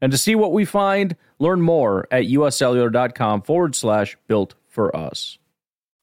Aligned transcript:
And 0.00 0.12
to 0.12 0.18
see 0.18 0.34
what 0.34 0.52
we 0.52 0.64
find, 0.64 1.16
learn 1.38 1.60
more 1.60 2.08
at 2.10 2.24
uscellular.com 2.24 3.42
forward 3.42 3.74
slash 3.74 4.16
built 4.26 4.54
for 4.68 4.94
us. 4.96 5.38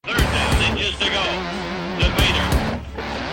Third 0.06 0.18
down, 0.18 0.72
inches 0.72 0.98
to 1.00 1.06
go. 1.06 1.24
To 1.98 2.08
Bader. 2.16 2.48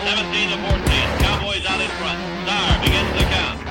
17 0.03 0.49
to 0.49 0.57
14. 0.57 0.81
Cowboys 1.21 1.65
out 1.65 1.79
in 1.79 1.89
front. 2.01 2.19
Starr 2.43 2.81
begins 2.81 3.11
the 3.13 3.25
count. 3.29 3.61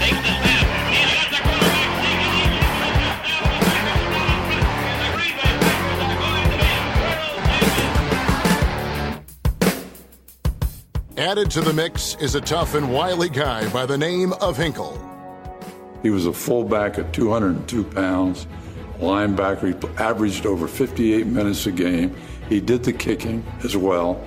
Takes 0.00 0.20
the 0.24 0.32
snap. 0.40 0.66
He's 0.90 1.12
got 1.12 1.28
the 1.30 1.40
quarterback 1.44 1.92
sneaking 2.00 2.32
deep 2.32 2.52
into 2.56 2.80
the 2.80 2.92
touchdown. 3.04 3.44
And 4.88 4.98
the 5.04 5.10
Green 5.16 5.34
Bay 5.36 5.52
Packers 5.60 6.00
are 6.00 6.16
going 6.24 6.48
to 6.48 6.56
be 6.56 6.72
World 7.04 7.44
Champions. 7.52 8.00
Added 11.18 11.50
to 11.50 11.60
the 11.60 11.72
mix 11.74 12.14
is 12.16 12.34
a 12.34 12.40
tough 12.40 12.74
and 12.74 12.90
wily 12.90 13.28
guy 13.28 13.68
by 13.72 13.84
the 13.84 13.98
name 13.98 14.32
of 14.34 14.56
Hinkle. 14.56 15.09
He 16.02 16.10
was 16.10 16.26
a 16.26 16.32
fullback 16.32 16.98
at 16.98 17.12
202 17.12 17.84
pounds, 17.84 18.46
linebacker. 18.98 19.80
He 19.80 20.02
averaged 20.02 20.46
over 20.46 20.66
58 20.66 21.26
minutes 21.26 21.66
a 21.66 21.72
game. 21.72 22.16
He 22.48 22.60
did 22.60 22.82
the 22.82 22.92
kicking 22.92 23.44
as 23.64 23.76
well. 23.76 24.24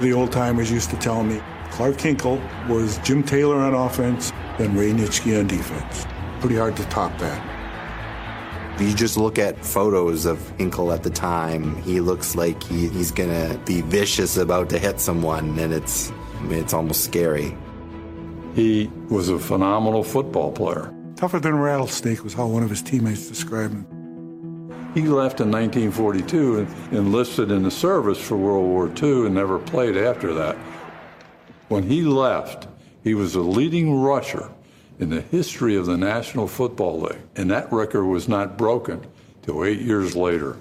The 0.00 0.12
old 0.12 0.32
timers 0.32 0.70
used 0.70 0.90
to 0.90 0.96
tell 0.96 1.22
me 1.22 1.40
Clark 1.70 2.00
Hinkle 2.00 2.40
was 2.68 2.98
Jim 2.98 3.22
Taylor 3.22 3.56
on 3.56 3.74
offense 3.74 4.32
and 4.58 4.76
Ray 4.76 4.92
Nitschke 4.92 5.38
on 5.40 5.46
defense. 5.46 6.06
Pretty 6.40 6.56
hard 6.56 6.76
to 6.76 6.84
top 6.84 7.16
that. 7.18 7.50
You 8.80 8.92
just 8.92 9.16
look 9.16 9.38
at 9.38 9.64
photos 9.64 10.24
of 10.24 10.50
Hinkle 10.58 10.92
at 10.92 11.02
the 11.02 11.10
time. 11.10 11.80
He 11.82 12.00
looks 12.00 12.36
like 12.36 12.62
he, 12.62 12.88
he's 12.88 13.10
gonna 13.10 13.58
be 13.64 13.80
vicious 13.80 14.36
about 14.36 14.68
to 14.70 14.78
hit 14.78 15.00
someone, 15.00 15.58
and 15.58 15.72
it's 15.72 16.12
it's 16.44 16.74
almost 16.74 17.04
scary. 17.04 17.56
He 18.54 18.90
was 19.08 19.28
a 19.28 19.38
phenomenal 19.38 20.04
football 20.04 20.52
player. 20.52 20.93
Tougher 21.16 21.38
than 21.38 21.52
a 21.52 21.56
rattlesnake 21.56 22.24
was 22.24 22.34
how 22.34 22.46
one 22.46 22.62
of 22.62 22.70
his 22.70 22.82
teammates 22.82 23.28
described 23.28 23.74
him. 23.74 23.86
He 24.94 25.02
left 25.02 25.40
in 25.40 25.50
1942 25.50 26.58
and 26.58 26.92
enlisted 26.92 27.50
in 27.50 27.62
the 27.62 27.70
service 27.70 28.18
for 28.18 28.36
World 28.36 28.66
War 28.66 28.90
II 29.02 29.26
and 29.26 29.34
never 29.34 29.58
played 29.58 29.96
after 29.96 30.32
that. 30.34 30.56
When 31.68 31.84
he 31.84 32.02
left, 32.02 32.68
he 33.02 33.14
was 33.14 33.32
the 33.32 33.40
leading 33.40 34.00
rusher 34.00 34.50
in 34.98 35.10
the 35.10 35.20
history 35.20 35.76
of 35.76 35.86
the 35.86 35.96
National 35.96 36.46
Football 36.46 37.00
League, 37.02 37.20
and 37.36 37.50
that 37.50 37.72
record 37.72 38.06
was 38.06 38.28
not 38.28 38.56
broken 38.56 39.06
till 39.42 39.64
eight 39.64 39.80
years 39.80 40.14
later. 40.14 40.58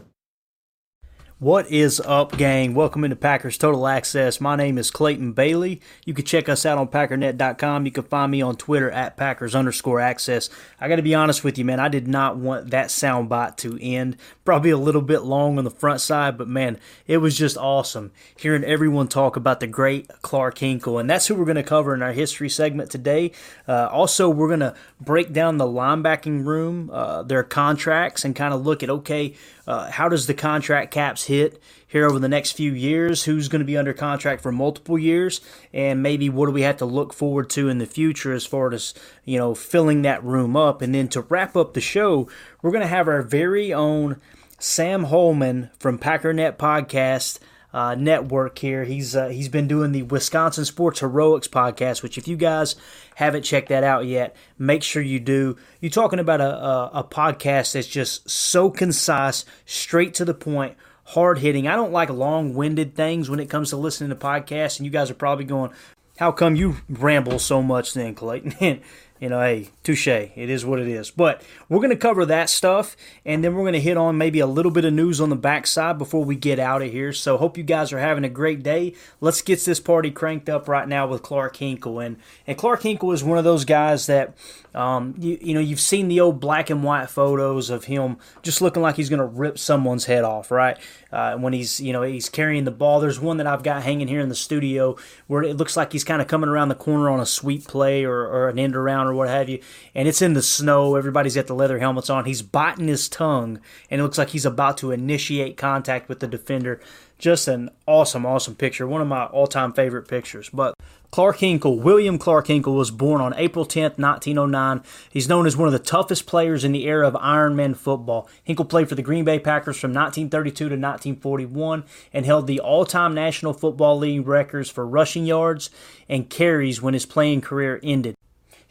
What 1.44 1.70
is 1.70 2.00
up, 2.00 2.38
gang? 2.38 2.74
Welcome 2.74 3.04
into 3.04 3.18
Packers 3.18 3.58
Total 3.58 3.86
Access. 3.86 4.40
My 4.40 4.56
name 4.56 4.78
is 4.78 4.90
Clayton 4.90 5.34
Bailey. 5.34 5.82
You 6.06 6.14
can 6.14 6.24
check 6.24 6.48
us 6.48 6.66
out 6.66 6.78
on 6.78 6.88
packernet.com. 6.88 7.86
You 7.86 7.92
can 7.92 8.06
find 8.06 8.32
me 8.32 8.42
on 8.42 8.56
Twitter 8.56 8.90
at 8.90 9.18
Packers 9.18 9.54
underscore 9.54 10.00
access. 10.00 10.50
I 10.80 10.88
got 10.88 10.96
to 10.96 11.02
be 11.02 11.14
honest 11.14 11.44
with 11.44 11.58
you, 11.58 11.66
man. 11.66 11.82
I 11.82 11.90
did 11.90 12.08
not 12.08 12.38
want 12.38 12.70
that 12.70 12.88
soundbite 12.88 13.58
to 13.58 13.78
end. 13.82 14.16
Probably 14.46 14.70
a 14.70 14.78
little 14.78 15.02
bit 15.02 15.24
long 15.24 15.58
on 15.58 15.66
the 15.66 15.70
front 15.70 16.00
side, 16.00 16.38
but 16.38 16.48
man, 16.48 16.80
it 17.08 17.18
was 17.18 17.38
just 17.38 17.58
awesome 17.58 18.14
hearing 18.38 18.64
everyone 18.64 19.10
talk 19.10 19.36
about 19.36 19.60
the 19.60 19.68
great 19.68 20.08
Clark 20.22 20.60
Hinkle. 20.60 20.98
And 20.98 21.10
that's 21.10 21.28
who 21.28 21.36
we're 21.36 21.44
going 21.44 21.58
to 21.58 21.64
cover 21.64 21.94
in 21.94 22.02
our 22.02 22.14
history 22.14 22.48
segment 22.48 22.90
today. 22.90 23.34
Uh, 23.68 23.90
also, 23.92 24.30
we're 24.30 24.48
going 24.48 24.62
to 24.62 24.76
break 25.02 25.34
down 25.34 25.58
the 25.58 25.66
linebacking 25.66 26.46
room, 26.46 26.90
uh, 26.94 27.22
their 27.22 27.44
contracts, 27.44 28.24
and 28.24 28.34
kind 28.34 28.54
of 28.54 28.66
look 28.66 28.82
at 28.82 28.90
okay, 28.90 29.34
uh, 29.66 29.90
how 29.90 30.10
does 30.10 30.28
the 30.28 30.34
contract 30.34 30.92
caps 30.92 31.26
hit 31.26 31.62
here 31.88 32.06
over 32.06 32.20
the 32.20 32.28
next 32.28 32.52
few 32.52 32.74
years? 32.74 33.24
Who's 33.24 33.48
going 33.48 33.62
to 33.62 33.66
be 33.66 33.78
under 33.78 33.94
contract 33.94 34.42
for 34.42 34.52
multiple 34.52 35.00
years? 35.00 35.42
And 35.74 36.04
maybe 36.04 36.30
what 36.30 36.48
do 36.48 36.52
we 36.52 36.64
have 36.64 36.78
to 36.78 36.86
look 36.86 37.14
forward 37.14 37.50
to 37.52 37.70
in 37.70 37.78
the 37.78 37.86
future 37.86 38.34
as 38.34 38.46
far 38.46 38.74
as, 38.74 38.94
you 39.24 39.38
know, 39.38 39.56
filling 39.56 40.02
that 40.02 40.24
room 40.24 40.58
up? 40.58 40.82
And 40.82 40.94
then 40.94 41.08
to 41.10 41.22
wrap 41.22 41.56
up 41.56 41.74
the 41.74 41.82
show, 41.82 42.28
we're 42.62 42.72
going 42.72 42.82
to 42.82 42.88
have 42.88 43.08
our 43.08 43.22
very 43.22 43.74
own 43.74 44.20
Sam 44.60 45.06
Holman 45.06 45.70
from 45.80 45.98
Packernet 45.98 46.58
Podcast. 46.58 47.40
Uh, 47.74 47.96
network 47.96 48.60
here. 48.60 48.84
He's 48.84 49.16
uh, 49.16 49.30
he's 49.30 49.50
been 49.50 49.68
doing 49.68 49.94
the 49.94 50.04
Wisconsin 50.04 50.64
Sports 50.64 51.00
Heroics 51.00 51.48
podcast, 51.48 52.04
which 52.04 52.20
if 52.20 52.28
you 52.28 52.38
guys 52.38 52.76
haven't 53.16 53.42
checked 53.42 53.70
that 53.70 53.84
out 53.84 54.06
yet, 54.06 54.36
make 54.60 54.84
sure 54.84 55.02
you 55.02 55.20
do. 55.20 55.58
You're 55.82 55.90
talking 55.90 56.20
about 56.20 56.40
a, 56.40 56.56
a, 56.56 56.92
a 56.94 57.04
podcast 57.04 57.74
that's 57.74 57.88
just 57.88 58.30
so 58.30 58.70
concise, 58.70 59.44
straight 59.66 60.14
to 60.14 60.24
the 60.24 60.36
point, 60.36 60.78
hard 61.06 61.40
hitting. 61.40 61.68
I 61.68 61.76
don't 61.76 61.92
like 61.92 62.10
long 62.12 62.54
winded 62.54 62.96
things 62.96 63.28
when 63.28 63.40
it 63.40 63.50
comes 63.50 63.72
to 63.72 63.78
listening 63.78 64.12
to 64.12 64.16
podcasts, 64.16 64.78
and 64.78 64.86
you 64.86 64.92
guys 64.92 65.10
are 65.10 65.16
probably 65.16 65.46
going, 65.46 65.72
"How 66.20 66.32
come 66.32 66.56
you 66.56 66.78
ramble 66.88 67.40
so 67.40 67.64
much, 67.64 67.96
then, 67.96 68.14
Clayton?" 68.14 68.82
you 69.20 69.30
know, 69.30 69.42
hey, 69.42 69.70
touche. 69.84 70.08
It 70.08 70.50
is 70.50 70.66
what 70.66 70.80
it 70.80 70.88
is. 70.88 71.12
But 71.12 71.42
we're 71.70 71.80
going 71.80 71.90
to 71.90 71.96
cover 71.96 72.26
that 72.26 72.50
stuff, 72.50 72.96
and 73.26 73.44
then 73.44 73.54
we're 73.54 73.64
going 73.64 73.74
to 73.74 73.82
hit 73.82 73.98
on 73.98 74.18
maybe 74.18 74.40
a 74.40 74.48
little 74.48 74.72
bit 74.72 74.86
of 74.86 74.94
news 74.94 75.20
on 75.20 75.30
the 75.30 75.36
backside 75.36 75.98
before 75.98 76.24
we 76.24 76.36
get 76.36 76.60
out 76.60 76.82
of 76.82 76.92
here. 76.92 77.14
So, 77.14 77.38
hope 77.38 77.58
you 77.58 77.64
guys 77.64 77.92
are 77.94 78.00
having 78.00 78.24
a 78.24 78.30
great 78.30 78.64
day. 78.64 78.96
Let's 79.22 79.42
get 79.42 79.64
this 79.66 79.80
party 79.80 80.12
cranked 80.12 80.50
up 80.50 80.68
right 80.68 80.88
now 80.88 81.08
with 81.08 81.22
Clark 81.22 81.58
Hinkle. 81.58 82.00
And, 82.00 82.18
and 82.48 82.58
Clark 82.58 82.84
Hinkle 82.84 83.12
is 83.12 83.24
one 83.24 83.38
of 83.38 83.44
those 83.44 83.66
guys 83.66 84.08
that, 84.08 84.36
um, 84.74 85.16
you, 85.20 85.38
you 85.42 85.54
know, 85.54 85.60
you've 85.60 85.80
seen 85.80 86.08
the 86.08 86.20
old 86.20 86.40
black 86.40 86.70
and 86.70 86.84
white 86.84 87.10
photos 87.10 87.70
of 87.70 87.86
him 87.86 88.18
just 88.42 88.62
looking 88.62 88.82
like 88.82 88.96
he's 88.96 89.10
going 89.10 89.20
to 89.20 89.26
rip 89.26 89.60
someone's 89.60 90.06
head 90.06 90.24
off, 90.24 90.50
right? 90.50 90.78
Uh, 91.12 91.36
when 91.38 91.54
he's, 91.54 91.80
you 91.80 91.94
know, 91.94 92.02
he's 92.02 92.30
carrying 92.30 92.64
the 92.64 92.72
ball. 92.72 93.00
There's 93.00 93.20
one 93.20 93.38
that 93.38 93.48
I've 93.48 93.64
got 93.64 93.84
hanging 93.84 94.08
here 94.08 94.22
in 94.22 94.30
the 94.30 94.36
studio 94.36 94.96
where 95.28 95.44
it 95.44 95.58
looks 95.58 95.78
like 95.78 95.92
he's 95.92 96.04
kind 96.04 96.22
of 96.22 96.28
coming 96.28 96.50
around 96.50 96.70
the 96.70 96.76
corner 96.76 97.10
on 97.10 97.20
a 97.20 97.26
sweep 97.26 97.68
play 97.68 98.04
or, 98.04 98.26
or 98.26 98.50
an 98.50 98.58
end 98.58 98.76
around 98.76 99.08
or 99.08 99.14
what 99.14 99.30
have 99.30 99.50
you. 99.50 99.60
And 99.96 100.08
it's 100.08 100.22
in 100.22 100.34
the 100.34 100.42
snow. 100.42 100.96
Everybody's 100.96 101.36
got 101.36 101.48
the 101.48 101.56
leather 101.56 101.80
helmets 101.80 102.10
on. 102.10 102.26
He's 102.26 102.42
biting 102.42 102.88
his 102.88 103.08
tongue, 103.10 103.60
and 103.90 104.00
it 104.00 104.04
looks 104.04 104.18
like 104.18 104.30
he's 104.30 104.46
about 104.46 104.78
to 104.78 104.92
initiate 104.92 105.58
contact 105.58 106.10
with 106.10 106.20
the 106.20 106.28
defender. 106.28 106.80
Just 107.18 107.48
an 107.48 107.70
awesome, 107.88 108.26
awesome 108.26 108.56
picture. 108.56 108.88
One 108.88 109.02
of 109.02 109.08
my 109.08 109.26
all 109.26 109.48
time 109.48 109.72
favorite 109.72 110.08
pictures. 110.08 110.50
But 110.50 110.76
Clark 111.14 111.38
Hinkle, 111.38 111.80
William 111.80 112.18
Clark 112.18 112.48
Hinkle, 112.48 112.74
was 112.74 112.90
born 112.90 113.22
on 113.22 113.36
April 113.38 113.68
10th, 113.68 114.00
1909. 114.00 114.82
He's 115.12 115.30
known 115.30 115.46
as 115.46 115.56
one 115.56 115.68
of 115.68 115.72
the 115.72 115.78
toughest 115.78 116.26
players 116.26 116.64
in 116.64 116.72
the 116.72 116.88
era 116.88 117.08
of 117.08 117.14
Ironman 117.14 117.78
football. 117.78 118.28
Hinkle 118.44 118.66
played 118.66 118.90
for 118.90 118.96
the 118.96 119.04
Green 119.04 119.24
Bay 119.24 119.38
Packers 119.38 119.78
from 119.78 119.92
1932 119.92 120.56
to 120.56 120.64
1941 120.76 121.84
and 122.14 122.26
held 122.26 122.48
the 122.48 122.60
all 122.60 122.84
time 122.84 123.14
National 123.14 123.54
Football 123.54 124.00
League 124.00 124.28
records 124.28 124.72
for 124.72 124.88
rushing 124.88 125.28
yards 125.28 125.70
and 126.10 126.32
carries 126.32 126.82
when 126.82 126.96
his 126.96 127.06
playing 127.06 127.42
career 127.42 127.80
ended. 127.84 128.16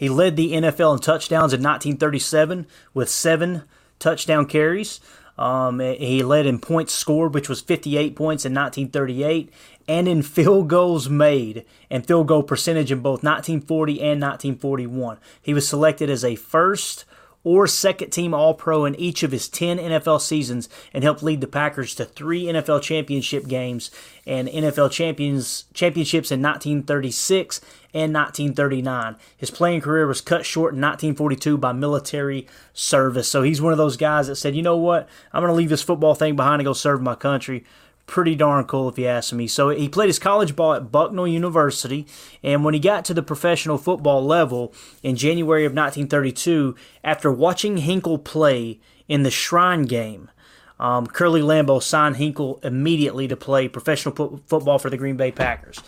He 0.03 0.09
led 0.09 0.35
the 0.35 0.55
NFL 0.55 0.95
in 0.95 0.99
touchdowns 0.99 1.53
in 1.53 1.63
1937 1.63 2.67
with 2.93 3.09
seven 3.09 3.63
touchdown 4.01 4.47
carries. 4.47 4.99
Um, 5.39 5.79
he 5.79 6.25
led 6.25 6.45
in 6.45 6.59
points 6.59 6.93
scored, 6.93 7.35
which 7.35 7.49
was 7.49 7.61
58 7.61 8.17
points 8.17 8.45
in 8.45 8.53
1938, 8.53 9.53
and 9.87 10.09
in 10.09 10.23
field 10.25 10.67
goals 10.67 11.09
made 11.09 11.65
and 11.89 12.05
field 12.05 12.27
goal 12.27 12.43
percentage 12.43 12.91
in 12.91 12.99
both 12.99 13.23
1940 13.23 13.93
and 14.01 14.21
1941. 14.21 15.19
He 15.41 15.55
was 15.55 15.69
selected 15.69 16.11
as 16.11 16.25
a 16.25 16.35
first 16.35 17.05
or 17.45 17.67
second 17.67 18.11
team 18.11 18.35
All 18.35 18.55
Pro 18.55 18.85
in 18.85 18.95
each 18.97 19.23
of 19.23 19.33
his 19.33 19.49
10 19.49 19.79
NFL 19.79 20.21
seasons 20.21 20.69
and 20.93 21.03
helped 21.03 21.23
lead 21.23 21.41
the 21.41 21.47
Packers 21.47 21.95
to 21.97 22.05
three 22.05 22.45
NFL 22.45 22.83
championship 22.83 23.47
games 23.47 23.91
and 24.27 24.49
NFL 24.49 24.91
champions 24.91 25.65
championships 25.75 26.31
in 26.31 26.41
1936 26.41 27.61
and 27.95 28.15
1939. 28.15 29.17
His 29.37 29.51
playing 29.51 29.81
career 29.81 30.07
was 30.07 30.21
cut 30.21 30.47
short 30.47 30.75
in 30.75 30.81
1942 30.81 31.59
by 31.59 31.73
military 31.73 32.47
service. 32.73 33.29
So 33.29 33.43
he's 33.43 33.61
one 33.61 33.73
of 33.73 33.79
those 33.79 33.97
guys 33.97 34.29
that 34.29 34.37
said, 34.37 34.55
you 34.55 34.63
know 34.63 34.77
what, 34.77 35.09
I'm 35.33 35.43
going 35.43 35.51
to 35.51 35.57
leave 35.57 35.71
this 35.71 35.83
football 35.83 36.15
thing 36.15 36.37
behind 36.37 36.61
and 36.61 36.67
go 36.67 36.73
serve 36.73 37.03
my 37.03 37.15
country 37.15 37.65
pretty 38.07 38.35
darn 38.35 38.65
cool 38.65 38.89
if 38.89 38.99
you 38.99 39.07
ask 39.07 39.33
me. 39.33 39.47
So 39.47 39.71
he 39.71 39.89
played 39.89 40.09
his 40.09 40.19
college 40.19 40.57
ball 40.57 40.75
at 40.75 40.93
Bucknell 40.93 41.29
University, 41.29 42.07
and 42.43 42.65
when 42.65 42.75
he 42.75 42.81
got 42.81 43.05
to 43.07 43.15
the 43.15 43.23
professional 43.23 43.79
football 43.79 44.25
level 44.25 44.75
in 45.03 45.17
January 45.17 45.65
of 45.65 45.73
1932, 45.73 46.75
after 47.05 47.31
watching 47.31 47.79
Hinkle 47.79 48.19
play 48.19 48.81
in 49.09 49.23
the 49.23 49.31
Shrine 49.31 49.83
game, 49.85 50.31
um, 50.79 51.07
Curly 51.07 51.43
Lambeau 51.43 51.83
signed 51.83 52.17
Hinkle 52.17 52.59
immediately 52.63 53.29
to 53.29 53.37
play 53.37 53.69
professional 53.69 54.43
football 54.47 54.79
for 54.79 54.91
the 54.91 54.97
Green 54.97 55.17
Bay 55.17 55.31
Packers. 55.31 55.81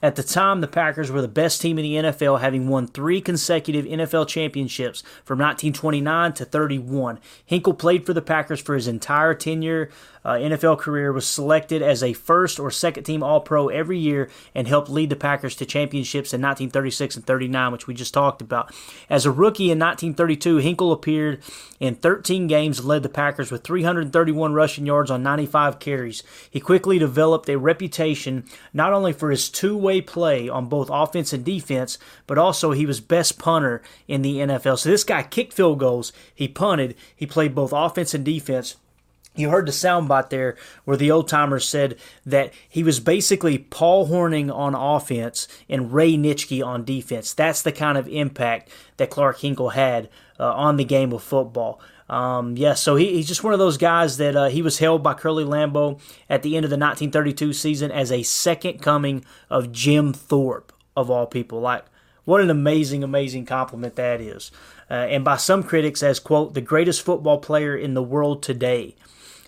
At 0.00 0.14
the 0.14 0.22
time, 0.22 0.60
the 0.60 0.68
Packers 0.68 1.10
were 1.10 1.20
the 1.20 1.26
best 1.26 1.60
team 1.60 1.76
in 1.76 1.82
the 1.82 1.94
NFL, 2.10 2.40
having 2.40 2.68
won 2.68 2.86
three 2.86 3.20
consecutive 3.20 3.84
NFL 3.84 4.28
championships 4.28 5.02
from 5.24 5.40
1929 5.40 6.32
to 6.34 6.44
31. 6.44 7.18
Hinkle 7.44 7.74
played 7.74 8.06
for 8.06 8.12
the 8.12 8.22
Packers 8.22 8.60
for 8.60 8.76
his 8.76 8.86
entire 8.86 9.34
tenure 9.34 9.90
uh, 10.28 10.38
NFL 10.38 10.78
career, 10.78 11.10
was 11.10 11.26
selected 11.26 11.80
as 11.80 12.02
a 12.02 12.12
first 12.12 12.60
or 12.60 12.70
second 12.70 13.04
team 13.04 13.22
All 13.22 13.40
Pro 13.40 13.68
every 13.68 13.98
year, 13.98 14.28
and 14.54 14.68
helped 14.68 14.90
lead 14.90 15.08
the 15.08 15.16
Packers 15.16 15.56
to 15.56 15.64
championships 15.64 16.34
in 16.34 16.42
1936 16.42 17.16
and 17.16 17.26
39, 17.26 17.72
which 17.72 17.86
we 17.86 17.94
just 17.94 18.12
talked 18.12 18.42
about. 18.42 18.74
As 19.08 19.24
a 19.24 19.30
rookie 19.30 19.70
in 19.70 19.78
1932, 19.78 20.58
Hinkle 20.58 20.92
appeared 20.92 21.42
in 21.80 21.94
13 21.94 22.46
games 22.46 22.78
and 22.78 22.88
led 22.88 23.02
the 23.02 23.08
Packers 23.08 23.50
with 23.50 23.64
331 23.64 24.52
rushing 24.52 24.84
yards 24.84 25.10
on 25.10 25.22
95 25.22 25.78
carries. 25.78 26.22
He 26.50 26.60
quickly 26.60 26.98
developed 26.98 27.48
a 27.48 27.56
reputation 27.56 28.44
not 28.74 28.92
only 28.92 29.14
for 29.14 29.30
his 29.30 29.48
two 29.48 29.76
way 29.76 30.02
play 30.02 30.46
on 30.48 30.66
both 30.66 30.90
offense 30.92 31.32
and 31.32 31.42
defense, 31.42 31.96
but 32.26 32.36
also 32.36 32.72
he 32.72 32.84
was 32.84 33.00
best 33.00 33.38
punter 33.38 33.80
in 34.06 34.20
the 34.20 34.36
NFL. 34.36 34.78
So 34.78 34.90
this 34.90 35.04
guy 35.04 35.22
kicked 35.22 35.54
field 35.54 35.78
goals, 35.78 36.12
he 36.34 36.48
punted, 36.48 36.96
he 37.16 37.24
played 37.24 37.54
both 37.54 37.72
offense 37.72 38.12
and 38.12 38.24
defense. 38.24 38.76
You 39.38 39.50
heard 39.50 39.66
the 39.66 39.72
soundbite 39.72 40.30
there 40.30 40.56
where 40.84 40.96
the 40.96 41.10
old 41.10 41.28
timer 41.28 41.60
said 41.60 41.96
that 42.26 42.52
he 42.68 42.82
was 42.82 42.98
basically 42.98 43.58
Paul 43.58 44.08
Hornung 44.08 44.52
on 44.52 44.74
offense 44.74 45.46
and 45.68 45.92
Ray 45.92 46.14
Nitschke 46.14 46.64
on 46.64 46.84
defense. 46.84 47.32
That's 47.32 47.62
the 47.62 47.72
kind 47.72 47.96
of 47.96 48.08
impact 48.08 48.70
that 48.96 49.10
Clark 49.10 49.38
Hinkle 49.38 49.70
had 49.70 50.08
uh, 50.40 50.52
on 50.52 50.76
the 50.76 50.84
game 50.84 51.12
of 51.12 51.22
football. 51.22 51.80
Um, 52.08 52.56
yeah, 52.56 52.74
so 52.74 52.96
he, 52.96 53.14
he's 53.14 53.28
just 53.28 53.44
one 53.44 53.52
of 53.52 53.58
those 53.58 53.76
guys 53.76 54.16
that 54.16 54.34
uh, 54.34 54.48
he 54.48 54.62
was 54.62 54.78
held 54.78 55.02
by 55.02 55.14
Curly 55.14 55.44
Lambeau 55.44 56.00
at 56.28 56.42
the 56.42 56.56
end 56.56 56.64
of 56.64 56.70
the 56.70 56.76
1932 56.76 57.52
season 57.52 57.90
as 57.90 58.10
a 58.10 58.22
second 58.22 58.80
coming 58.80 59.24
of 59.50 59.72
Jim 59.72 60.12
Thorpe, 60.12 60.72
of 60.96 61.10
all 61.10 61.26
people. 61.26 61.60
Like, 61.60 61.84
what 62.24 62.40
an 62.40 62.50
amazing, 62.50 63.04
amazing 63.04 63.46
compliment 63.46 63.94
that 63.96 64.20
is. 64.20 64.50
Uh, 64.90 64.94
and 64.94 65.24
by 65.24 65.36
some 65.36 65.62
critics, 65.62 66.02
as, 66.02 66.18
quote, 66.18 66.54
the 66.54 66.60
greatest 66.60 67.02
football 67.02 67.38
player 67.38 67.76
in 67.76 67.94
the 67.94 68.02
world 68.02 68.42
today. 68.42 68.96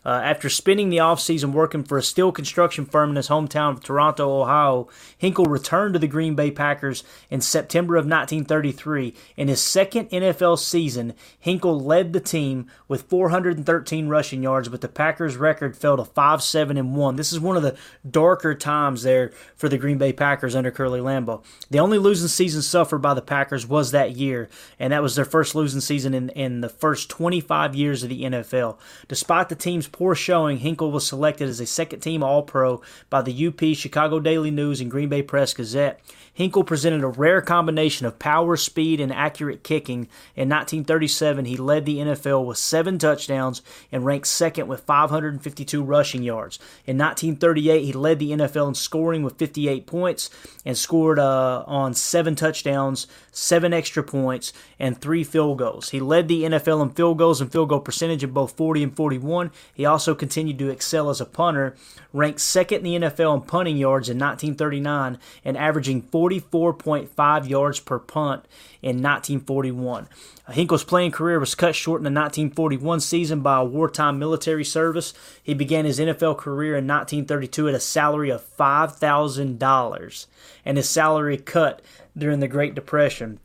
Uh, 0.04 0.20
after 0.24 0.48
spending 0.48 0.88
the 0.88 0.96
offseason 0.96 1.52
working 1.52 1.84
for 1.84 1.98
a 1.98 2.02
steel 2.02 2.32
construction 2.32 2.86
firm 2.86 3.10
in 3.10 3.16
his 3.16 3.28
hometown 3.28 3.72
of 3.72 3.82
Toronto, 3.82 4.40
Ohio, 4.40 4.88
Hinkle 5.16 5.44
returned 5.44 5.94
to 5.94 5.98
the 5.98 6.06
Green 6.06 6.34
Bay 6.34 6.50
Packers 6.50 7.04
in 7.28 7.40
September 7.40 7.96
of 7.96 8.04
1933. 8.04 9.14
In 9.36 9.48
his 9.48 9.60
second 9.60 10.08
NFL 10.10 10.58
season, 10.58 11.14
Hinkle 11.38 11.78
led 11.78 12.12
the 12.12 12.20
team 12.20 12.66
with 12.88 13.02
413 13.02 14.08
rushing 14.08 14.42
yards, 14.42 14.68
but 14.68 14.80
the 14.80 14.88
Packers' 14.88 15.36
record 15.36 15.76
fell 15.76 15.96
to 15.98 16.04
5 16.04 16.42
7 16.42 16.76
and 16.76 16.96
1. 16.96 17.16
This 17.16 17.32
is 17.32 17.40
one 17.40 17.56
of 17.56 17.62
the 17.62 17.76
darker 18.08 18.54
times 18.54 19.02
there 19.02 19.32
for 19.54 19.68
the 19.68 19.78
Green 19.78 19.98
Bay 19.98 20.12
Packers 20.12 20.56
under 20.56 20.70
Curly 20.70 21.00
Lambeau. 21.00 21.44
The 21.70 21.80
only 21.80 21.98
losing 21.98 22.28
season 22.28 22.62
suffered 22.62 22.98
by 22.98 23.14
the 23.14 23.22
Packers 23.22 23.66
was 23.66 23.90
that 23.90 24.16
year, 24.16 24.48
and 24.78 24.92
that 24.92 25.02
was 25.02 25.14
their 25.14 25.24
first 25.24 25.54
losing 25.54 25.80
season 25.80 26.14
in, 26.14 26.30
in 26.30 26.60
the 26.62 26.68
first 26.68 27.10
25 27.10 27.74
years 27.74 28.02
of 28.02 28.08
the 28.08 28.22
NFL. 28.22 28.78
Despite 29.06 29.48
the 29.48 29.54
team's 29.54 29.89
poor 29.92 30.14
showing, 30.14 30.58
Hinkle 30.58 30.90
was 30.90 31.06
selected 31.06 31.48
as 31.48 31.60
a 31.60 31.66
second 31.66 32.00
team 32.00 32.22
All 32.22 32.42
Pro 32.42 32.82
by 33.08 33.22
the 33.22 33.46
UP, 33.46 33.60
Chicago 33.76 34.20
Daily 34.20 34.50
News, 34.50 34.80
and 34.80 34.90
Green 34.90 35.08
Bay 35.08 35.22
Press 35.22 35.54
Gazette. 35.54 36.00
Hinkle 36.32 36.64
presented 36.64 37.02
a 37.02 37.08
rare 37.08 37.42
combination 37.42 38.06
of 38.06 38.18
power, 38.18 38.56
speed, 38.56 38.98
and 38.98 39.12
accurate 39.12 39.62
kicking. 39.62 40.08
In 40.34 40.48
1937, 40.48 41.44
he 41.44 41.56
led 41.56 41.84
the 41.84 41.98
NFL 41.98 42.46
with 42.46 42.56
seven 42.56 42.98
touchdowns 42.98 43.60
and 43.92 44.06
ranked 44.06 44.26
second 44.26 44.66
with 44.66 44.80
552 44.80 45.82
rushing 45.82 46.22
yards. 46.22 46.58
In 46.86 46.96
1938, 46.96 47.84
he 47.84 47.92
led 47.92 48.18
the 48.18 48.30
NFL 48.30 48.68
in 48.68 48.74
scoring 48.74 49.22
with 49.22 49.38
58 49.38 49.86
points 49.86 50.30
and 50.64 50.78
scored 50.78 51.18
uh, 51.18 51.64
on 51.66 51.92
seven 51.92 52.34
touchdowns, 52.34 53.06
seven 53.32 53.74
extra 53.74 54.02
points, 54.02 54.52
and 54.78 54.98
three 54.98 55.24
field 55.24 55.58
goals. 55.58 55.90
He 55.90 56.00
led 56.00 56.28
the 56.28 56.44
NFL 56.44 56.82
in 56.82 56.90
field 56.90 57.18
goals 57.18 57.40
and 57.40 57.52
field 57.52 57.68
goal 57.68 57.80
percentage 57.80 58.24
of 58.24 58.32
both 58.32 58.56
40 58.56 58.84
and 58.84 58.96
41. 58.96 59.50
He 59.80 59.86
also 59.86 60.14
continued 60.14 60.58
to 60.58 60.68
excel 60.68 61.08
as 61.08 61.22
a 61.22 61.24
punter, 61.24 61.74
ranked 62.12 62.42
second 62.42 62.84
in 62.84 63.00
the 63.00 63.08
NFL 63.08 63.34
in 63.34 63.40
punting 63.40 63.78
yards 63.78 64.10
in 64.10 64.18
1939 64.18 65.18
and 65.42 65.56
averaging 65.56 66.02
44.5 66.02 67.48
yards 67.48 67.80
per 67.80 67.98
punt 67.98 68.44
in 68.82 68.96
1941. 69.00 70.06
Hinkle's 70.50 70.84
playing 70.84 71.12
career 71.12 71.40
was 71.40 71.54
cut 71.54 71.74
short 71.74 72.00
in 72.00 72.04
the 72.04 72.10
1941 72.10 73.00
season 73.00 73.40
by 73.40 73.58
a 73.58 73.64
wartime 73.64 74.18
military 74.18 74.66
service. 74.66 75.14
He 75.42 75.54
began 75.54 75.86
his 75.86 75.98
NFL 75.98 76.36
career 76.36 76.76
in 76.76 76.86
1932 76.86 77.70
at 77.70 77.74
a 77.74 77.80
salary 77.80 78.28
of 78.28 78.44
$5,000, 78.58 80.26
and 80.66 80.76
his 80.76 80.90
salary 80.90 81.38
cut 81.38 81.80
during 82.14 82.40
the 82.40 82.48
Great 82.48 82.74
Depression, 82.74 83.40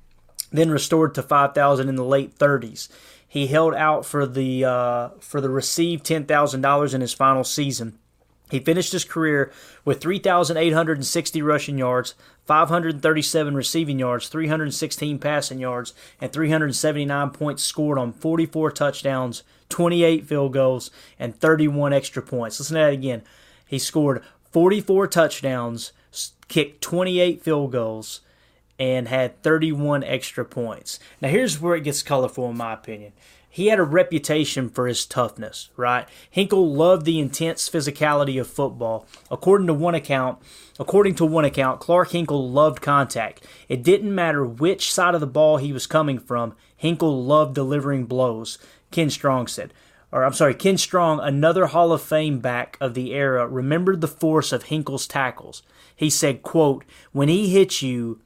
then 0.52 0.70
restored 0.70 1.16
to 1.16 1.24
5,000 1.24 1.88
in 1.88 1.96
the 1.96 2.04
late 2.04 2.38
30s. 2.38 2.90
He 3.36 3.48
held 3.48 3.76
out 3.76 4.06
for 4.06 4.26
the 4.26 4.64
uh, 4.64 5.10
for 5.20 5.42
the 5.42 5.50
received 5.50 6.06
$10,000 6.06 6.94
in 6.94 7.02
his 7.02 7.14
final 7.14 7.44
season. 7.44 8.00
He 8.50 8.62
finished 8.62 8.94
his 8.94 9.04
career 9.04 9.52
with 9.84 10.00
3,860 10.00 11.42
rushing 11.42 11.78
yards, 11.78 12.16
537 12.46 13.54
receiving 13.54 14.00
yards, 14.00 14.30
316 14.30 15.20
passing 15.20 15.60
yards, 15.60 15.94
and 16.22 16.32
379 16.32 17.32
points 17.32 17.62
scored 17.62 17.98
on 17.98 18.14
44 18.14 18.72
touchdowns, 18.72 19.44
28 19.68 20.26
field 20.26 20.54
goals, 20.54 20.90
and 21.20 21.38
31 21.38 21.92
extra 21.92 22.24
points. 22.24 22.58
Listen 22.58 22.76
to 22.76 22.84
that 22.84 22.94
again. 22.94 23.22
He 23.68 23.80
scored 23.80 24.24
44 24.54 25.08
touchdowns, 25.08 25.92
kicked 26.48 26.82
28 26.82 27.44
field 27.44 27.74
goals, 27.74 28.22
and 28.78 29.08
had 29.08 29.42
31 29.42 30.04
extra 30.04 30.46
points. 30.46 31.00
Now, 31.22 31.30
here's 31.30 31.62
where 31.62 31.76
it 31.76 31.84
gets 31.84 32.04
colorful, 32.04 32.50
in 32.50 32.58
my 32.58 32.74
opinion 32.74 33.14
he 33.56 33.68
had 33.68 33.80
a 33.80 33.84
reputation 33.84 34.68
for 34.68 34.86
his 34.86 35.06
toughness, 35.06 35.70
right? 35.78 36.10
Hinkle 36.30 36.74
loved 36.74 37.06
the 37.06 37.22
intense 37.22 37.70
physicality 37.70 38.38
of 38.38 38.48
football. 38.48 39.08
According 39.32 39.68
to 39.68 39.74
one 39.74 39.96
account, 39.96 40.40
according 40.78 41.16
to 41.16 41.26
one 41.26 41.46
account, 41.46 41.80
Clark 41.80 42.12
Hinkle 42.12 42.50
loved 42.50 42.82
contact. 42.82 43.48
It 43.70 43.82
didn't 43.82 44.14
matter 44.14 44.46
which 44.46 44.92
side 44.92 45.16
of 45.16 45.22
the 45.22 45.26
ball 45.26 45.56
he 45.56 45.72
was 45.72 45.88
coming 45.88 46.20
from, 46.20 46.54
Hinkle 46.76 47.24
loved 47.24 47.56
delivering 47.56 48.08
blows. 48.08 48.58
Ken 48.92 49.10
Strong 49.10 49.48
said, 49.48 49.74
or 50.12 50.26
I'm 50.26 50.34
sorry, 50.34 50.54
Ken 50.54 50.78
Strong, 50.78 51.22
another 51.22 51.68
Hall 51.68 51.94
of 51.94 52.02
Fame 52.02 52.40
back 52.40 52.78
of 52.82 52.94
the 52.94 53.14
era, 53.14 53.48
remembered 53.48 54.02
the 54.02 54.10
force 54.10 54.52
of 54.52 54.64
Hinkle's 54.64 55.08
tackles. 55.08 55.64
He 55.96 56.10
said, 56.10 56.44
quote, 56.44 56.84
when 57.14 57.30
he 57.30 57.48
hits 57.48 57.82
you, 57.82 58.20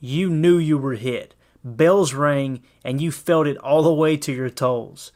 you 0.00 0.28
knew 0.30 0.58
you 0.58 0.78
were 0.78 0.94
hit 0.94 1.34
bells 1.64 2.14
rang, 2.14 2.62
and 2.84 3.00
you 3.00 3.12
felt 3.12 3.46
it 3.46 3.56
all 3.58 3.82
the 3.82 3.92
way 3.92 4.16
to 4.16 4.32
your 4.32 4.50
toes. 4.50 5.12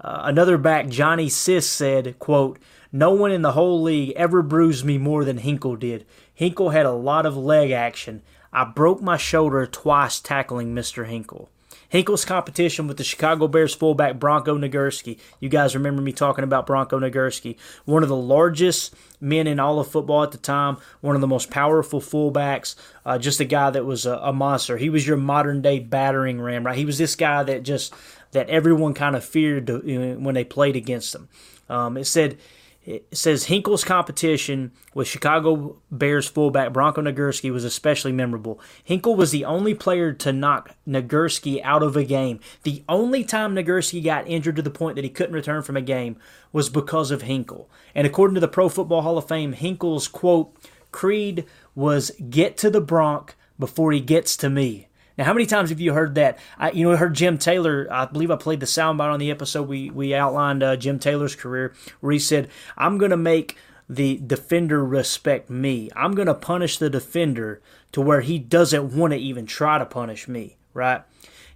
Uh, 0.00 0.22
another 0.24 0.58
back, 0.58 0.88
Johnny 0.88 1.28
Sis, 1.28 1.68
said, 1.68 2.18
quote, 2.18 2.58
No 2.90 3.12
one 3.12 3.32
in 3.32 3.42
the 3.42 3.52
whole 3.52 3.82
league 3.82 4.12
ever 4.16 4.42
bruised 4.42 4.84
me 4.84 4.98
more 4.98 5.24
than 5.24 5.38
Hinkle 5.38 5.76
did. 5.76 6.06
Hinkle 6.32 6.70
had 6.70 6.86
a 6.86 6.92
lot 6.92 7.26
of 7.26 7.36
leg 7.36 7.70
action. 7.70 8.22
I 8.52 8.64
broke 8.64 9.02
my 9.02 9.16
shoulder 9.16 9.66
twice 9.66 10.20
tackling 10.20 10.74
Mr. 10.74 11.06
Hinkle. 11.06 11.50
Hinkle's 11.90 12.24
competition 12.24 12.86
with 12.86 12.96
the 12.96 13.04
Chicago 13.04 13.48
Bears 13.48 13.74
fullback 13.74 14.18
Bronco 14.18 14.56
Nagurski. 14.56 15.18
You 15.40 15.48
guys 15.48 15.74
remember 15.74 16.00
me 16.00 16.12
talking 16.12 16.44
about 16.44 16.64
Bronco 16.64 16.98
Nagurski, 16.98 17.56
one 17.84 18.04
of 18.04 18.08
the 18.08 18.16
largest 18.16 18.94
men 19.20 19.46
in 19.48 19.60
all 19.60 19.80
of 19.80 19.88
football 19.88 20.22
at 20.22 20.30
the 20.30 20.38
time, 20.38 20.78
one 21.00 21.16
of 21.16 21.20
the 21.20 21.26
most 21.26 21.50
powerful 21.50 22.00
fullbacks, 22.00 22.76
uh, 23.04 23.18
just 23.18 23.40
a 23.40 23.44
guy 23.44 23.70
that 23.70 23.84
was 23.84 24.06
a, 24.06 24.16
a 24.18 24.32
monster. 24.32 24.76
He 24.76 24.88
was 24.88 25.06
your 25.06 25.16
modern 25.16 25.62
day 25.62 25.80
battering 25.80 26.40
ram, 26.40 26.64
right? 26.64 26.78
He 26.78 26.84
was 26.84 26.96
this 26.96 27.16
guy 27.16 27.42
that 27.42 27.64
just 27.64 27.92
that 28.30 28.48
everyone 28.48 28.94
kind 28.94 29.16
of 29.16 29.24
feared 29.24 29.68
know, 29.68 30.14
when 30.14 30.36
they 30.36 30.44
played 30.44 30.76
against 30.76 31.14
him. 31.14 31.28
Um, 31.68 31.96
it 31.96 32.04
said 32.04 32.38
it 32.82 33.06
says 33.12 33.44
Hinkle's 33.44 33.84
competition 33.84 34.72
with 34.94 35.06
Chicago 35.06 35.76
Bears 35.90 36.26
fullback 36.26 36.72
Bronco 36.72 37.02
Nagurski 37.02 37.52
was 37.52 37.64
especially 37.64 38.12
memorable. 38.12 38.58
Hinkle 38.82 39.16
was 39.16 39.32
the 39.32 39.44
only 39.44 39.74
player 39.74 40.12
to 40.14 40.32
knock 40.32 40.74
Nagurski 40.88 41.60
out 41.62 41.82
of 41.82 41.94
a 41.96 42.04
game. 42.04 42.40
The 42.62 42.82
only 42.88 43.22
time 43.22 43.54
Nagurski 43.54 44.02
got 44.02 44.26
injured 44.26 44.56
to 44.56 44.62
the 44.62 44.70
point 44.70 44.96
that 44.96 45.04
he 45.04 45.10
couldn't 45.10 45.34
return 45.34 45.62
from 45.62 45.76
a 45.76 45.82
game 45.82 46.16
was 46.52 46.70
because 46.70 47.10
of 47.10 47.22
Hinkle. 47.22 47.68
And 47.94 48.06
according 48.06 48.34
to 48.34 48.40
the 48.40 48.48
Pro 48.48 48.68
Football 48.68 49.02
Hall 49.02 49.18
of 49.18 49.28
Fame, 49.28 49.52
Hinkle's 49.52 50.08
quote 50.08 50.56
creed 50.90 51.44
was 51.74 52.12
"Get 52.30 52.56
to 52.58 52.70
the 52.70 52.80
Bronc 52.80 53.36
before 53.58 53.92
he 53.92 54.00
gets 54.00 54.36
to 54.38 54.48
me." 54.48 54.88
Now, 55.18 55.24
how 55.24 55.32
many 55.32 55.46
times 55.46 55.70
have 55.70 55.80
you 55.80 55.92
heard 55.92 56.14
that? 56.14 56.38
I, 56.58 56.70
you 56.70 56.84
know, 56.84 56.92
I 56.92 56.96
heard 56.96 57.14
Jim 57.14 57.38
Taylor. 57.38 57.86
I 57.90 58.06
believe 58.06 58.30
I 58.30 58.36
played 58.36 58.60
the 58.60 58.66
soundbite 58.66 59.12
on 59.12 59.20
the 59.20 59.30
episode 59.30 59.68
we 59.68 59.90
we 59.90 60.14
outlined 60.14 60.62
uh, 60.62 60.76
Jim 60.76 60.98
Taylor's 60.98 61.34
career, 61.34 61.74
where 62.00 62.12
he 62.12 62.18
said, 62.18 62.48
"I'm 62.76 62.98
going 62.98 63.10
to 63.10 63.16
make 63.16 63.56
the 63.88 64.18
defender 64.24 64.84
respect 64.84 65.50
me. 65.50 65.90
I'm 65.96 66.12
going 66.12 66.28
to 66.28 66.34
punish 66.34 66.78
the 66.78 66.90
defender 66.90 67.60
to 67.92 68.00
where 68.00 68.20
he 68.20 68.38
doesn't 68.38 68.96
want 68.96 69.12
to 69.12 69.18
even 69.18 69.46
try 69.46 69.78
to 69.78 69.86
punish 69.86 70.28
me." 70.28 70.56
Right? 70.72 71.02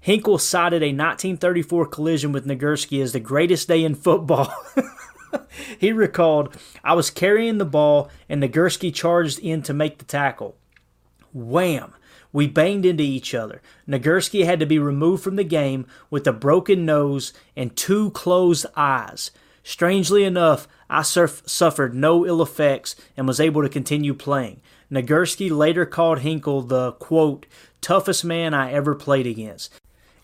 Hinkle 0.04 0.36
cited 0.36 0.82
a 0.82 0.92
1934 0.92 1.86
collision 1.86 2.32
with 2.32 2.46
Nagurski 2.46 3.02
as 3.02 3.14
the 3.14 3.20
greatest 3.20 3.68
day 3.68 3.82
in 3.84 3.94
football. 3.94 4.52
he 5.78 5.92
recalled, 5.92 6.54
I 6.82 6.92
was 6.92 7.08
carrying 7.08 7.56
the 7.56 7.64
ball 7.64 8.10
and 8.28 8.42
Nagurski 8.42 8.92
charged 8.92 9.38
in 9.38 9.62
to 9.62 9.72
make 9.72 9.96
the 9.96 10.04
tackle. 10.04 10.56
wham! 11.32 11.94
We 12.34 12.48
banged 12.48 12.84
into 12.84 13.04
each 13.04 13.32
other. 13.32 13.62
Nagurski 13.88 14.44
had 14.44 14.58
to 14.58 14.66
be 14.66 14.78
removed 14.80 15.22
from 15.22 15.36
the 15.36 15.44
game 15.44 15.86
with 16.10 16.26
a 16.26 16.32
broken 16.32 16.84
nose 16.84 17.32
and 17.56 17.74
two 17.76 18.10
closed 18.10 18.66
eyes. 18.76 19.30
Strangely 19.62 20.24
enough, 20.24 20.66
I 20.90 21.02
surf- 21.02 21.44
suffered 21.46 21.94
no 21.94 22.26
ill 22.26 22.42
effects 22.42 22.96
and 23.16 23.28
was 23.28 23.38
able 23.38 23.62
to 23.62 23.68
continue 23.68 24.14
playing. 24.14 24.60
Nagurski 24.90 25.48
later 25.48 25.86
called 25.86 26.18
Hinkle 26.18 26.62
the, 26.62 26.92
quote, 26.92 27.46
toughest 27.80 28.24
man 28.24 28.52
I 28.52 28.72
ever 28.72 28.96
played 28.96 29.28
against. 29.28 29.72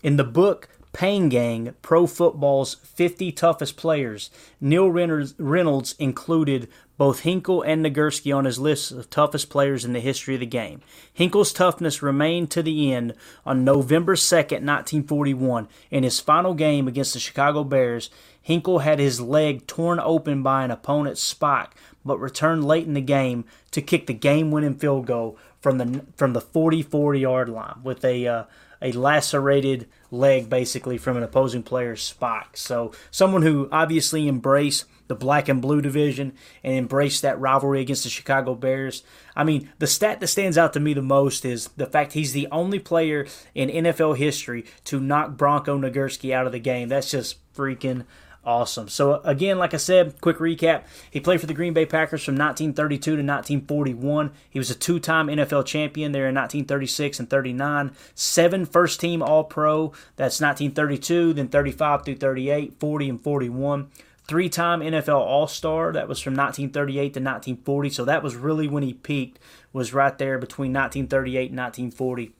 In 0.03 0.17
the 0.17 0.25
book 0.25 0.67
Pain 0.93 1.29
Gang, 1.29 1.73
Pro 1.81 2.05
Football's 2.05 2.75
50 2.75 3.31
Toughest 3.31 3.77
Players, 3.77 4.29
Neil 4.59 4.89
Reynolds 4.89 5.95
included 5.97 6.67
both 6.97 7.21
Hinkle 7.21 7.63
and 7.63 7.83
Nagurski 7.83 8.35
on 8.35 8.45
his 8.45 8.59
list 8.59 8.91
of 8.91 9.09
toughest 9.09 9.49
players 9.49 9.83
in 9.83 9.93
the 9.93 9.99
history 9.99 10.35
of 10.35 10.41
the 10.41 10.45
game. 10.45 10.81
Hinkle's 11.11 11.53
toughness 11.53 12.03
remained 12.03 12.51
to 12.51 12.61
the 12.61 12.93
end 12.93 13.15
on 13.45 13.63
November 13.63 14.15
2nd, 14.15 14.61
1941. 14.61 15.67
In 15.89 16.03
his 16.03 16.19
final 16.19 16.53
game 16.53 16.87
against 16.87 17.13
the 17.13 17.19
Chicago 17.19 17.63
Bears, 17.63 18.11
Hinkle 18.39 18.79
had 18.79 18.99
his 18.99 19.21
leg 19.21 19.65
torn 19.65 19.99
open 19.99 20.43
by 20.43 20.63
an 20.63 20.71
opponent's 20.71 21.23
spike, 21.23 21.71
but 22.03 22.19
returned 22.19 22.65
late 22.65 22.85
in 22.85 22.93
the 22.93 23.01
game 23.01 23.45
to 23.71 23.81
kick 23.81 24.07
the 24.07 24.13
game-winning 24.13 24.75
field 24.75 25.05
goal 25.05 25.37
from 25.59 25.77
the 25.77 26.05
from 26.15 26.33
the 26.33 26.41
44 26.41 27.15
yard 27.15 27.49
line 27.49 27.79
with 27.83 28.03
a 28.03 28.27
uh, 28.27 28.43
a 28.81 28.91
lacerated 28.91 29.87
leg 30.09 30.49
basically 30.49 30.97
from 30.97 31.17
an 31.17 31.23
opposing 31.23 31.63
player's 31.63 32.01
spike. 32.01 32.57
So 32.57 32.91
someone 33.11 33.41
who 33.41 33.69
obviously 33.71 34.27
embraced 34.27 34.85
the 35.07 35.15
black 35.15 35.49
and 35.49 35.61
blue 35.61 35.81
division 35.81 36.31
and 36.63 36.73
embraced 36.73 37.21
that 37.21 37.37
rivalry 37.37 37.81
against 37.81 38.05
the 38.05 38.09
Chicago 38.09 38.55
Bears. 38.55 39.03
I 39.35 39.43
mean, 39.43 39.69
the 39.77 39.87
stat 39.87 40.21
that 40.21 40.27
stands 40.27 40.57
out 40.57 40.71
to 40.71 40.79
me 40.79 40.93
the 40.93 41.01
most 41.01 41.43
is 41.43 41.67
the 41.75 41.85
fact 41.85 42.13
he's 42.13 42.31
the 42.31 42.47
only 42.49 42.79
player 42.79 43.27
in 43.53 43.69
NFL 43.69 44.15
history 44.15 44.63
to 44.85 45.01
knock 45.01 45.35
Bronco 45.35 45.77
Nagurski 45.77 46.33
out 46.33 46.45
of 46.45 46.53
the 46.53 46.59
game. 46.59 46.87
That's 46.87 47.11
just 47.11 47.37
freaking 47.53 48.05
awesome. 48.43 48.89
So 48.89 49.21
again, 49.23 49.57
like 49.57 49.73
I 49.73 49.77
said, 49.77 50.19
quick 50.21 50.37
recap. 50.37 50.83
He 51.09 51.19
played 51.19 51.39
for 51.39 51.47
the 51.47 51.53
Green 51.53 51.73
Bay 51.73 51.85
Packers 51.85 52.23
from 52.23 52.35
1932 52.35 53.01
to 53.01 53.11
1941. 53.11 54.31
He 54.49 54.59
was 54.59 54.69
a 54.69 54.75
two-time 54.75 55.27
NFL 55.27 55.65
champion 55.65 56.11
there 56.11 56.27
in 56.27 56.35
1936 56.35 57.19
and 57.19 57.29
39. 57.29 57.91
Seven 58.15 58.65
first-team 58.65 59.21
All-Pro. 59.21 59.93
That's 60.15 60.41
1932, 60.41 61.33
then 61.33 61.47
35 61.47 62.05
through 62.05 62.15
38, 62.15 62.79
40 62.79 63.09
and 63.09 63.21
41 63.21 63.91
three 64.27 64.47
time 64.47 64.79
NFL 64.79 65.19
All 65.19 65.47
Star. 65.47 65.91
That 65.91 66.07
was 66.07 66.21
from 66.21 66.35
1938 66.35 67.01
to 67.01 67.19
1940. 67.19 67.89
So 67.89 68.05
that 68.05 68.23
was 68.23 68.35
really 68.35 68.67
when 68.67 68.81
he 68.83 68.93
peaked, 68.93 69.39
was 69.73 69.93
right 69.93 70.17
there 70.17 70.37
between 70.37 70.71
1938 70.71 71.51
and 71.51 71.59
1940. 71.59 72.31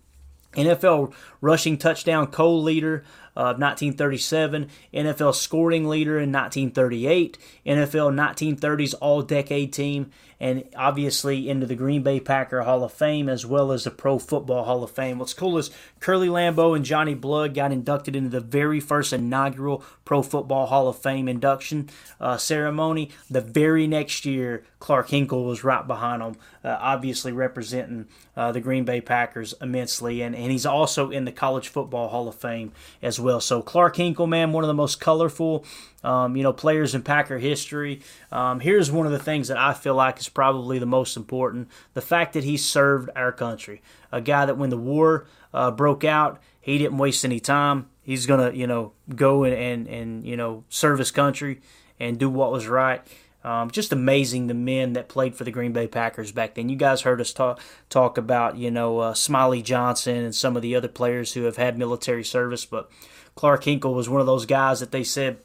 NFL 0.54 1.14
rushing 1.40 1.78
touchdown 1.78 2.28
co 2.28 2.54
leader 2.56 3.04
of 3.36 3.60
1937, 3.60 4.70
NFL 4.94 5.36
scoring 5.36 5.88
leader 5.88 6.20
in 6.20 6.32
1938, 6.32 7.38
NFL 7.66 8.14
1930s 8.58 8.96
All 9.00 9.22
Decade 9.22 9.72
Team, 9.72 10.12
and 10.42 10.64
obviously 10.76 11.48
into 11.50 11.68
the 11.68 11.76
Green 11.76 12.02
Bay 12.02 12.20
Packer 12.20 12.64
Hall 12.64 12.84
of 12.84 12.92
Fame 12.92 13.30
as 13.30 13.46
well 13.46 13.72
as 13.72 13.84
the 13.84 13.92
Pro 13.92 14.18
Football 14.18 14.64
Hall 14.66 14.84
of 14.84 14.90
Fame. 14.90 15.20
What's 15.20 15.36
cool 15.36 15.60
is 15.60 15.70
Curly 16.00 16.30
Lambeau 16.30 16.76
and 16.76 16.84
Johnny 16.84 17.14
Blood 17.14 17.54
got 17.54 17.72
inducted 17.72 18.16
into 18.16 18.30
the 18.30 18.40
very 18.40 18.80
first 18.80 19.14
inaugural 19.14 19.84
Pro 20.04 20.24
Football 20.24 20.66
Hall 20.66 20.88
of 20.88 20.98
Fame 20.98 21.28
induction 21.28 21.90
uh, 22.20 22.38
ceremony. 22.38 23.12
The 23.30 23.42
very 23.42 23.86
next 23.86 24.26
year, 24.26 24.66
Clark 24.80 25.10
Hinkle 25.10 25.46
was 25.46 25.64
right 25.64 25.86
behind 25.86 26.24
them, 26.24 26.36
uh, 26.64 26.76
obviously 26.82 27.32
representing 27.32 28.08
uh, 28.36 28.52
the 28.52 28.62
Green 28.62 28.84
Bay 28.84 29.00
Packers 29.00 29.54
immensely, 29.62 30.22
and, 30.24 30.36
and 30.36 30.52
he's 30.52 30.66
also 30.66 31.12
in 31.12 31.26
the 31.26 31.32
College 31.32 31.68
Football 31.68 32.10
Hall 32.10 32.28
of 32.28 32.36
Fame 32.36 32.72
as 33.02 33.20
well. 33.20 33.31
So 33.40 33.62
Clark 33.62 33.96
Hinkle, 33.96 34.28
man, 34.28 34.52
one 34.52 34.64
of 34.64 34.68
the 34.68 34.74
most 34.74 35.00
colorful 35.00 35.66
um, 36.04 36.36
you 36.36 36.44
know, 36.44 36.54
players 36.54 36.96
in 36.96 37.04
Packer 37.04 37.38
history. 37.38 38.02
Um, 38.32 38.60
here's 38.60 38.92
one 38.92 39.06
of 39.06 39.12
the 39.12 39.20
things 39.20 39.48
that 39.50 39.58
I 39.58 39.74
feel 39.74 39.96
like 39.96 40.20
is 40.20 40.30
probably 40.30 40.80
the 40.80 40.86
most 40.86 41.16
important 41.16 41.70
the 41.94 42.02
fact 42.02 42.34
that 42.34 42.44
he 42.44 42.58
served 42.58 43.10
our 43.16 43.32
country. 43.32 43.82
A 44.12 44.22
guy 44.22 44.46
that 44.46 44.58
when 44.58 44.70
the 44.70 44.78
war 44.78 45.28
uh, 45.54 45.72
broke 45.72 46.04
out, 46.04 46.42
he 46.60 46.78
didn't 46.78 46.98
waste 46.98 47.26
any 47.26 47.40
time. 47.40 47.88
He's 48.04 48.26
to, 48.26 48.52
you 48.56 48.68
know, 48.68 48.94
go 49.16 49.44
and, 49.44 49.54
and, 49.54 49.88
and, 49.88 50.26
you 50.26 50.36
know, 50.36 50.64
serve 50.70 51.00
his 51.00 51.12
country 51.12 51.62
and 52.00 52.18
do 52.18 52.30
what 52.30 52.52
was 52.52 52.68
right. 52.68 53.02
Um, 53.44 53.72
just 53.72 53.92
amazing 53.92 54.48
the 54.48 54.54
men 54.54 54.94
that 54.94 55.08
played 55.08 55.36
for 55.36 55.44
the 55.44 55.52
Green 55.52 55.72
Bay 55.72 55.88
Packers 55.88 56.32
back 56.32 56.54
then. 56.54 56.70
You 56.70 56.76
guys 56.76 57.02
heard 57.02 57.20
us 57.20 57.34
talk 57.34 57.60
talk 57.90 58.20
about 58.20 58.58
you 58.58 58.70
know 58.70 59.00
uh, 59.00 59.14
Smiley 59.16 59.64
Johnson 59.64 60.18
and 60.18 60.36
some 60.36 60.56
of 60.56 60.62
the 60.62 60.76
other 60.76 60.88
players 60.88 61.34
who 61.34 61.44
have 61.46 61.58
had 61.58 61.76
military 61.76 62.24
service, 62.24 62.66
but 62.66 62.92
Clark 63.36 63.64
Hinkle 63.64 63.94
was 63.94 64.10
one 64.10 64.22
of 64.22 64.28
those 64.28 64.46
guys 64.46 64.80
that 64.80 64.92
they 64.92 65.04
said 65.04 65.38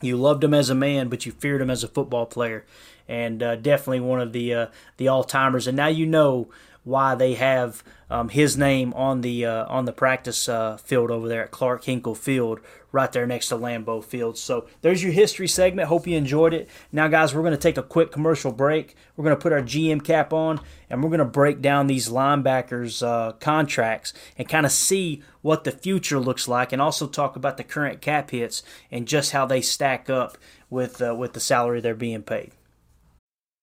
you 0.00 0.16
loved 0.16 0.42
him 0.42 0.54
as 0.54 0.68
a 0.68 0.74
man, 0.74 1.08
but 1.08 1.24
you 1.24 1.32
feared 1.32 1.60
him 1.60 1.70
as 1.70 1.84
a 1.84 1.88
football 1.88 2.26
player, 2.26 2.64
and 3.08 3.42
uh, 3.42 3.56
definitely 3.56 4.00
one 4.00 4.20
of 4.20 4.32
the 4.32 4.52
uh, 4.54 4.66
the 4.96 5.08
all 5.08 5.24
timers. 5.24 5.66
And 5.66 5.76
now 5.76 5.86
you 5.86 6.06
know 6.06 6.48
why 6.84 7.14
they 7.14 7.34
have 7.34 7.84
um, 8.10 8.28
his 8.28 8.56
name 8.56 8.92
on 8.94 9.20
the 9.20 9.46
uh, 9.46 9.66
on 9.66 9.84
the 9.84 9.92
practice 9.92 10.48
uh, 10.48 10.76
field 10.76 11.10
over 11.10 11.28
there 11.28 11.44
at 11.44 11.50
Clark 11.50 11.84
Hinkle 11.84 12.14
Field, 12.14 12.60
right 12.90 13.10
there 13.10 13.26
next 13.26 13.48
to 13.48 13.56
Lambeau 13.56 14.02
Field. 14.02 14.36
So 14.36 14.66
there's 14.80 15.02
your 15.02 15.12
history 15.12 15.48
segment. 15.48 15.88
Hope 15.88 16.06
you 16.06 16.16
enjoyed 16.16 16.52
it. 16.52 16.68
Now, 16.90 17.08
guys, 17.08 17.34
we're 17.34 17.42
going 17.42 17.52
to 17.52 17.58
take 17.58 17.78
a 17.78 17.82
quick 17.82 18.10
commercial 18.10 18.52
break. 18.52 18.96
We're 19.16 19.24
going 19.24 19.36
to 19.36 19.42
put 19.42 19.52
our 19.52 19.62
GM 19.62 20.04
cap 20.04 20.32
on, 20.32 20.60
and 20.90 21.02
we're 21.02 21.10
going 21.10 21.18
to 21.20 21.24
break 21.24 21.62
down 21.62 21.86
these 21.86 22.08
linebackers' 22.08 23.06
uh, 23.06 23.32
contracts 23.32 24.12
and 24.36 24.48
kind 24.48 24.66
of 24.66 24.72
see 24.72 25.22
what 25.40 25.64
the 25.64 25.72
future 25.72 26.18
looks 26.18 26.48
like, 26.48 26.72
and 26.72 26.82
also 26.82 27.06
talk 27.06 27.36
about 27.36 27.56
the 27.56 27.64
current 27.64 28.00
cap 28.00 28.30
hits 28.30 28.62
and 28.90 29.08
just 29.08 29.32
how 29.32 29.46
they 29.46 29.60
stack 29.60 30.10
up 30.10 30.36
with 30.68 31.00
uh, 31.00 31.14
with 31.14 31.32
the 31.32 31.40
salary 31.40 31.80
they're 31.80 31.94
being 31.94 32.22
paid. 32.22 32.52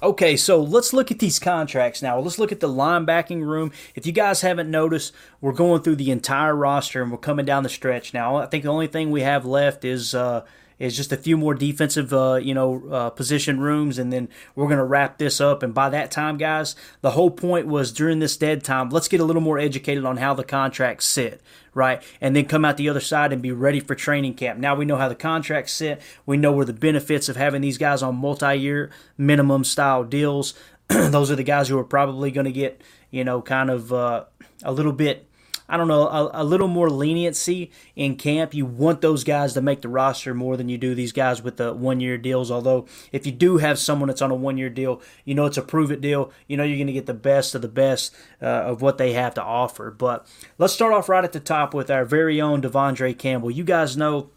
Okay, 0.00 0.36
so 0.36 0.62
let's 0.62 0.92
look 0.92 1.10
at 1.10 1.18
these 1.18 1.40
contracts 1.40 2.02
now. 2.02 2.20
Let's 2.20 2.38
look 2.38 2.52
at 2.52 2.60
the 2.60 2.68
linebacking 2.68 3.42
room. 3.42 3.72
If 3.96 4.06
you 4.06 4.12
guys 4.12 4.42
haven't 4.42 4.70
noticed, 4.70 5.12
we're 5.40 5.52
going 5.52 5.82
through 5.82 5.96
the 5.96 6.12
entire 6.12 6.54
roster 6.54 7.02
and 7.02 7.10
we're 7.10 7.18
coming 7.18 7.44
down 7.44 7.64
the 7.64 7.68
stretch 7.68 8.14
now. 8.14 8.36
I 8.36 8.46
think 8.46 8.62
the 8.62 8.70
only 8.70 8.86
thing 8.86 9.10
we 9.10 9.22
have 9.22 9.44
left 9.44 9.84
is 9.84 10.14
uh, 10.14 10.44
is 10.78 10.96
just 10.96 11.12
a 11.12 11.16
few 11.16 11.36
more 11.36 11.54
defensive, 11.54 12.12
uh, 12.12 12.36
you 12.36 12.54
know, 12.54 12.88
uh, 12.90 13.10
position 13.10 13.60
rooms, 13.60 13.98
and 13.98 14.12
then 14.12 14.28
we're 14.54 14.68
to 14.78 14.84
wrap 14.84 15.18
this 15.18 15.40
up. 15.40 15.62
And 15.62 15.74
by 15.74 15.88
that 15.90 16.10
time, 16.10 16.36
guys, 16.36 16.76
the 17.00 17.12
whole 17.12 17.30
point 17.30 17.66
was 17.66 17.92
during 17.92 18.18
this 18.18 18.36
dead 18.36 18.64
time, 18.64 18.90
let's 18.90 19.08
get 19.08 19.20
a 19.20 19.24
little 19.24 19.42
more 19.42 19.58
educated 19.58 20.04
on 20.04 20.18
how 20.18 20.34
the 20.34 20.44
contracts 20.44 21.06
sit, 21.06 21.40
right? 21.74 22.02
And 22.20 22.34
then 22.34 22.46
come 22.46 22.64
out 22.64 22.76
the 22.76 22.88
other 22.88 23.00
side 23.00 23.32
and 23.32 23.42
be 23.42 23.52
ready 23.52 23.80
for 23.80 23.94
training 23.94 24.34
camp. 24.34 24.58
Now 24.58 24.74
we 24.74 24.84
know 24.84 24.96
how 24.96 25.08
the 25.08 25.14
contracts 25.14 25.72
sit. 25.72 26.00
We 26.26 26.36
know 26.36 26.52
where 26.52 26.66
the 26.66 26.72
benefits 26.72 27.28
of 27.28 27.36
having 27.36 27.60
these 27.60 27.78
guys 27.78 28.02
on 28.02 28.16
multi-year 28.16 28.90
minimum 29.16 29.64
style 29.64 30.04
deals. 30.04 30.54
Those 30.88 31.30
are 31.30 31.36
the 31.36 31.42
guys 31.42 31.68
who 31.68 31.78
are 31.78 31.84
probably 31.84 32.30
going 32.30 32.46
to 32.46 32.52
get, 32.52 32.80
you 33.10 33.24
know, 33.24 33.42
kind 33.42 33.70
of 33.70 33.92
uh, 33.92 34.24
a 34.62 34.72
little 34.72 34.92
bit 34.92 35.27
I 35.68 35.76
don't 35.76 35.88
know, 35.88 36.08
a, 36.08 36.42
a, 36.42 36.44
little 36.44 36.68
more 36.68 36.88
leniency 36.88 37.70
in 37.94 38.16
camp. 38.16 38.54
You 38.54 38.64
want 38.64 39.02
those 39.02 39.22
guys 39.22 39.52
to 39.52 39.60
make 39.60 39.82
the 39.82 39.88
roster 39.88 40.32
more 40.32 40.56
than 40.56 40.68
you 40.68 40.78
do 40.78 40.94
these 40.94 41.12
guys 41.12 41.42
with 41.42 41.58
the 41.58 41.74
one 41.74 42.00
year 42.00 42.16
deals. 42.16 42.50
Although, 42.50 42.86
if 43.12 43.26
you 43.26 43.32
do 43.32 43.58
have 43.58 43.78
someone 43.78 44.08
that's 44.08 44.22
on 44.22 44.30
a 44.30 44.34
one 44.34 44.56
year 44.56 44.70
deal, 44.70 45.02
you 45.24 45.34
know 45.34 45.44
it's 45.44 45.58
a 45.58 45.62
prove 45.62 45.90
it 45.90 46.00
deal. 46.00 46.32
You 46.46 46.56
know 46.56 46.64
you're 46.64 46.78
going 46.78 46.86
to 46.86 46.92
get 46.92 47.06
the 47.06 47.14
best 47.14 47.54
of 47.54 47.62
the 47.62 47.68
best 47.68 48.14
uh, 48.40 48.46
of 48.46 48.80
what 48.80 48.96
they 48.96 49.12
have 49.12 49.34
to 49.34 49.42
offer. 49.42 49.90
But 49.90 50.26
let's 50.56 50.72
start 50.72 50.94
off 50.94 51.08
right 51.08 51.24
at 51.24 51.32
the 51.32 51.40
top 51.40 51.74
with 51.74 51.90
our 51.90 52.04
very 52.04 52.40
own 52.40 52.62
De'Vondre 52.62 53.16
Campbell. 53.18 53.50
You 53.50 53.64
guys 53.64 53.96
know 53.96 54.30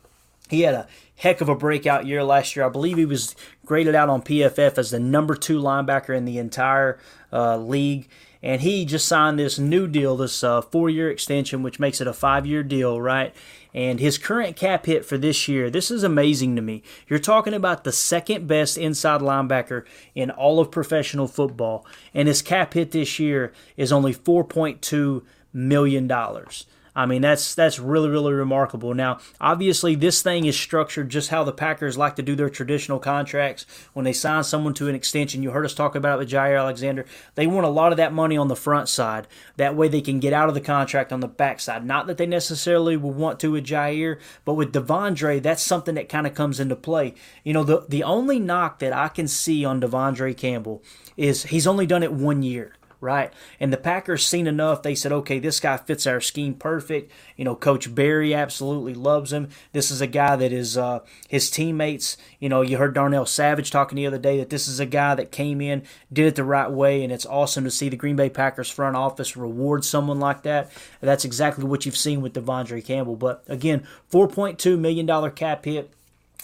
he 0.50 0.61
had 0.61 0.75
a 0.75 0.88
heck 1.15 1.39
of 1.39 1.47
a 1.47 1.55
breakout 1.55 2.05
year 2.05 2.23
last 2.23 2.55
year. 2.55 2.65
I 2.65 2.69
believe 2.69 2.97
he 2.97 3.05
was 3.05 3.35
graded 3.65 3.95
out 3.95 4.09
on 4.09 4.21
PFF 4.21 4.77
as 4.77 4.91
the 4.91 5.00
number 5.00 5.35
two 5.35 5.61
linebacker 5.61 6.15
in 6.15 6.25
the 6.25 6.38
entire 6.38 7.00
uh, 7.31 7.57
league 7.57 8.09
and 8.43 8.62
he 8.62 8.86
just 8.86 9.07
signed 9.07 9.38
this 9.38 9.60
new 9.60 9.88
deal, 9.88 10.17
this 10.17 10.43
uh, 10.43 10.62
four-year 10.62 11.10
extension, 11.10 11.63
which 11.63 11.79
makes 11.79 12.01
it 12.01 12.07
a 12.07 12.13
five-year 12.13 12.63
deal, 12.63 13.00
right? 13.00 13.36
And 13.74 14.00
his 14.00 14.17
current 14.17 14.55
cap 14.55 14.86
hit 14.86 15.05
for 15.05 15.17
this 15.17 15.48
year, 15.48 15.69
this 15.69 15.91
is 15.91 16.03
amazing 16.03 16.55
to 16.55 16.62
me. 16.62 16.83
You're 17.07 17.19
talking 17.19 17.53
about 17.53 17.83
the 17.83 17.91
second 17.91 18.48
best 18.48 18.77
inside 18.77 19.21
linebacker 19.21 19.86
in 20.15 20.29
all 20.29 20.60
of 20.60 20.71
professional 20.71 21.27
football, 21.27 21.86
and 22.13 22.27
his 22.27 22.41
cap 22.41 22.74
hit 22.74 22.91
this 22.91 23.19
year 23.19 23.53
is 23.77 23.91
only 23.91 24.13
4.2 24.13 25.24
million 25.53 26.07
dollars. 26.07 26.65
I 26.95 27.05
mean, 27.05 27.21
that's 27.21 27.55
that's 27.55 27.79
really 27.79 28.10
really 28.10 28.33
remarkable. 28.33 28.93
Now, 28.93 29.19
obviously, 29.39 29.95
this 29.95 30.21
thing 30.21 30.45
is 30.45 30.60
structured 30.60 31.10
just 31.10 31.29
how 31.29 31.43
the 31.43 31.53
Packers 31.53 31.98
like 31.98 32.15
to 32.17 32.21
do 32.21 32.36
their 32.36 32.50
traditional 32.50 33.00
contracts. 33.00 33.65
When 33.93 34.03
they 34.03 34.13
sign 34.13 34.43
someone 34.43 34.74
to 34.75 34.89
an 34.89 34.95
extension, 34.95 35.41
you 35.41 35.51
heard 35.51 35.65
us 35.65 35.74
talk 35.74 35.95
about 35.95 36.15
it 36.15 36.19
with 36.19 36.29
Jaire 36.29 36.60
Alexander. 36.60 37.05
They 37.36 37.48
want 37.48 37.65
a 37.65 37.69
lot 37.69 37.93
of 37.93 37.98
that 37.98 38.13
money 38.13 38.36
on 38.36 38.50
the 38.50 38.55
front 38.55 38.89
side. 38.89 39.27
That 39.55 39.75
way, 39.75 39.88
they 39.88 40.01
can 40.01 40.19
get 40.19 40.33
out 40.33 40.50
of 40.50 40.55
the 40.55 40.62
contract 40.62 41.13
on 41.13 41.21
the 41.21 41.27
back 41.27 41.60
side. 41.62 41.86
Not 41.86 42.07
that 42.07 42.17
they 42.17 42.25
necessarily 42.25 42.98
will 42.98 43.12
want 43.12 43.39
to 43.39 43.51
with 43.51 43.65
Jaire, 43.65 44.19
but 44.43 44.55
with 44.55 44.74
De'Vondre, 44.74 45.41
that's 45.41 45.63
something 45.63 45.95
that 45.95 46.10
kind 46.10 46.27
of 46.27 46.33
comes 46.33 46.60
into 46.60 46.75
play. 46.75 47.13
You 47.43 47.53
know, 47.53 47.63
the 47.63 47.86
the 47.88 48.03
only 48.03 48.39
knock 48.39 48.79
that 48.79 48.93
I 48.93 49.07
can 49.07 49.27
see 49.27 49.63
on 49.63 49.79
De'Vondre 49.79 50.36
Campbell 50.36 50.83
is 51.15 51.43
he's 51.43 51.67
only 51.67 51.86
done 51.86 52.03
it 52.03 52.12
one 52.12 52.43
year 52.43 52.74
right? 53.01 53.34
And 53.60 53.74
the 53.74 53.77
Packers 53.77 54.25
seen 54.25 54.48
enough. 54.48 54.84
They 54.84 54.96
said, 54.96 55.12
okay, 55.12 55.39
this 55.39 55.60
guy 55.60 55.77
fits 55.77 56.08
our 56.08 56.22
scheme 56.22 56.53
perfect. 56.53 57.12
You 57.36 57.43
know, 57.43 57.55
Coach 57.55 57.93
Barry 57.93 58.34
absolutely 58.34 58.93
loves 58.93 59.34
him. 59.34 59.50
This 59.74 59.91
is 59.91 60.00
a 60.00 60.08
guy 60.08 60.36
that 60.36 60.53
is 60.53 60.77
uh, 60.77 61.00
his 61.27 61.50
teammates. 61.50 62.16
You 62.40 62.48
know, 62.48 62.61
you 62.61 62.77
heard 62.77 62.94
Darnell 62.94 63.25
Savage 63.25 63.72
talking 63.72 63.96
the 63.96 64.07
other 64.07 64.20
day 64.20 64.37
that 64.37 64.51
this 64.51 64.68
is 64.68 64.79
a 64.79 64.85
guy 64.85 65.16
that 65.16 65.31
came 65.31 65.59
in, 65.59 65.83
did 66.14 66.27
it 66.27 66.35
the 66.35 66.44
right 66.44 66.72
way, 66.72 67.03
and 67.03 67.11
it's 67.11 67.25
awesome 67.25 67.64
to 67.64 67.72
see 67.72 67.90
the 67.90 67.98
Green 67.98 68.16
Bay 68.16 68.29
Packers 68.29 68.70
front 68.70 68.96
office 68.96 69.35
reward 69.35 69.83
someone 69.83 70.20
like 70.20 70.44
that. 70.44 70.72
That's 71.01 71.25
exactly 71.25 71.66
what 71.66 71.85
you've 71.85 71.98
seen 71.98 72.22
with 72.22 72.33
De'Vondre 72.33 72.85
Campbell. 72.85 73.16
But 73.16 73.44
again, 73.48 73.85
$4.2 74.11 74.77
million 74.77 75.31
cap 75.31 75.66
hit 75.66 75.92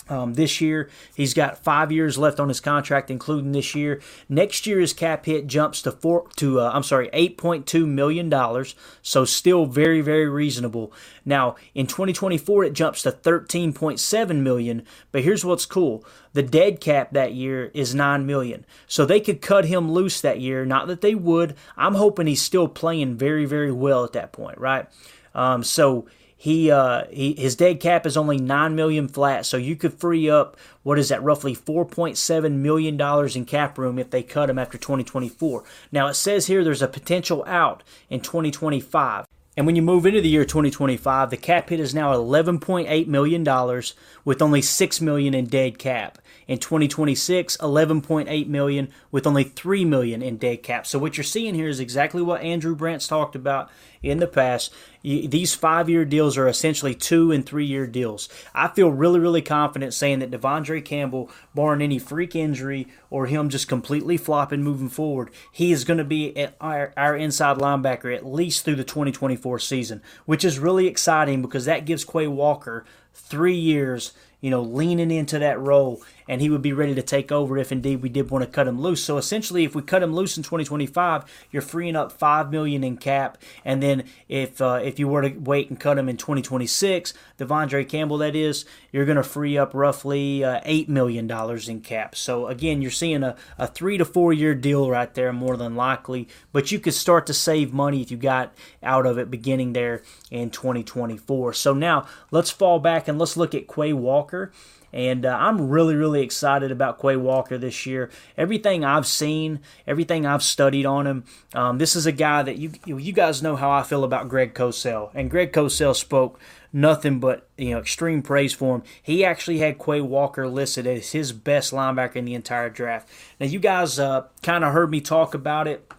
um, 0.09 0.33
this 0.35 0.61
year, 0.61 0.89
he's 1.15 1.33
got 1.33 1.63
five 1.63 1.91
years 1.91 2.17
left 2.17 2.39
on 2.39 2.47
his 2.47 2.59
contract, 2.59 3.11
including 3.11 3.51
this 3.51 3.75
year. 3.75 4.01
Next 4.29 4.65
year, 4.65 4.79
his 4.79 4.93
cap 4.93 5.25
hit 5.25 5.47
jumps 5.47 5.81
to 5.83 5.91
four 5.91 6.27
to 6.37 6.59
uh, 6.59 6.71
I'm 6.73 6.83
sorry, 6.83 7.09
eight 7.13 7.37
point 7.37 7.65
two 7.65 7.85
million 7.85 8.29
dollars. 8.29 8.75
So 9.01 9.25
still 9.25 9.65
very 9.65 10.01
very 10.01 10.29
reasonable. 10.29 10.93
Now 11.25 11.55
in 11.73 11.87
2024, 11.87 12.65
it 12.65 12.73
jumps 12.73 13.03
to 13.03 13.11
13.7 13.11 14.41
million. 14.41 14.85
But 15.11 15.23
here's 15.23 15.45
what's 15.45 15.65
cool: 15.65 16.05
the 16.33 16.43
dead 16.43 16.79
cap 16.79 17.11
that 17.11 17.33
year 17.33 17.71
is 17.73 17.95
nine 17.95 18.25
million. 18.25 18.65
So 18.87 19.05
they 19.05 19.19
could 19.19 19.41
cut 19.41 19.65
him 19.65 19.91
loose 19.91 20.21
that 20.21 20.39
year. 20.39 20.65
Not 20.65 20.87
that 20.87 21.01
they 21.01 21.15
would. 21.15 21.55
I'm 21.75 21.95
hoping 21.95 22.27
he's 22.27 22.41
still 22.41 22.67
playing 22.67 23.17
very 23.17 23.45
very 23.45 23.71
well 23.71 24.03
at 24.03 24.13
that 24.13 24.31
point, 24.31 24.57
right? 24.57 24.87
Um, 25.35 25.63
so 25.63 26.07
he, 26.39 26.69
uh, 26.69 27.05
he 27.09 27.33
his 27.33 27.55
dead 27.55 27.79
cap 27.79 28.05
is 28.05 28.15
only 28.15 28.37
nine 28.37 28.75
million 28.75 29.07
flat, 29.07 29.47
so 29.47 29.57
you 29.57 29.75
could 29.75 29.99
free 29.99 30.29
up 30.29 30.55
what 30.83 30.99
is 30.99 31.09
that 31.09 31.23
roughly 31.23 31.55
4.7 31.55 32.51
million 32.53 32.95
dollars 32.95 33.35
in 33.35 33.43
cap 33.43 33.77
room 33.77 33.97
if 33.97 34.11
they 34.11 34.21
cut 34.21 34.49
him 34.49 34.59
after 34.59 34.77
2024. 34.77 35.63
Now 35.91 36.07
it 36.07 36.13
says 36.13 36.45
here 36.45 36.63
there's 36.63 36.83
a 36.83 36.87
potential 36.87 37.43
out 37.47 37.83
in 38.09 38.21
2025. 38.21 39.25
And 39.57 39.65
when 39.65 39.75
you 39.75 39.81
move 39.81 40.05
into 40.05 40.21
the 40.21 40.29
year 40.29 40.45
2025, 40.45 41.31
the 41.31 41.37
cap 41.37 41.69
hit 41.69 41.79
is 41.79 41.95
now 41.95 42.13
11.8 42.13 43.07
million 43.07 43.43
dollars 43.43 43.95
with 44.23 44.39
only 44.39 44.61
6 44.61 45.01
million 45.01 45.33
in 45.33 45.47
dead 45.47 45.79
cap. 45.79 46.19
In 46.47 46.59
2026, 46.59 47.57
11.8 47.57 48.47
million 48.47 48.89
with 49.11 49.27
only 49.27 49.43
3 49.43 49.83
million 49.83 50.21
in 50.21 50.37
dead 50.37 50.63
cap. 50.63 50.87
So 50.87 50.97
what 50.97 51.17
you're 51.17 51.25
seeing 51.25 51.55
here 51.55 51.67
is 51.67 51.81
exactly 51.81 52.21
what 52.21 52.41
Andrew 52.41 52.73
Brandt's 52.73 53.07
talked 53.07 53.35
about 53.35 53.69
in 54.01 54.19
the 54.19 54.27
past. 54.27 54.73
These 55.03 55.53
five 55.55 55.89
year 55.89 56.05
deals 56.05 56.37
are 56.37 56.47
essentially 56.47 56.95
two 56.95 57.31
and 57.31 57.45
three 57.45 57.65
year 57.65 57.85
deals. 57.85 58.29
I 58.53 58.69
feel 58.69 58.91
really, 58.91 59.19
really 59.19 59.41
confident 59.41 59.93
saying 59.93 60.19
that 60.19 60.31
De'Vondre 60.31 60.83
Campbell, 60.83 61.29
barring 61.53 61.81
any 61.81 61.99
freak 61.99 62.35
injury 62.35 62.87
or 63.09 63.25
him 63.25 63.49
just 63.49 63.67
completely 63.67 64.17
flopping 64.17 64.63
moving 64.63 64.89
forward, 64.89 65.29
he 65.51 65.71
is 65.71 65.83
going 65.83 65.97
to 65.97 66.03
be 66.03 66.47
our, 66.61 66.93
our 66.95 67.15
inside 67.15 67.57
linebacker 67.57 68.15
at 68.15 68.25
least 68.25 68.63
through 68.63 68.75
the 68.75 68.83
2024 68.83 69.59
season, 69.59 70.01
which 70.25 70.45
is 70.45 70.59
really 70.59 70.87
exciting 70.87 71.41
because 71.41 71.65
that 71.65 71.85
gives 71.85 72.05
Quay 72.05 72.27
Walker 72.27 72.85
three 73.13 73.55
years 73.55 74.13
you 74.39 74.51
know, 74.51 74.61
leaning 74.61 75.11
into 75.11 75.39
that 75.39 75.59
role, 75.59 76.01
and 76.27 76.41
he 76.41 76.49
would 76.49 76.61
be 76.61 76.73
ready 76.73 76.95
to 76.95 77.01
take 77.01 77.31
over 77.31 77.57
if 77.57 77.71
indeed 77.71 78.01
we 78.01 78.09
did 78.09 78.29
want 78.29 78.43
to 78.43 78.49
cut 78.49 78.67
him 78.67 78.81
loose. 78.81 79.03
So 79.03 79.17
essentially, 79.17 79.63
if 79.63 79.75
we 79.75 79.81
cut 79.81 80.03
him 80.03 80.13
loose 80.13 80.37
in 80.37 80.43
2025, 80.43 81.25
you're 81.51 81.61
freeing 81.61 81.95
up 81.95 82.11
five 82.11 82.51
million 82.51 82.83
in 82.83 82.97
cap, 82.97 83.37
and 83.63 83.81
then 83.81 84.03
if 84.27 84.61
uh, 84.61 84.79
if 84.83 84.99
you 84.99 85.07
were 85.07 85.21
to 85.21 85.37
wait 85.37 85.69
and 85.69 85.79
cut 85.79 85.97
him 85.97 86.09
in 86.09 86.17
2026, 86.17 87.13
De'Vondre 87.37 87.87
Campbell, 87.87 88.17
that 88.17 88.35
is, 88.35 88.65
you're 88.91 89.05
going 89.05 89.17
to 89.17 89.23
free 89.23 89.57
up 89.57 89.73
roughly 89.73 90.43
uh, 90.43 90.59
eight 90.65 90.89
million 90.89 91.27
dollars 91.27 91.69
in 91.69 91.81
cap. 91.81 92.15
So 92.15 92.47
again, 92.47 92.81
you're 92.81 92.91
seeing 92.91 93.23
a, 93.23 93.35
a 93.57 93.67
three 93.67 93.97
to 93.97 94.05
four 94.05 94.33
year 94.33 94.55
deal 94.55 94.89
right 94.89 95.13
there, 95.13 95.31
more 95.33 95.57
than 95.57 95.75
likely. 95.75 96.27
But 96.51 96.71
you 96.71 96.79
could 96.79 96.93
start 96.93 97.25
to 97.27 97.33
save 97.33 97.73
money 97.73 98.01
if 98.01 98.11
you 98.11 98.17
got 98.17 98.53
out 98.83 99.05
of 99.05 99.17
it 99.17 99.29
beginning 99.29 99.73
there 99.73 100.03
in 100.31 100.49
2024. 100.49 101.53
So 101.53 101.73
now 101.73 102.07
let's 102.31 102.51
fall 102.51 102.79
back 102.79 103.07
and 103.07 103.19
let's 103.19 103.37
look 103.37 103.53
at 103.53 103.67
Quay 103.67 103.93
Walker. 103.93 104.51
And 104.93 105.25
uh, 105.25 105.37
I'm 105.37 105.69
really, 105.69 105.95
really 105.95 106.16
excited 106.21 106.71
about 106.71 107.01
Quay 107.01 107.15
Walker 107.17 107.57
this 107.57 107.85
year. 107.85 108.09
Everything 108.37 108.83
I've 108.83 109.07
seen, 109.07 109.59
everything 109.85 110.25
I've 110.25 110.43
studied 110.43 110.85
on 110.85 111.07
him, 111.07 111.23
um, 111.53 111.77
this 111.77 111.95
is 111.95 112.05
a 112.05 112.11
guy 112.11 112.43
that 112.43 112.57
you 112.57 112.71
you 112.85 113.11
guys 113.11 113.43
know 113.43 113.55
how 113.55 113.71
I 113.71 113.83
feel 113.83 114.03
about 114.03 114.29
Greg 114.29 114.53
Cosell. 114.53 115.11
And 115.13 115.29
Greg 115.29 115.51
Cosell 115.51 115.95
spoke 115.95 116.39
nothing 116.73 117.19
but 117.19 117.47
you 117.57 117.71
know 117.71 117.79
extreme 117.79 118.21
praise 118.21 118.53
for 118.53 118.75
him. 118.75 118.83
He 119.01 119.25
actually 119.25 119.59
had 119.59 119.79
Quay 119.79 120.01
Walker 120.01 120.47
listed 120.47 120.87
as 120.87 121.11
his 121.11 121.31
best 121.31 121.71
linebacker 121.73 122.17
in 122.17 122.25
the 122.25 122.35
entire 122.35 122.69
draft. 122.69 123.09
Now 123.39 123.47
you 123.47 123.59
guys 123.59 123.99
uh, 123.99 124.27
kind 124.43 124.63
of 124.63 124.73
heard 124.73 124.91
me 124.91 125.01
talk 125.01 125.33
about 125.33 125.67
it. 125.67 125.91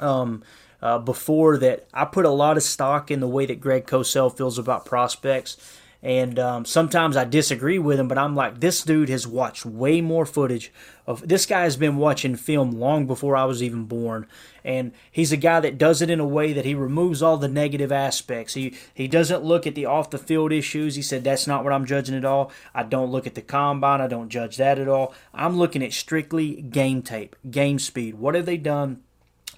Um, 0.00 0.42
uh, 0.80 0.98
before 0.98 1.58
that, 1.58 1.88
I 1.92 2.04
put 2.04 2.24
a 2.24 2.30
lot 2.30 2.56
of 2.56 2.62
stock 2.62 3.10
in 3.10 3.20
the 3.20 3.26
way 3.26 3.46
that 3.46 3.60
Greg 3.60 3.86
Cosell 3.86 4.36
feels 4.36 4.58
about 4.58 4.84
prospects. 4.84 5.56
And 6.00 6.38
um, 6.38 6.64
sometimes 6.64 7.16
I 7.16 7.24
disagree 7.24 7.78
with 7.78 7.98
him, 7.98 8.06
but 8.06 8.18
I'm 8.18 8.36
like, 8.36 8.60
this 8.60 8.82
dude 8.82 9.08
has 9.08 9.26
watched 9.26 9.66
way 9.66 10.00
more 10.00 10.24
footage 10.24 10.72
of 11.08 11.26
this 11.26 11.46
guy 11.46 11.62
has 11.62 11.76
been 11.76 11.96
watching 11.96 12.36
film 12.36 12.70
long 12.70 13.06
before 13.06 13.34
I 13.34 13.46
was 13.46 13.62
even 13.62 13.84
born. 13.84 14.26
And 14.62 14.92
he's 15.10 15.32
a 15.32 15.38
guy 15.38 15.58
that 15.60 15.78
does 15.78 16.02
it 16.02 16.10
in 16.10 16.20
a 16.20 16.26
way 16.26 16.52
that 16.52 16.66
he 16.66 16.74
removes 16.74 17.22
all 17.22 17.38
the 17.38 17.48
negative 17.48 17.90
aspects. 17.90 18.54
He 18.54 18.76
he 18.92 19.08
doesn't 19.08 19.42
look 19.42 19.66
at 19.66 19.74
the 19.74 19.86
off 19.86 20.10
the 20.10 20.18
field 20.18 20.52
issues. 20.52 20.96
He 20.96 21.02
said 21.02 21.24
that's 21.24 21.46
not 21.46 21.64
what 21.64 21.72
I'm 21.72 21.86
judging 21.86 22.14
at 22.14 22.26
all. 22.26 22.52
I 22.74 22.82
don't 22.82 23.10
look 23.10 23.26
at 23.26 23.34
the 23.34 23.40
combine. 23.40 24.02
I 24.02 24.06
don't 24.06 24.28
judge 24.28 24.58
that 24.58 24.78
at 24.78 24.86
all. 24.86 25.14
I'm 25.32 25.56
looking 25.56 25.82
at 25.82 25.94
strictly 25.94 26.60
game 26.60 27.00
tape, 27.00 27.34
game 27.50 27.78
speed. 27.78 28.16
What 28.16 28.34
have 28.34 28.46
they 28.46 28.58
done? 28.58 29.02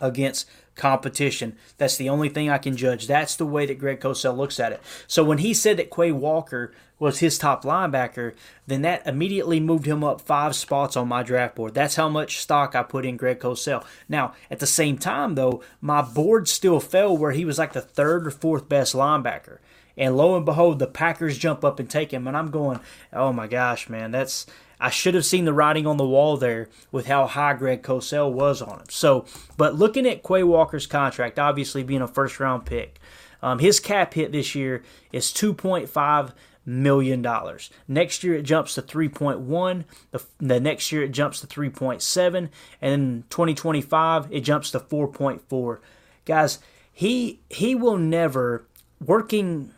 against 0.00 0.48
competition. 0.80 1.56
That's 1.76 1.96
the 1.96 2.08
only 2.08 2.30
thing 2.30 2.48
I 2.48 2.58
can 2.58 2.74
judge. 2.74 3.06
That's 3.06 3.36
the 3.36 3.46
way 3.46 3.66
that 3.66 3.78
Greg 3.78 4.00
Cosell 4.00 4.36
looks 4.36 4.58
at 4.58 4.72
it. 4.72 4.80
So 5.06 5.22
when 5.22 5.38
he 5.38 5.52
said 5.52 5.76
that 5.76 5.90
Quay 5.94 6.10
Walker 6.10 6.72
was 6.98 7.18
his 7.18 7.36
top 7.38 7.64
linebacker, 7.64 8.34
then 8.66 8.82
that 8.82 9.06
immediately 9.06 9.60
moved 9.60 9.86
him 9.86 10.02
up 10.02 10.22
five 10.22 10.56
spots 10.56 10.96
on 10.96 11.06
my 11.06 11.22
draft 11.22 11.54
board. 11.54 11.74
That's 11.74 11.96
how 11.96 12.08
much 12.08 12.38
stock 12.38 12.74
I 12.74 12.82
put 12.82 13.04
in 13.04 13.18
Greg 13.18 13.40
Cosell. 13.40 13.84
Now, 14.08 14.32
at 14.50 14.58
the 14.58 14.66
same 14.66 14.96
time, 14.96 15.34
though, 15.34 15.62
my 15.82 16.00
board 16.00 16.48
still 16.48 16.80
fell 16.80 17.16
where 17.16 17.32
he 17.32 17.44
was 17.44 17.58
like 17.58 17.74
the 17.74 17.80
third 17.82 18.26
or 18.26 18.30
fourth 18.30 18.68
best 18.68 18.94
linebacker. 18.94 19.58
And 19.98 20.16
lo 20.16 20.34
and 20.34 20.46
behold, 20.46 20.78
the 20.78 20.86
Packers 20.86 21.36
jump 21.36 21.62
up 21.62 21.78
and 21.78 21.90
take 21.90 22.10
him. 22.10 22.26
And 22.26 22.36
I'm 22.36 22.50
going, 22.50 22.80
oh 23.12 23.34
my 23.34 23.46
gosh, 23.46 23.90
man, 23.90 24.12
that's 24.12 24.46
I 24.80 24.90
should 24.90 25.14
have 25.14 25.26
seen 25.26 25.44
the 25.44 25.52
writing 25.52 25.86
on 25.86 25.98
the 25.98 26.06
wall 26.06 26.36
there 26.36 26.68
with 26.90 27.06
how 27.06 27.26
high 27.26 27.52
Greg 27.52 27.82
Cosell 27.82 28.32
was 28.32 28.62
on 28.62 28.80
him. 28.80 28.86
So, 28.88 29.26
but 29.56 29.74
looking 29.74 30.06
at 30.06 30.22
Quay 30.22 30.42
Walker's 30.42 30.86
contract, 30.86 31.38
obviously 31.38 31.82
being 31.82 32.00
a 32.00 32.08
first 32.08 32.40
round 32.40 32.64
pick, 32.64 32.98
um, 33.42 33.58
his 33.58 33.78
cap 33.78 34.14
hit 34.14 34.32
this 34.32 34.54
year 34.54 34.82
is 35.12 35.26
2.5 35.26 36.32
million 36.64 37.22
dollars. 37.22 37.70
Next 37.88 38.22
year 38.22 38.34
it 38.36 38.42
jumps 38.42 38.74
to 38.74 38.82
3.1. 38.82 39.84
The, 40.12 40.22
the 40.38 40.60
next 40.60 40.92
year 40.92 41.02
it 41.02 41.12
jumps 41.12 41.40
to 41.40 41.46
3.7, 41.46 42.48
and 42.80 42.92
in 42.92 43.24
2025 43.30 44.28
it 44.30 44.40
jumps 44.40 44.70
to 44.70 44.80
4.4. 44.80 45.78
Guys, 46.24 46.58
he 46.92 47.40
he 47.48 47.74
will 47.74 47.96
never 47.96 48.66
working, 49.04 49.72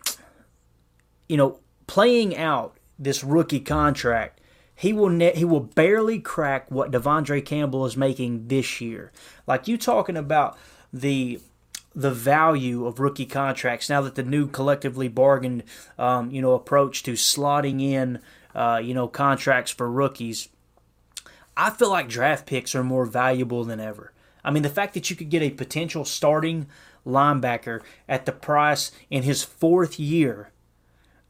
you 1.28 1.36
know, 1.36 1.58
playing 1.86 2.36
out 2.36 2.76
this 2.98 3.24
rookie 3.24 3.60
contract 3.60 4.40
he 4.82 4.92
will 4.92 5.10
ne- 5.10 5.36
he 5.36 5.44
will 5.44 5.60
barely 5.60 6.18
crack 6.18 6.68
what 6.68 6.90
De'Vondre 6.90 7.44
Campbell 7.44 7.86
is 7.86 7.96
making 7.96 8.48
this 8.48 8.80
year. 8.80 9.12
Like 9.46 9.68
you 9.68 9.78
talking 9.78 10.16
about 10.16 10.58
the 10.92 11.38
the 11.94 12.10
value 12.10 12.84
of 12.84 12.98
rookie 12.98 13.26
contracts 13.26 13.88
now 13.88 14.00
that 14.00 14.16
the 14.16 14.24
new 14.24 14.48
collectively 14.48 15.06
bargained 15.06 15.62
um, 16.00 16.32
you 16.32 16.42
know 16.42 16.54
approach 16.54 17.04
to 17.04 17.12
slotting 17.12 17.80
in 17.80 18.18
uh, 18.56 18.80
you 18.82 18.92
know 18.92 19.06
contracts 19.06 19.70
for 19.70 19.88
rookies. 19.88 20.48
I 21.56 21.70
feel 21.70 21.90
like 21.90 22.08
draft 22.08 22.46
picks 22.46 22.74
are 22.74 22.82
more 22.82 23.06
valuable 23.06 23.62
than 23.62 23.78
ever. 23.78 24.12
I 24.42 24.50
mean, 24.50 24.64
the 24.64 24.68
fact 24.68 24.94
that 24.94 25.08
you 25.08 25.14
could 25.14 25.30
get 25.30 25.42
a 25.42 25.50
potential 25.50 26.04
starting 26.04 26.66
linebacker 27.06 27.82
at 28.08 28.26
the 28.26 28.32
price 28.32 28.90
in 29.10 29.22
his 29.22 29.44
fourth 29.44 30.00
year 30.00 30.51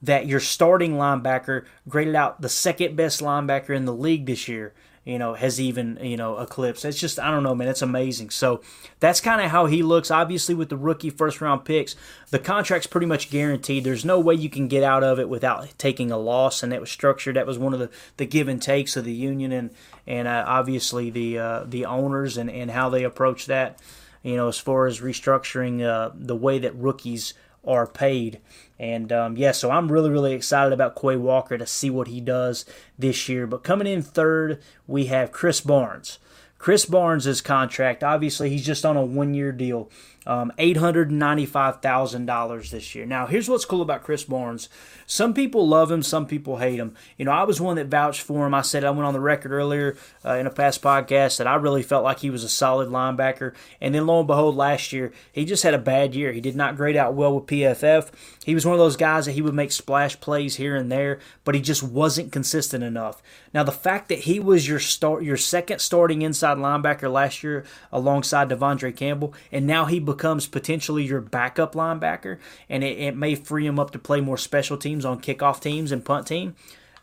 that 0.02 0.26
your 0.26 0.40
starting 0.40 0.94
linebacker 0.94 1.64
graded 1.88 2.14
out 2.14 2.40
the 2.40 2.48
second 2.48 2.96
best 2.96 3.20
linebacker 3.20 3.70
in 3.70 3.84
the 3.84 3.94
league 3.94 4.26
this 4.26 4.48
year 4.48 4.72
you 5.04 5.18
know, 5.18 5.34
has 5.34 5.60
even, 5.60 5.98
you 6.00 6.16
know, 6.16 6.38
eclipsed. 6.38 6.84
It's 6.84 7.00
just, 7.00 7.18
I 7.18 7.30
don't 7.30 7.42
know, 7.42 7.54
man, 7.54 7.66
it's 7.66 7.82
amazing. 7.82 8.30
So 8.30 8.60
that's 9.00 9.20
kind 9.20 9.40
of 9.40 9.50
how 9.50 9.66
he 9.66 9.82
looks. 9.82 10.12
Obviously, 10.12 10.54
with 10.54 10.68
the 10.68 10.76
rookie 10.76 11.10
first 11.10 11.40
round 11.40 11.64
picks, 11.64 11.96
the 12.30 12.38
contract's 12.38 12.86
pretty 12.86 13.06
much 13.06 13.30
guaranteed. 13.30 13.82
There's 13.82 14.04
no 14.04 14.20
way 14.20 14.34
you 14.34 14.48
can 14.48 14.68
get 14.68 14.84
out 14.84 15.02
of 15.02 15.18
it 15.18 15.28
without 15.28 15.76
taking 15.76 16.12
a 16.12 16.18
loss, 16.18 16.62
and 16.62 16.70
that 16.70 16.80
was 16.80 16.90
structured. 16.90 17.34
That 17.34 17.48
was 17.48 17.58
one 17.58 17.74
of 17.74 17.80
the, 17.80 17.90
the 18.16 18.26
give 18.26 18.46
and 18.46 18.62
takes 18.62 18.96
of 18.96 19.04
the 19.04 19.12
union 19.12 19.50
and, 19.50 19.70
and 20.06 20.28
uh, 20.28 20.44
obviously 20.46 21.10
the, 21.10 21.38
uh, 21.38 21.64
the 21.64 21.84
owners 21.84 22.36
and, 22.36 22.48
and 22.48 22.70
how 22.70 22.88
they 22.88 23.02
approach 23.02 23.46
that, 23.46 23.80
you 24.22 24.36
know, 24.36 24.46
as 24.46 24.58
far 24.58 24.86
as 24.86 25.00
restructuring 25.00 25.82
uh, 25.84 26.12
the 26.14 26.36
way 26.36 26.60
that 26.60 26.76
rookies 26.76 27.34
are 27.64 27.88
paid. 27.88 28.40
And 28.82 29.12
um, 29.12 29.36
yeah, 29.36 29.52
so 29.52 29.70
I'm 29.70 29.92
really, 29.92 30.10
really 30.10 30.32
excited 30.32 30.72
about 30.72 31.00
Quay 31.00 31.14
Walker 31.14 31.56
to 31.56 31.66
see 31.68 31.88
what 31.88 32.08
he 32.08 32.20
does 32.20 32.66
this 32.98 33.28
year. 33.28 33.46
But 33.46 33.62
coming 33.62 33.86
in 33.86 34.02
third, 34.02 34.60
we 34.88 35.06
have 35.06 35.30
Chris 35.30 35.60
Barnes. 35.60 36.18
Chris 36.58 36.84
Barnes' 36.84 37.40
contract, 37.40 38.02
obviously, 38.02 38.50
he's 38.50 38.66
just 38.66 38.84
on 38.84 38.96
a 38.96 39.04
one 39.04 39.34
year 39.34 39.52
deal 39.52 39.88
um, 40.26 40.52
$895,000 40.58 42.70
this 42.70 42.94
year. 42.94 43.06
Now, 43.06 43.26
here's 43.26 43.48
what's 43.48 43.64
cool 43.64 43.82
about 43.82 44.04
Chris 44.04 44.22
Barnes. 44.24 44.68
Some 45.06 45.34
people 45.34 45.66
love 45.66 45.90
him, 45.90 46.02
some 46.02 46.26
people 46.26 46.58
hate 46.58 46.78
him. 46.78 46.94
You 47.16 47.24
know, 47.24 47.32
I 47.32 47.42
was 47.42 47.60
one 47.60 47.76
that 47.76 47.88
vouched 47.88 48.22
for 48.22 48.46
him. 48.46 48.54
I 48.54 48.62
said 48.62 48.84
I 48.84 48.90
went 48.90 49.04
on 49.04 49.14
the 49.14 49.20
record 49.20 49.52
earlier 49.52 49.96
uh, 50.24 50.34
in 50.34 50.46
a 50.46 50.50
past 50.50 50.82
podcast 50.82 51.38
that 51.38 51.46
I 51.46 51.54
really 51.56 51.82
felt 51.82 52.04
like 52.04 52.20
he 52.20 52.30
was 52.30 52.44
a 52.44 52.48
solid 52.48 52.88
linebacker. 52.88 53.54
And 53.80 53.94
then 53.94 54.06
lo 54.06 54.18
and 54.18 54.26
behold, 54.26 54.54
last 54.54 54.92
year, 54.92 55.12
he 55.32 55.44
just 55.44 55.62
had 55.62 55.74
a 55.74 55.78
bad 55.78 56.14
year. 56.14 56.32
He 56.32 56.40
did 56.40 56.56
not 56.56 56.76
grade 56.76 56.96
out 56.96 57.14
well 57.14 57.34
with 57.34 57.46
PFF. 57.46 58.10
He 58.44 58.54
was 58.54 58.64
one 58.64 58.74
of 58.74 58.78
those 58.78 58.96
guys 58.96 59.26
that 59.26 59.32
he 59.32 59.42
would 59.42 59.54
make 59.54 59.72
splash 59.72 60.18
plays 60.20 60.56
here 60.56 60.76
and 60.76 60.90
there, 60.90 61.18
but 61.44 61.54
he 61.54 61.60
just 61.60 61.82
wasn't 61.82 62.32
consistent 62.32 62.82
enough. 62.82 63.22
Now, 63.54 63.62
the 63.62 63.72
fact 63.72 64.08
that 64.08 64.20
he 64.20 64.40
was 64.40 64.66
your 64.66 64.78
start, 64.78 65.22
your 65.22 65.36
second 65.36 65.80
starting 65.80 66.22
inside 66.22 66.56
linebacker 66.56 67.12
last 67.12 67.42
year 67.42 67.64
alongside 67.90 68.48
De'Vondre 68.48 68.96
Campbell, 68.96 69.34
and 69.50 69.66
now 69.66 69.84
he 69.84 70.00
becomes 70.12 70.46
potentially 70.46 71.04
your 71.04 71.20
backup 71.20 71.74
linebacker, 71.74 72.38
and 72.68 72.84
it, 72.84 72.98
it 72.98 73.16
may 73.16 73.34
free 73.34 73.66
him 73.66 73.78
up 73.78 73.90
to 73.92 73.98
play 73.98 74.20
more 74.20 74.36
special 74.36 74.76
teams 74.76 75.04
on 75.04 75.20
kickoff 75.20 75.60
teams 75.60 75.92
and 75.92 76.04
punt 76.04 76.26
team. 76.26 76.54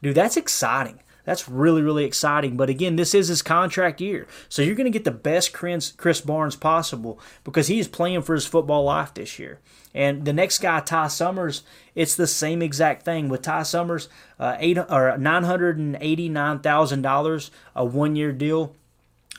Dude, 0.02 0.16
that's 0.16 0.38
exciting. 0.38 1.00
That's 1.26 1.50
really, 1.50 1.82
really 1.82 2.06
exciting. 2.06 2.58
But 2.58 2.70
again, 2.70 2.96
this 2.96 3.14
is 3.14 3.28
his 3.28 3.42
contract 3.42 4.02
year. 4.02 4.26
So 4.48 4.62
you're 4.62 4.76
going 4.76 4.92
to 4.92 4.98
get 4.98 5.04
the 5.04 5.12
best 5.12 5.54
Chris, 5.54 6.22
Barnes 6.22 6.56
possible 6.56 7.20
because 7.44 7.68
he 7.68 7.78
is 7.80 7.88
playing 7.88 8.24
for 8.24 8.34
his 8.34 8.48
football 8.48 8.86
life 8.86 9.14
this 9.14 9.38
year. 9.38 9.60
And 9.94 10.26
the 10.26 10.34
next 10.34 10.60
guy, 10.60 10.80
Ty 10.80 11.08
Summers, 11.08 11.64
it's 11.94 12.16
the 12.16 12.28
same 12.28 12.62
exact 12.62 13.04
thing 13.04 13.30
with 13.30 13.42
Ty 13.44 13.64
Summers, 13.64 14.10
uh, 14.40 14.56
eight 14.60 14.78
or 14.78 15.18
nine 15.18 15.44
hundred 15.44 15.78
and 15.78 15.98
eighty 16.02 16.30
nine 16.30 16.60
thousand 16.60 17.02
dollars, 17.02 17.52
a 17.76 17.84
one 17.86 18.16
year 18.16 18.32
deal. 18.32 18.76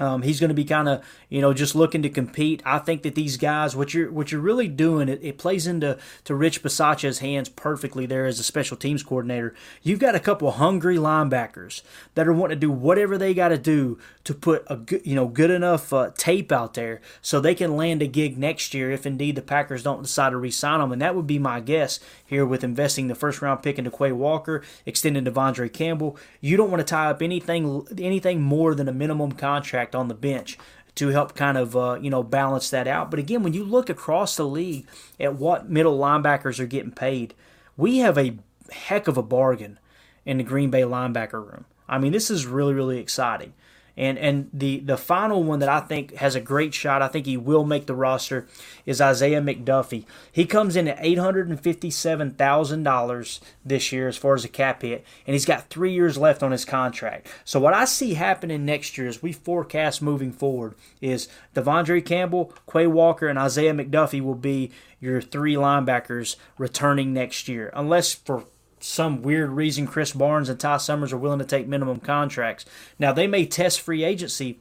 Um, 0.01 0.23
he's 0.23 0.41
going 0.41 0.49
to 0.49 0.55
be 0.55 0.65
kind 0.65 0.89
of, 0.89 1.05
you 1.29 1.41
know, 1.41 1.53
just 1.53 1.75
looking 1.75 2.03
to 2.03 2.09
compete. 2.09 2.63
I 2.65 2.79
think 2.79 3.03
that 3.03 3.15
these 3.15 3.37
guys, 3.37 3.77
what 3.77 3.95
you're 3.95 4.11
what 4.11 4.33
you're 4.33 4.41
really 4.41 4.69
doing, 4.69 5.09
it, 5.09 5.21
it 5.23 5.39
plays 5.39 5.67
into 5.67 5.99
to 6.25 6.35
Rich 6.35 6.63
Bisaccia's 6.63 7.19
hands 7.19 7.49
perfectly 7.49 8.07
there 8.07 8.27
as 8.27 8.41
a 8.41 8.43
special 8.43 8.77
teams 8.77 9.03
coordinator. 9.03 9.55
You've 9.83 10.01
got 10.01 10.15
a 10.15 10.21
couple 10.21 10.51
hungry 10.53 10.97
linebackers 10.97 11.83
that 12.15 12.27
are 12.27 12.33
wanting 12.33 12.57
to 12.57 12.61
do 12.61 12.71
whatever 12.71 13.19
they 13.19 13.35
got 13.35 13.49
to 13.49 13.59
do 13.59 13.99
to 14.25 14.35
put 14.35 14.65
a 14.69 14.77
good, 14.77 15.07
you 15.07 15.15
know, 15.15 15.29
good 15.29 15.51
enough 15.51 15.93
uh, 15.93 16.11
tape 16.17 16.51
out 16.51 16.75
there 16.75 17.01
so 17.21 17.41
they 17.41 17.55
can 17.55 17.77
land 17.77 18.03
a 18.03 18.07
gig 18.07 18.39
next 18.39 18.75
year 18.75 18.91
if 18.91 19.07
indeed 19.07 19.37
the 19.37 19.43
Packers 19.43 19.83
don't 19.83 20.03
decide 20.03 20.31
to 20.31 20.37
re-sign 20.37 20.81
them. 20.81 20.93
And 20.93 21.03
that 21.03 21.15
would 21.15 21.27
be 21.27 21.39
my 21.39 21.61
guess 21.61 22.01
here 22.25 22.47
with 22.47 22.65
investing 22.65 23.09
the 23.09 23.15
first 23.15 23.43
round 23.43 23.63
pick 23.63 23.79
into 23.79 23.91
Quay 23.91 24.13
Walker, 24.13 24.63
extending 24.87 25.25
De'Vondre 25.25 25.73
Campbell. 25.73 26.17
You 26.41 26.57
don't 26.57 26.71
want 26.71 26.81
to 26.81 26.85
tie 26.85 27.11
up 27.11 27.23
anything 27.23 27.87
anything 27.99 28.41
more 28.41 28.75
than 28.75 28.89
a 28.89 28.93
minimum 28.93 29.33
contract 29.33 29.90
on 29.95 30.09
the 30.09 30.15
bench 30.15 30.59
to 30.97 31.09
help 31.09 31.35
kind 31.35 31.57
of 31.57 31.77
uh, 31.77 31.99
you 32.01 32.11
know 32.11 32.23
balance 32.23 32.71
that 32.71 32.87
out. 32.87 33.11
But 33.11 33.21
again, 33.21 33.43
when 33.43 33.53
you 33.53 33.65
look 33.65 33.89
across 33.89 34.37
the 34.37 34.47
league 34.47 34.87
at 35.19 35.37
what 35.37 35.71
middle 35.71 35.99
linebackers 35.99 36.59
are 36.59 36.67
getting 36.67 36.93
paid, 36.93 37.35
we 37.77 37.99
have 37.99 38.19
a 38.19 38.39
heck 38.71 39.09
of 39.09 39.17
a 39.17 39.23
bargain 39.23 39.79
in 40.25 40.39
the 40.39 40.45
Green 40.45 40.71
Bay 40.71 40.83
linebacker 40.83 41.45
room. 41.45 41.65
I 41.89 41.99
mean, 41.99 42.13
this 42.13 42.31
is 42.31 42.47
really 42.47 42.75
really 42.75 42.99
exciting. 42.99 43.55
And 43.97 44.19
and 44.19 44.49
the 44.53 44.81
the 44.81 44.97
final 44.97 45.43
one 45.43 45.59
that 45.59 45.69
I 45.69 45.81
think 45.81 46.15
has 46.17 46.35
a 46.35 46.41
great 46.41 46.75
shot, 46.75 47.03
I 47.03 47.09
think 47.09 47.27
he 47.27 47.37
will 47.37 47.65
make 47.65 47.87
the 47.87 47.95
roster, 47.95 48.47
is 48.87 49.01
Isaiah 49.01 49.43
McDuffie. 49.43 50.05
He 50.33 50.47
comes 50.47 50.77
in 50.77 50.89
at 50.89 50.99
eight 51.01 51.19
hundred 51.19 51.49
and 51.49 51.61
fifty 51.61 51.91
seven 51.91 52.31
thousand 52.31 52.83
dollars 52.83 53.41
this 53.65 53.93
year 53.93 54.09
as 54.09 54.17
far 54.17 54.35
as 54.35 54.45
a 54.45 54.49
cap 54.49 54.83
hit, 54.83 55.05
and 55.27 55.35
he's 55.35 55.45
got 55.45 55.69
three 55.69 55.93
years 55.93 56.17
left 56.17 56.43
on 56.43 56.53
his 56.53 56.65
contract. 56.65 57.29
So 57.45 57.61
what 57.61 57.75
I 57.75 57.85
see 57.85 58.15
happening 58.15 58.65
next 58.65 58.97
year 58.97 59.09
as 59.09 59.23
we 59.23 59.33
forecast 59.33 60.01
moving 60.01 60.33
forward 60.33 60.75
is 61.01 61.29
De'Vondre 61.55 62.05
Campbell, 62.05 62.55
Quay 62.71 62.87
Walker, 62.87 63.29
and 63.29 63.39
Isaiah 63.39 63.75
McDuffie 63.75 64.23
will 64.23 64.35
be 64.35 64.71
your 65.01 65.21
three 65.21 65.55
linebackers 65.55 66.37
returning 66.59 67.13
next 67.13 67.49
year, 67.49 67.71
unless 67.75 68.13
for 68.13 68.45
some 68.81 69.23
weird 69.23 69.51
reason 69.51 69.87
Chris 69.87 70.13
Barnes 70.13 70.49
and 70.49 70.59
Ty 70.59 70.79
Summers 70.79 71.13
are 71.13 71.19
willing 71.19 71.39
to 71.39 71.45
take 71.45 71.69
minimum 71.69 72.01
contracts. 72.01 72.65
Now 72.99 73.13
they 73.13 73.27
may 73.27 73.47
test 73.47 73.81
free 73.81 74.05
agency 74.05 74.59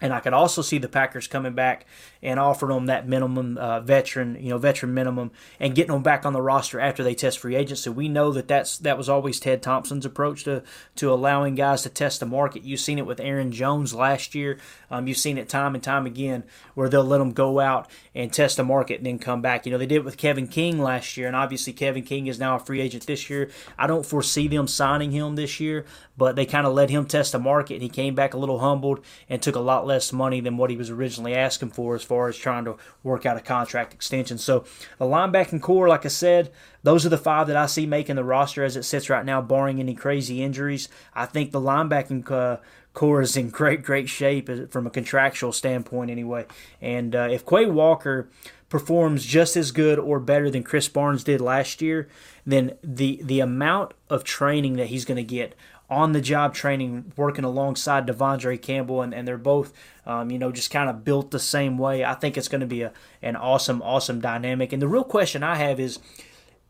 and 0.00 0.12
I 0.12 0.20
could 0.20 0.34
also 0.34 0.60
see 0.60 0.78
the 0.78 0.88
Packers 0.88 1.26
coming 1.26 1.54
back 1.54 1.86
and 2.24 2.40
offering 2.40 2.74
them 2.74 2.86
that 2.86 3.06
minimum 3.06 3.58
uh, 3.58 3.80
veteran, 3.80 4.36
you 4.40 4.48
know, 4.48 4.58
veteran 4.58 4.94
minimum, 4.94 5.30
and 5.60 5.74
getting 5.74 5.92
them 5.92 6.02
back 6.02 6.24
on 6.24 6.32
the 6.32 6.40
roster 6.40 6.80
after 6.80 7.04
they 7.04 7.14
test 7.14 7.38
free 7.38 7.54
agency. 7.54 7.90
We 7.90 8.08
know 8.08 8.32
that 8.32 8.48
that's 8.48 8.78
that 8.78 8.96
was 8.96 9.08
always 9.10 9.38
Ted 9.38 9.62
Thompson's 9.62 10.06
approach 10.06 10.44
to 10.44 10.62
to 10.96 11.12
allowing 11.12 11.54
guys 11.54 11.82
to 11.82 11.90
test 11.90 12.20
the 12.20 12.26
market. 12.26 12.64
You've 12.64 12.80
seen 12.80 12.98
it 12.98 13.06
with 13.06 13.20
Aaron 13.20 13.52
Jones 13.52 13.94
last 13.94 14.34
year. 14.34 14.58
Um, 14.90 15.06
you've 15.06 15.18
seen 15.18 15.36
it 15.36 15.48
time 15.48 15.74
and 15.74 15.84
time 15.84 16.06
again 16.06 16.44
where 16.74 16.88
they'll 16.88 17.04
let 17.04 17.18
them 17.18 17.32
go 17.32 17.60
out 17.60 17.90
and 18.14 18.32
test 18.32 18.56
the 18.56 18.64
market 18.64 18.98
and 18.98 19.06
then 19.06 19.18
come 19.18 19.42
back. 19.42 19.66
You 19.66 19.72
know, 19.72 19.78
they 19.78 19.86
did 19.86 19.96
it 19.96 20.04
with 20.04 20.16
Kevin 20.16 20.48
King 20.48 20.78
last 20.78 21.16
year, 21.16 21.26
and 21.26 21.36
obviously 21.36 21.72
Kevin 21.72 22.04
King 22.04 22.26
is 22.26 22.38
now 22.38 22.56
a 22.56 22.58
free 22.60 22.80
agent 22.80 23.06
this 23.06 23.28
year. 23.28 23.50
I 23.78 23.86
don't 23.86 24.06
foresee 24.06 24.48
them 24.48 24.66
signing 24.66 25.10
him 25.10 25.36
this 25.36 25.60
year, 25.60 25.84
but 26.16 26.36
they 26.36 26.46
kind 26.46 26.66
of 26.66 26.72
let 26.72 26.90
him 26.90 27.04
test 27.04 27.32
the 27.32 27.38
market, 27.38 27.74
and 27.74 27.82
he 27.82 27.88
came 27.88 28.14
back 28.14 28.32
a 28.32 28.38
little 28.38 28.60
humbled 28.60 29.04
and 29.28 29.42
took 29.42 29.56
a 29.56 29.60
lot 29.60 29.86
less 29.86 30.12
money 30.12 30.40
than 30.40 30.56
what 30.56 30.70
he 30.70 30.76
was 30.76 30.90
originally 30.90 31.34
asking 31.34 31.70
for 31.70 31.94
as 31.94 32.02
far 32.04 32.13
far 32.14 32.28
as 32.28 32.36
trying 32.36 32.64
to 32.64 32.76
work 33.02 33.26
out 33.26 33.36
a 33.36 33.40
contract 33.40 33.92
extension. 33.92 34.38
So 34.38 34.64
the 34.98 35.04
linebacking 35.04 35.60
core, 35.60 35.88
like 35.88 36.04
I 36.04 36.08
said, 36.08 36.52
those 36.84 37.04
are 37.04 37.08
the 37.08 37.18
five 37.18 37.48
that 37.48 37.56
I 37.56 37.66
see 37.66 37.86
making 37.86 38.16
the 38.16 38.24
roster 38.24 38.62
as 38.62 38.76
it 38.76 38.84
sits 38.84 39.10
right 39.10 39.24
now, 39.24 39.42
barring 39.42 39.80
any 39.80 39.94
crazy 39.94 40.42
injuries. 40.42 40.88
I 41.14 41.26
think 41.26 41.50
the 41.50 41.60
linebacking 41.60 42.30
uh, 42.30 42.58
core 42.92 43.20
is 43.20 43.36
in 43.36 43.50
great, 43.50 43.82
great 43.82 44.08
shape 44.08 44.48
from 44.70 44.86
a 44.86 44.90
contractual 44.90 45.52
standpoint, 45.52 46.10
anyway. 46.10 46.46
And 46.80 47.16
uh, 47.16 47.28
if 47.30 47.44
Quay 47.44 47.66
Walker 47.66 48.28
performs 48.68 49.24
just 49.24 49.56
as 49.56 49.72
good 49.72 49.98
or 49.98 50.20
better 50.20 50.50
than 50.50 50.62
Chris 50.62 50.88
Barnes 50.88 51.24
did 51.24 51.40
last 51.40 51.82
year, 51.82 52.08
then 52.46 52.76
the 52.82 53.20
the 53.22 53.40
amount 53.40 53.94
of 54.08 54.22
training 54.22 54.76
that 54.76 54.86
he's 54.86 55.04
going 55.04 55.16
to 55.16 55.34
get 55.34 55.54
on 55.90 56.12
the 56.12 56.20
job 56.20 56.54
training, 56.54 57.12
working 57.16 57.44
alongside 57.44 58.06
De'Vondre 58.06 58.60
Campbell, 58.60 59.02
and, 59.02 59.14
and 59.14 59.28
they're 59.28 59.36
both, 59.36 59.72
um, 60.06 60.30
you 60.30 60.38
know, 60.38 60.50
just 60.50 60.70
kind 60.70 60.88
of 60.88 61.04
built 61.04 61.30
the 61.30 61.38
same 61.38 61.76
way. 61.76 62.04
I 62.04 62.14
think 62.14 62.36
it's 62.36 62.48
going 62.48 62.62
to 62.62 62.66
be 62.66 62.82
a, 62.82 62.92
an 63.22 63.36
awesome, 63.36 63.82
awesome 63.82 64.20
dynamic. 64.20 64.72
And 64.72 64.80
the 64.80 64.88
real 64.88 65.04
question 65.04 65.42
I 65.42 65.56
have 65.56 65.78
is, 65.78 65.98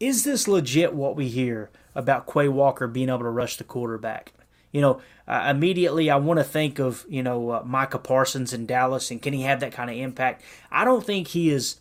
is 0.00 0.24
this 0.24 0.48
legit 0.48 0.94
what 0.94 1.16
we 1.16 1.28
hear 1.28 1.70
about 1.94 2.26
Quay 2.26 2.48
Walker 2.48 2.88
being 2.88 3.08
able 3.08 3.20
to 3.20 3.30
rush 3.30 3.56
the 3.56 3.64
quarterback? 3.64 4.32
You 4.72 4.80
know, 4.80 5.00
uh, 5.28 5.46
immediately 5.48 6.10
I 6.10 6.16
want 6.16 6.40
to 6.40 6.44
think 6.44 6.80
of, 6.80 7.06
you 7.08 7.22
know, 7.22 7.50
uh, 7.50 7.62
Micah 7.64 8.00
Parsons 8.00 8.52
in 8.52 8.66
Dallas, 8.66 9.12
and 9.12 9.22
can 9.22 9.32
he 9.32 9.42
have 9.42 9.60
that 9.60 9.72
kind 9.72 9.88
of 9.88 9.96
impact? 9.96 10.42
I 10.72 10.84
don't 10.84 11.06
think 11.06 11.28
he 11.28 11.50
is 11.50 11.80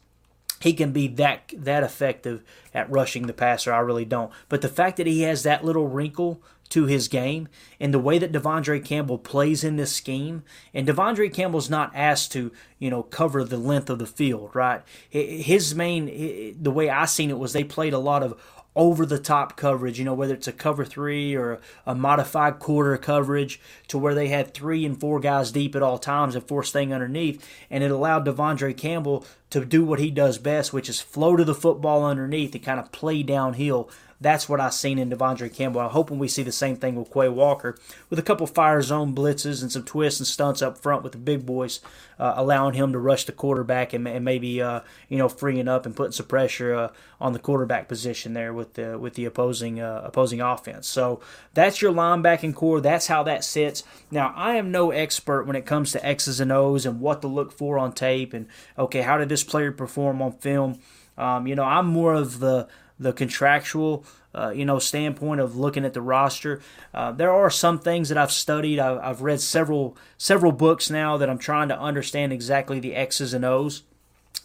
he 0.63 0.73
can 0.73 0.93
be 0.93 1.07
that 1.09 1.51
that 1.57 1.83
effective 1.83 2.41
at 2.73 2.89
rushing 2.89 3.27
the 3.27 3.33
passer. 3.33 3.73
I 3.73 3.79
really 3.79 4.05
don't. 4.05 4.31
But 4.47 4.61
the 4.61 4.69
fact 4.69 4.97
that 4.97 5.07
he 5.07 5.23
has 5.23 5.43
that 5.43 5.65
little 5.65 5.87
wrinkle 5.87 6.41
to 6.73 6.85
his 6.85 7.07
game 7.07 7.47
and 7.79 7.93
the 7.93 7.99
way 7.99 8.17
that 8.17 8.31
De'Vondre 8.31 8.83
Campbell 8.83 9.19
plays 9.19 9.63
in 9.63 9.75
this 9.75 9.93
scheme. 9.93 10.41
And 10.73 10.87
De'Vondre 10.87 11.31
Campbell's 11.31 11.69
not 11.69 11.91
asked 11.93 12.31
to, 12.31 12.51
you 12.79 12.89
know, 12.89 13.03
cover 13.03 13.43
the 13.43 13.57
length 13.57 13.91
of 13.91 13.99
the 13.99 14.07
field, 14.07 14.55
right? 14.55 14.81
His 15.07 15.75
main, 15.75 16.57
the 16.59 16.71
way 16.71 16.89
I 16.89 17.05
seen 17.05 17.29
it 17.29 17.37
was 17.37 17.53
they 17.53 17.63
played 17.63 17.93
a 17.93 17.99
lot 17.99 18.23
of 18.23 18.41
over 18.75 19.05
the 19.05 19.19
top 19.19 19.55
coverage, 19.55 19.99
you 19.99 20.05
know, 20.05 20.15
whether 20.15 20.33
it's 20.33 20.47
a 20.47 20.51
cover 20.51 20.83
three 20.83 21.35
or 21.35 21.59
a 21.85 21.93
modified 21.93 22.57
quarter 22.57 22.97
coverage 22.97 23.61
to 23.87 23.99
where 23.99 24.15
they 24.15 24.29
had 24.29 24.51
three 24.51 24.83
and 24.83 24.99
four 24.99 25.19
guys 25.19 25.51
deep 25.51 25.75
at 25.75 25.83
all 25.83 25.99
times 25.99 26.33
and 26.33 26.47
four 26.47 26.63
staying 26.63 26.91
underneath. 26.91 27.47
And 27.69 27.83
it 27.83 27.91
allowed 27.91 28.25
De'Vondre 28.25 28.75
Campbell 28.75 29.25
to 29.51 29.63
do 29.63 29.85
what 29.85 29.99
he 29.99 30.09
does 30.09 30.39
best, 30.39 30.73
which 30.73 30.89
is 30.89 30.99
flow 30.99 31.35
to 31.35 31.43
the 31.43 31.53
football 31.53 32.03
underneath 32.03 32.55
and 32.55 32.63
kind 32.63 32.79
of 32.79 32.91
play 32.91 33.21
downhill 33.21 33.91
that's 34.23 34.47
what 34.47 34.59
I've 34.59 34.73
seen 34.73 34.97
in 34.97 35.09
De'Vondre 35.09 35.53
Campbell. 35.53 35.81
I'm 35.81 35.89
hoping 35.89 36.17
we 36.17 36.27
see 36.27 36.43
the 36.43 36.51
same 36.51 36.75
thing 36.75 36.95
with 36.95 37.11
Quay 37.11 37.29
Walker 37.29 37.77
with 38.09 38.17
a 38.17 38.23
couple 38.23 38.47
fire 38.47 38.81
zone 38.81 39.13
blitzes 39.13 39.61
and 39.61 39.71
some 39.71 39.83
twists 39.83 40.19
and 40.19 40.27
stunts 40.27 40.61
up 40.61 40.77
front 40.77 41.03
with 41.03 41.11
the 41.11 41.17
big 41.17 41.45
boys, 41.45 41.79
uh, 42.17 42.33
allowing 42.35 42.73
him 42.73 42.91
to 42.93 42.99
rush 42.99 43.25
the 43.25 43.31
quarterback 43.31 43.93
and, 43.93 44.07
and 44.07 44.23
maybe 44.23 44.61
uh, 44.61 44.79
you 45.09 45.17
know 45.17 45.29
freeing 45.29 45.67
up 45.67 45.85
and 45.85 45.95
putting 45.95 46.11
some 46.13 46.25
pressure 46.25 46.73
uh, 46.73 46.89
on 47.19 47.33
the 47.33 47.39
quarterback 47.39 47.87
position 47.87 48.33
there 48.33 48.53
with 48.53 48.73
the 48.73 48.97
with 48.97 49.13
the 49.15 49.25
opposing 49.25 49.79
uh, 49.79 50.01
opposing 50.03 50.41
offense. 50.41 50.87
So 50.87 51.19
that's 51.53 51.81
your 51.81 51.93
linebacking 51.93 52.55
core. 52.55 52.81
That's 52.81 53.07
how 53.07 53.23
that 53.23 53.43
sits. 53.43 53.83
Now 54.09 54.33
I 54.35 54.55
am 54.55 54.71
no 54.71 54.91
expert 54.91 55.43
when 55.43 55.55
it 55.55 55.65
comes 55.65 55.91
to 55.91 56.05
X's 56.05 56.39
and 56.39 56.51
O's 56.51 56.85
and 56.85 56.99
what 56.99 57.21
to 57.21 57.27
look 57.27 57.51
for 57.51 57.77
on 57.77 57.91
tape 57.93 58.33
and 58.33 58.47
okay 58.77 59.01
how 59.01 59.17
did 59.17 59.29
this 59.29 59.43
player 59.43 59.71
perform 59.71 60.21
on 60.21 60.33
film. 60.33 60.79
Um, 61.17 61.45
you 61.45 61.55
know, 61.55 61.63
I'm 61.63 61.85
more 61.85 62.13
of 62.13 62.39
the 62.39 62.67
the 62.99 63.13
contractual 63.13 64.05
uh, 64.35 64.49
you 64.49 64.65
know 64.65 64.79
standpoint 64.79 65.39
of 65.39 65.55
looking 65.55 65.85
at 65.85 65.93
the 65.93 66.01
roster. 66.01 66.61
Uh, 66.93 67.11
there 67.11 67.31
are 67.31 67.49
some 67.49 67.79
things 67.79 68.09
that 68.09 68.17
I've 68.17 68.31
studied. 68.31 68.79
I've, 68.79 68.97
I've, 68.99 69.21
read 69.21 69.41
several 69.41 69.97
several 70.17 70.51
books 70.51 70.89
now 70.89 71.17
that 71.17 71.29
I'm 71.29 71.37
trying 71.37 71.69
to 71.69 71.79
understand 71.79 72.33
exactly 72.33 72.79
the 72.79 72.95
X's 72.95 73.33
and 73.33 73.45
O's. 73.45 73.83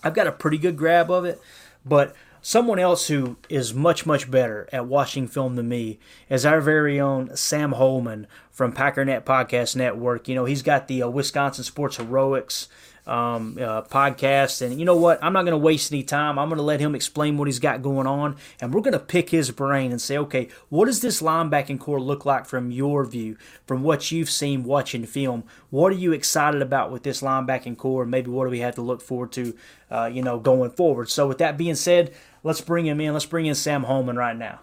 I've 0.03 0.15
got 0.15 0.27
a 0.27 0.33
pretty 0.33 0.59
good 0.59 0.77
grab 0.77 1.11
of 1.11 1.25
it, 1.25 1.41
but 1.85 2.15
someone 2.43 2.79
else 2.79 3.09
who 3.09 3.37
is 3.49 3.75
much 3.75 4.07
much 4.07 4.31
better 4.31 4.69
at 4.73 4.87
watching 4.87 5.27
film 5.27 5.57
than 5.57 5.69
me 5.69 5.99
is 6.29 6.47
our 6.47 6.61
very 6.61 7.01
own 7.01 7.35
Sam 7.37 7.73
Holman 7.73 8.27
from 8.51 8.73
Packernet 8.73 9.25
Podcast 9.25 9.75
Network. 9.75 10.29
You 10.29 10.35
know 10.35 10.45
he's 10.45 10.63
got 10.63 10.89
the 10.89 11.03
uh, 11.03 11.09
Wisconsin 11.09 11.65
Sports 11.65 11.97
Heroics 11.97 12.69
um, 13.09 13.57
uh, 13.61 13.83
podcast. 13.83 14.63
And 14.63 14.79
you 14.79 14.85
know 14.85 14.97
what? 14.97 15.19
I'm 15.23 15.33
not 15.33 15.43
going 15.43 15.53
to 15.53 15.59
waste 15.59 15.93
any 15.93 16.03
time. 16.03 16.39
I'm 16.39 16.49
going 16.49 16.59
to 16.59 16.63
let 16.63 16.81
him 16.81 16.95
explain 16.95 17.37
what 17.37 17.49
he's 17.49 17.59
got 17.59 17.83
going 17.83 18.07
on, 18.07 18.37
and 18.61 18.73
we're 18.73 18.83
going 18.83 18.93
to 18.93 18.99
pick 18.99 19.31
his 19.31 19.51
brain 19.51 19.91
and 19.91 20.01
say, 20.01 20.19
okay, 20.19 20.49
what 20.69 20.87
does 20.87 21.01
this 21.01 21.23
linebacking 21.23 21.81
core 21.81 22.01
look 22.01 22.25
like 22.25 22.47
from 22.47 22.71
your 22.71 23.05
view, 23.05 23.37
from 23.67 23.83
what 23.83 24.13
you've 24.13 24.31
seen 24.31 24.65
watching 24.65 25.07
film? 25.07 25.45
What 25.71 25.93
are 25.93 25.97
you 25.97 26.13
excited 26.13 26.63
about 26.63 26.91
with 26.93 27.03
this 27.03 27.23
linebacking 27.23 27.77
core? 27.79 28.03
And 28.03 28.11
maybe 28.11 28.31
what 28.31 28.45
do 28.45 28.51
we 28.51 28.61
have 28.61 28.75
to 28.77 28.83
look 28.83 29.01
forward 29.01 29.33
to, 29.33 29.57
uh, 29.91 30.11
you 30.13 30.23
know, 30.23 30.39
going 30.39 30.71
forward? 30.71 31.11
So 31.11 31.27
with 31.27 31.39
that 31.39 31.57
being 31.57 31.75
said, 31.75 32.15
let's 32.43 32.61
bring 32.61 32.87
him 32.87 33.01
in. 33.01 33.13
Let's 33.13 33.27
bring 33.27 33.47
in 33.47 33.55
Sam 33.55 33.85
Holman 33.85 34.17
right 34.17 34.37
now. 34.37 34.61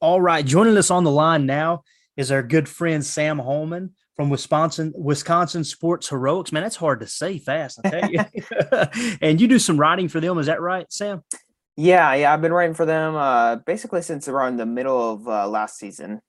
All 0.00 0.20
right, 0.20 0.46
joining 0.46 0.76
us 0.78 0.90
on 0.90 1.04
the 1.04 1.10
line 1.10 1.44
now 1.44 1.84
is 2.16 2.30
our 2.30 2.42
good 2.42 2.68
friend 2.68 3.04
Sam 3.04 3.38
Holman 3.38 3.94
from 4.20 4.28
Wisconsin, 4.28 4.92
Wisconsin 4.94 5.64
Sports 5.64 6.10
Heroics. 6.10 6.52
Man, 6.52 6.62
that's 6.62 6.76
hard 6.76 7.00
to 7.00 7.06
say 7.06 7.38
fast, 7.38 7.80
I 7.82 7.88
tell 7.88 8.10
you. 8.10 9.16
and 9.22 9.40
you 9.40 9.48
do 9.48 9.58
some 9.58 9.80
writing 9.80 10.08
for 10.08 10.20
them, 10.20 10.36
is 10.36 10.44
that 10.44 10.60
right, 10.60 10.84
Sam? 10.92 11.22
Yeah, 11.74 12.12
yeah, 12.12 12.30
I've 12.30 12.42
been 12.42 12.52
writing 12.52 12.74
for 12.74 12.84
them 12.84 13.16
uh, 13.16 13.56
basically 13.56 14.02
since 14.02 14.28
around 14.28 14.58
the 14.58 14.66
middle 14.66 15.14
of 15.14 15.26
uh, 15.26 15.48
last 15.48 15.78
season. 15.78 16.20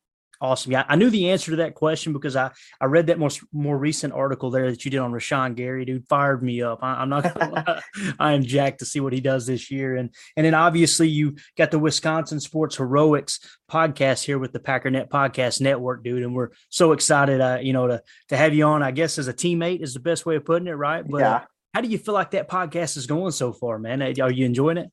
Awesome. 0.42 0.72
Yeah, 0.72 0.86
I 0.90 0.96
knew 0.96 1.12
the 1.12 1.30
answer 1.30 1.52
to 1.52 1.58
that 1.58 1.76
question 1.76 2.14
because 2.14 2.36
I, 2.36 2.50
I 2.80 2.86
read 2.86 3.08
that 3.08 3.20
most 3.20 3.44
more 3.54 3.78
recent 3.78 4.12
article 4.12 4.50
there 4.50 4.72
that 4.72 4.84
you 4.84 4.90
did 4.90 4.98
on 4.98 5.12
Rashan 5.12 5.54
Gary. 5.56 5.86
Dude, 5.86 6.08
fired 6.08 6.42
me 6.42 6.64
up. 6.64 6.80
I, 6.82 7.04
am 7.04 7.10
not 7.10 7.24
gonna 7.24 7.52
lie. 7.68 7.82
I 8.20 8.34
am 8.34 8.44
jacked 8.44 8.80
to 8.80 8.86
see 8.86 9.00
what 9.00 9.14
he 9.14 9.22
does 9.22 9.46
this 9.46 9.70
year. 9.70 9.98
And 9.98 10.10
and 10.36 10.44
then 10.44 10.56
obviously 10.56 11.08
you 11.10 11.36
got 11.60 11.70
the 11.70 11.78
Wisconsin 11.78 12.40
Sports 12.40 12.78
Heroics 12.78 13.40
podcast 13.70 14.24
here 14.24 14.40
with 14.40 14.52
the 14.52 14.60
Packernet 14.60 15.10
Podcast 15.10 15.62
Network, 15.62 16.04
dude. 16.04 16.24
And 16.24 16.34
we're 16.34 16.50
so 16.70 16.94
excited, 16.94 17.40
uh, 17.40 17.60
you 17.62 17.74
know, 17.74 17.86
to 17.86 18.02
to 18.30 18.38
have 18.38 18.56
you 18.56 18.66
on. 18.66 18.82
I 18.82 18.90
guess 18.90 19.20
as 19.20 19.28
a 19.28 19.34
teammate 19.34 19.84
is 19.84 19.94
the 19.94 20.00
best 20.00 20.26
way 20.26 20.38
of 20.38 20.46
putting 20.46 20.68
it, 20.68 20.72
right? 20.72 21.08
But 21.08 21.20
yeah. 21.20 21.42
how 21.76 21.82
do 21.82 21.88
you 21.88 22.00
feel 22.00 22.16
like 22.16 22.32
that 22.32 22.50
podcast 22.50 22.98
is 22.98 23.06
going 23.06 23.32
so 23.32 23.54
far, 23.54 23.78
man? 23.78 24.02
Are 24.02 24.32
you 24.32 24.48
enjoying 24.48 24.78
it? 24.78 24.92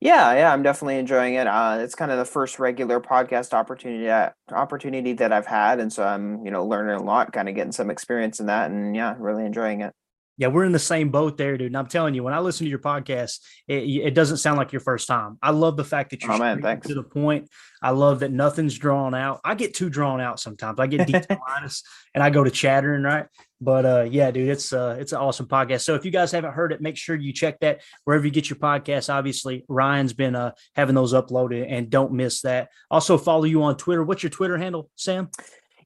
Yeah, 0.00 0.32
yeah, 0.34 0.52
I'm 0.52 0.62
definitely 0.62 0.98
enjoying 0.98 1.34
it. 1.34 1.48
Uh, 1.48 1.78
it's 1.80 1.96
kind 1.96 2.12
of 2.12 2.18
the 2.18 2.24
first 2.24 2.60
regular 2.60 3.00
podcast 3.00 3.52
opportunity 3.52 4.08
opportunity 4.52 5.12
that 5.14 5.32
I've 5.32 5.46
had, 5.46 5.80
and 5.80 5.92
so 5.92 6.04
I'm 6.04 6.44
you 6.44 6.52
know 6.52 6.64
learning 6.64 6.96
a 6.96 7.02
lot, 7.02 7.32
kind 7.32 7.48
of 7.48 7.56
getting 7.56 7.72
some 7.72 7.90
experience 7.90 8.38
in 8.38 8.46
that, 8.46 8.70
and 8.70 8.94
yeah, 8.94 9.16
really 9.18 9.44
enjoying 9.44 9.80
it. 9.80 9.94
Yeah, 10.38 10.46
we're 10.48 10.64
in 10.64 10.72
the 10.72 10.78
same 10.78 11.10
boat 11.10 11.36
there, 11.36 11.58
dude. 11.58 11.66
And 11.66 11.76
I'm 11.76 11.88
telling 11.88 12.14
you, 12.14 12.22
when 12.22 12.32
I 12.32 12.38
listen 12.38 12.64
to 12.64 12.70
your 12.70 12.78
podcast, 12.78 13.40
it, 13.66 13.82
it 13.82 14.14
doesn't 14.14 14.36
sound 14.36 14.56
like 14.56 14.72
your 14.72 14.80
first 14.80 15.08
time. 15.08 15.36
I 15.42 15.50
love 15.50 15.76
the 15.76 15.84
fact 15.84 16.10
that 16.10 16.22
you're 16.22 16.32
oh, 16.32 16.38
man, 16.38 16.80
to 16.80 16.94
the 16.94 17.02
point. 17.02 17.50
I 17.82 17.90
love 17.90 18.20
that 18.20 18.30
nothing's 18.30 18.78
drawn 18.78 19.16
out. 19.16 19.40
I 19.44 19.56
get 19.56 19.74
too 19.74 19.90
drawn 19.90 20.20
out 20.20 20.38
sometimes. 20.38 20.78
I 20.78 20.86
get 20.86 21.06
deep 21.08 21.26
and 21.28 22.22
I 22.22 22.30
go 22.30 22.44
to 22.44 22.50
chattering, 22.50 23.02
right? 23.02 23.26
But 23.60 23.84
uh, 23.84 24.06
yeah, 24.08 24.30
dude, 24.30 24.48
it's 24.48 24.72
uh, 24.72 24.96
it's 25.00 25.12
an 25.12 25.18
awesome 25.18 25.46
podcast. 25.46 25.80
So 25.80 25.96
if 25.96 26.04
you 26.04 26.12
guys 26.12 26.30
haven't 26.30 26.52
heard 26.52 26.70
it, 26.70 26.80
make 26.80 26.96
sure 26.96 27.16
you 27.16 27.32
check 27.32 27.58
that 27.60 27.80
wherever 28.04 28.24
you 28.24 28.30
get 28.30 28.48
your 28.48 28.58
podcast. 28.58 29.12
Obviously, 29.12 29.64
Ryan's 29.68 30.12
been 30.12 30.36
uh, 30.36 30.52
having 30.76 30.94
those 30.94 31.12
uploaded, 31.12 31.66
and 31.68 31.90
don't 31.90 32.12
miss 32.12 32.42
that. 32.42 32.68
Also, 32.90 33.18
follow 33.18 33.44
you 33.44 33.64
on 33.64 33.76
Twitter. 33.76 34.04
What's 34.04 34.22
your 34.22 34.30
Twitter 34.30 34.56
handle, 34.56 34.88
Sam? 34.94 35.30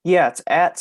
Yeah, 0.05 0.29
it's 0.29 0.43
at 0.47 0.79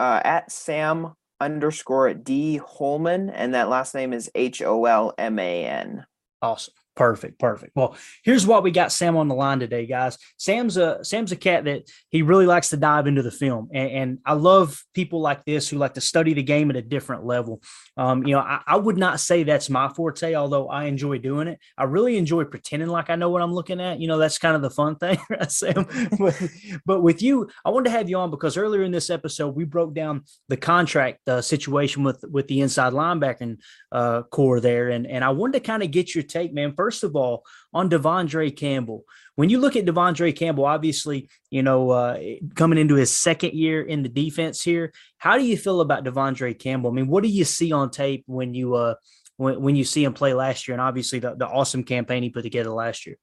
uh, 0.00 0.20
at 0.24 0.50
Sam 0.50 1.12
underscore 1.40 2.12
D 2.14 2.58
Holman, 2.58 3.30
and 3.30 3.54
that 3.54 3.68
last 3.68 3.94
name 3.94 4.12
is 4.12 4.30
H 4.34 4.62
O 4.62 4.84
L 4.84 5.14
M 5.18 5.38
A 5.38 5.64
N. 5.66 6.06
Awesome. 6.42 6.74
Perfect, 6.96 7.38
perfect. 7.38 7.76
Well, 7.76 7.94
here's 8.24 8.46
what 8.46 8.62
we 8.62 8.70
got 8.70 8.90
Sam 8.90 9.18
on 9.18 9.28
the 9.28 9.34
line 9.34 9.60
today, 9.60 9.84
guys. 9.84 10.16
Sam's 10.38 10.78
a 10.78 11.04
Sam's 11.04 11.30
a 11.30 11.36
cat 11.36 11.64
that 11.64 11.90
he 12.08 12.22
really 12.22 12.46
likes 12.46 12.70
to 12.70 12.78
dive 12.78 13.06
into 13.06 13.20
the 13.22 13.30
film, 13.30 13.68
and, 13.70 13.90
and 13.90 14.18
I 14.24 14.32
love 14.32 14.82
people 14.94 15.20
like 15.20 15.44
this 15.44 15.68
who 15.68 15.76
like 15.76 15.92
to 15.94 16.00
study 16.00 16.32
the 16.32 16.42
game 16.42 16.70
at 16.70 16.76
a 16.76 16.80
different 16.80 17.26
level. 17.26 17.60
Um, 17.98 18.26
you 18.26 18.34
know, 18.34 18.40
I, 18.40 18.62
I, 18.66 18.76
would 18.76 18.96
not 18.96 19.20
say 19.20 19.42
that's 19.42 19.68
my 19.68 19.90
forte, 19.90 20.34
although 20.34 20.68
I 20.68 20.84
enjoy 20.84 21.18
doing 21.18 21.48
it. 21.48 21.58
I 21.76 21.84
really 21.84 22.16
enjoy 22.16 22.44
pretending 22.44 22.88
like 22.88 23.10
I 23.10 23.16
know 23.16 23.28
what 23.28 23.42
I'm 23.42 23.52
looking 23.52 23.80
at. 23.80 24.00
You 24.00 24.08
know, 24.08 24.16
that's 24.16 24.38
kind 24.38 24.56
of 24.56 24.62
the 24.62 24.70
fun 24.70 24.96
thing, 24.96 25.18
right, 25.28 25.52
Sam? 25.52 25.86
but, 26.18 26.42
but, 26.86 27.02
with 27.02 27.20
you, 27.20 27.50
I 27.62 27.70
wanted 27.70 27.90
to 27.90 27.90
have 27.90 28.08
you 28.08 28.16
on 28.16 28.30
because 28.30 28.56
earlier 28.56 28.84
in 28.84 28.92
this 28.92 29.10
episode 29.10 29.54
we 29.54 29.64
broke 29.64 29.94
down 29.94 30.24
the 30.48 30.56
contract 30.56 31.28
uh, 31.28 31.42
situation 31.42 32.04
with 32.04 32.24
with 32.30 32.48
the 32.48 32.62
inside 32.62 32.94
linebacker 32.94 33.58
uh, 33.92 34.22
core 34.22 34.60
there, 34.60 34.88
and 34.88 35.06
and 35.06 35.22
I 35.22 35.28
wanted 35.28 35.54
to 35.54 35.60
kind 35.60 35.82
of 35.82 35.90
get 35.90 36.14
your 36.14 36.24
take, 36.24 36.54
man. 36.54 36.72
First 36.74 36.85
first 36.86 37.02
of 37.02 37.16
all, 37.16 37.44
on 37.74 37.90
De'Vondre 37.90 38.56
Campbell, 38.56 39.02
when 39.34 39.50
you 39.50 39.58
look 39.58 39.74
at 39.74 39.84
De'Vondre 39.86 40.36
Campbell, 40.36 40.66
obviously, 40.66 41.28
you 41.50 41.60
know, 41.60 41.90
uh, 41.90 42.16
coming 42.54 42.78
into 42.78 42.94
his 42.94 43.10
second 43.10 43.54
year 43.54 43.82
in 43.82 44.04
the 44.04 44.08
defense 44.08 44.62
here, 44.62 44.92
how 45.18 45.36
do 45.36 45.44
you 45.44 45.56
feel 45.56 45.80
about 45.80 46.04
De'Vondre 46.04 46.56
Campbell? 46.56 46.90
I 46.90 46.92
mean, 46.92 47.08
what 47.08 47.24
do 47.24 47.28
you 47.28 47.44
see 47.44 47.72
on 47.72 47.90
tape 47.90 48.22
when 48.26 48.54
you 48.54 48.76
uh 48.76 48.94
when, 49.36 49.60
when 49.60 49.76
you 49.76 49.84
see 49.84 50.04
him 50.04 50.14
play 50.14 50.32
last 50.32 50.68
year, 50.68 50.74
and 50.76 50.80
obviously 50.80 51.18
the, 51.18 51.34
the 51.34 51.46
awesome 51.46 51.82
campaign 51.82 52.22
he 52.22 52.30
put 52.30 52.42
together 52.42 52.70
last 52.70 53.04
year? 53.04 53.16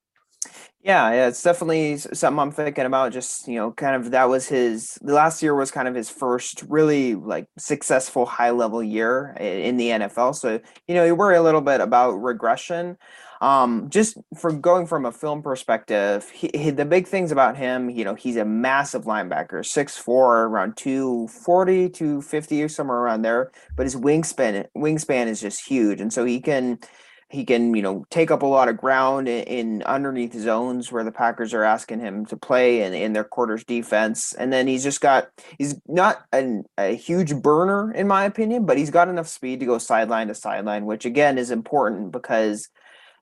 Yeah, 0.83 1.11
yeah, 1.11 1.27
it's 1.27 1.41
definitely 1.41 1.95
something 1.97 2.39
I'm 2.39 2.51
thinking 2.51 2.85
about. 2.85 3.13
Just 3.13 3.47
you 3.47 3.55
know, 3.55 3.71
kind 3.71 3.95
of 3.95 4.11
that 4.11 4.27
was 4.27 4.47
his. 4.47 4.99
Last 5.01 5.41
year 5.41 5.55
was 5.55 5.71
kind 5.71 5.87
of 5.87 5.95
his 5.95 6.09
first 6.09 6.63
really 6.67 7.15
like 7.15 7.47
successful 7.57 8.25
high 8.25 8.51
level 8.51 8.83
year 8.83 9.35
in 9.39 9.77
the 9.77 9.89
NFL. 9.89 10.35
So 10.35 10.59
you 10.87 10.95
know, 10.95 11.05
you 11.05 11.15
worry 11.15 11.37
a 11.37 11.41
little 11.41 11.61
bit 11.61 11.79
about 11.79 12.21
regression. 12.21 12.97
Um, 13.43 13.89
just 13.89 14.17
for 14.37 14.53
going 14.53 14.87
from 14.87 15.05
a 15.05 15.11
film 15.11 15.43
perspective, 15.43 16.29
he, 16.29 16.49
he, 16.53 16.69
the 16.69 16.85
big 16.85 17.07
things 17.07 17.29
about 17.29 17.57
him, 17.57 17.89
you 17.89 18.05
know, 18.05 18.15
he's 18.15 18.37
a 18.37 18.45
massive 18.45 19.03
linebacker, 19.03 19.59
6'4", 19.65 20.07
around 20.07 20.77
240, 20.77 21.89
250 21.89 22.63
or 22.63 22.69
somewhere 22.69 22.99
around 22.99 23.23
there. 23.23 23.51
But 23.75 23.83
his 23.83 23.97
wingspan 23.97 24.67
wingspan 24.77 25.27
is 25.27 25.41
just 25.41 25.67
huge, 25.67 25.99
and 25.99 26.13
so 26.13 26.23
he 26.23 26.39
can 26.39 26.79
he 27.27 27.43
can, 27.43 27.75
you 27.75 27.81
know, 27.81 28.05
take 28.09 28.31
up 28.31 28.43
a 28.43 28.45
lot 28.45 28.69
of 28.69 28.77
ground 28.77 29.27
in, 29.27 29.43
in, 29.43 29.83
underneath 29.83 30.33
zones 30.35 30.89
where 30.89 31.03
the 31.03 31.11
Packers 31.11 31.53
are 31.53 31.63
asking 31.63 31.99
him 31.99 32.25
to 32.27 32.37
play 32.37 32.83
and 32.83 32.95
in 32.95 33.11
their 33.11 33.23
quarters 33.25 33.65
defense. 33.65 34.33
And 34.33 34.53
then 34.53 34.67
he's 34.67 34.83
just 34.83 35.01
got 35.01 35.27
he's 35.57 35.75
not 35.85 36.23
an, 36.31 36.63
a 36.77 36.95
huge 36.95 37.35
burner 37.35 37.91
in 37.91 38.07
my 38.07 38.23
opinion, 38.23 38.65
but 38.65 38.77
he's 38.77 38.91
got 38.91 39.09
enough 39.09 39.27
speed 39.27 39.59
to 39.59 39.65
go 39.65 39.79
sideline 39.79 40.29
to 40.29 40.33
sideline, 40.33 40.85
which 40.85 41.03
again 41.03 41.37
is 41.37 41.51
important 41.51 42.13
because 42.13 42.69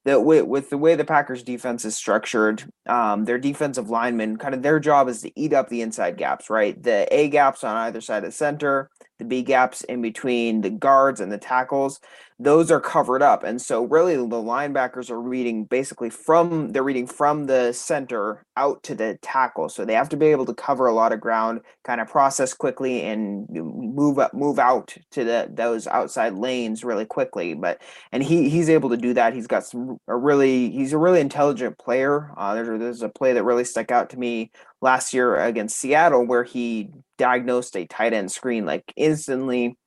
that 0.06 0.22
with, 0.24 0.46
with 0.46 0.70
the 0.70 0.78
way 0.78 0.96
the 0.96 1.06
Packers 1.06 1.44
defense 1.44 1.86
is 1.86 1.96
structured, 1.96 2.64
um, 2.88 3.26
their 3.26 3.38
defensive 3.38 3.90
linemen 3.90 4.38
kind 4.38 4.56
of 4.56 4.62
their 4.62 4.80
job 4.80 5.08
is 5.08 5.22
to 5.22 5.32
eat 5.40 5.54
up 5.54 5.70
the 5.70 5.82
inside 5.82 6.18
gaps, 6.18 6.50
right? 6.50 6.82
The 6.82 7.08
A 7.12 7.30
gaps 7.30 7.64
on 7.64 7.76
either 7.76 8.02
side 8.02 8.24
of 8.24 8.30
the 8.30 8.32
center, 8.32 8.90
the 9.22 9.26
B 9.26 9.44
gaps 9.44 9.84
in 9.84 10.02
between 10.02 10.62
the 10.62 10.70
guards 10.70 11.22
and 11.22 11.32
the 11.32 11.38
tackles 11.38 12.00
those 12.44 12.72
are 12.72 12.80
covered 12.82 13.22
up. 13.22 13.44
And 13.44 13.62
so 13.62 13.84
really 13.84 14.16
the 14.16 14.24
linebackers 14.24 15.12
are 15.12 15.22
reading 15.22 15.66
basically 15.66 16.10
from 16.10 16.70
they're 16.72 16.82
reading 16.82 17.06
from 17.06 17.46
the 17.46 17.72
center 17.72 18.46
out 18.58 18.82
to 18.84 18.96
the 18.96 19.20
tackle. 19.22 19.70
So 19.70 19.86
they 19.86 19.94
have 19.94 20.10
to 20.10 20.18
be 20.18 20.28
able 20.28 20.48
to 20.48 20.54
cover 20.56 20.88
a 20.88 20.94
lot 20.94 21.14
of 21.14 21.22
ground, 21.22 21.62
kind 21.84 22.02
of 22.02 22.08
process 22.08 22.54
quickly 22.56 23.04
and 23.04 23.48
move 23.50 24.18
up 24.18 24.34
move 24.34 24.58
out 24.58 24.98
to 25.12 25.24
the 25.24 25.50
those 25.54 25.86
outside 25.86 26.34
lanes 26.34 26.84
really 26.84 27.06
quickly. 27.06 27.54
But 27.54 27.80
and 28.12 28.24
he 28.24 28.50
he's 28.50 28.70
able 28.70 28.90
to 28.90 28.98
do 28.98 29.14
that. 29.14 29.36
He's 29.36 29.48
got 29.48 29.64
some 29.64 30.00
a 30.08 30.18
really 30.18 30.72
he's 30.72 30.94
a 30.94 30.98
really 30.98 31.22
intelligent 31.22 31.78
player. 31.78 32.32
Uh, 32.36 32.56
there's 32.56 32.80
there's 32.80 33.02
a 33.04 33.10
play 33.10 33.34
that 33.34 33.44
really 33.44 33.66
stuck 33.66 33.92
out 33.92 34.10
to 34.12 34.18
me 34.18 34.52
last 34.82 35.14
year 35.14 35.36
against 35.36 35.78
Seattle 35.78 36.26
where 36.26 36.44
he 36.44 36.90
diagnosed 37.18 37.76
a 37.76 37.86
tight 37.86 38.14
end 38.14 38.32
screen 38.32 38.66
like 38.66 38.92
instantly 38.96 39.78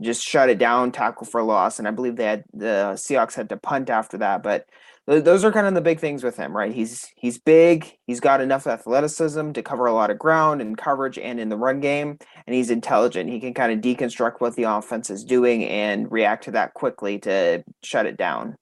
just 0.00 0.22
shut 0.22 0.48
it 0.48 0.58
down, 0.58 0.92
tackle 0.92 1.26
for 1.26 1.42
loss, 1.42 1.78
and 1.78 1.88
I 1.88 1.90
believe 1.90 2.16
they 2.16 2.24
had 2.24 2.44
the 2.52 2.92
Seahawks 2.94 3.34
had 3.34 3.48
to 3.48 3.56
punt 3.56 3.90
after 3.90 4.18
that. 4.18 4.42
But 4.42 4.66
those 5.06 5.42
are 5.44 5.50
kind 5.50 5.66
of 5.66 5.74
the 5.74 5.80
big 5.80 6.00
things 6.00 6.22
with 6.22 6.36
him, 6.36 6.56
right? 6.56 6.72
He's 6.72 7.06
he's 7.16 7.38
big, 7.38 7.96
he's 8.06 8.20
got 8.20 8.40
enough 8.40 8.66
athleticism 8.66 9.52
to 9.52 9.62
cover 9.62 9.86
a 9.86 9.92
lot 9.92 10.10
of 10.10 10.18
ground 10.18 10.60
in 10.60 10.76
coverage 10.76 11.18
and 11.18 11.40
in 11.40 11.48
the 11.48 11.56
run 11.56 11.80
game, 11.80 12.18
and 12.46 12.54
he's 12.54 12.70
intelligent. 12.70 13.30
He 13.30 13.40
can 13.40 13.54
kind 13.54 13.72
of 13.72 13.80
deconstruct 13.80 14.40
what 14.40 14.54
the 14.54 14.64
offense 14.64 15.10
is 15.10 15.24
doing 15.24 15.64
and 15.64 16.10
react 16.12 16.44
to 16.44 16.50
that 16.52 16.74
quickly 16.74 17.18
to 17.20 17.64
shut 17.82 18.06
it 18.06 18.16
down. 18.16 18.56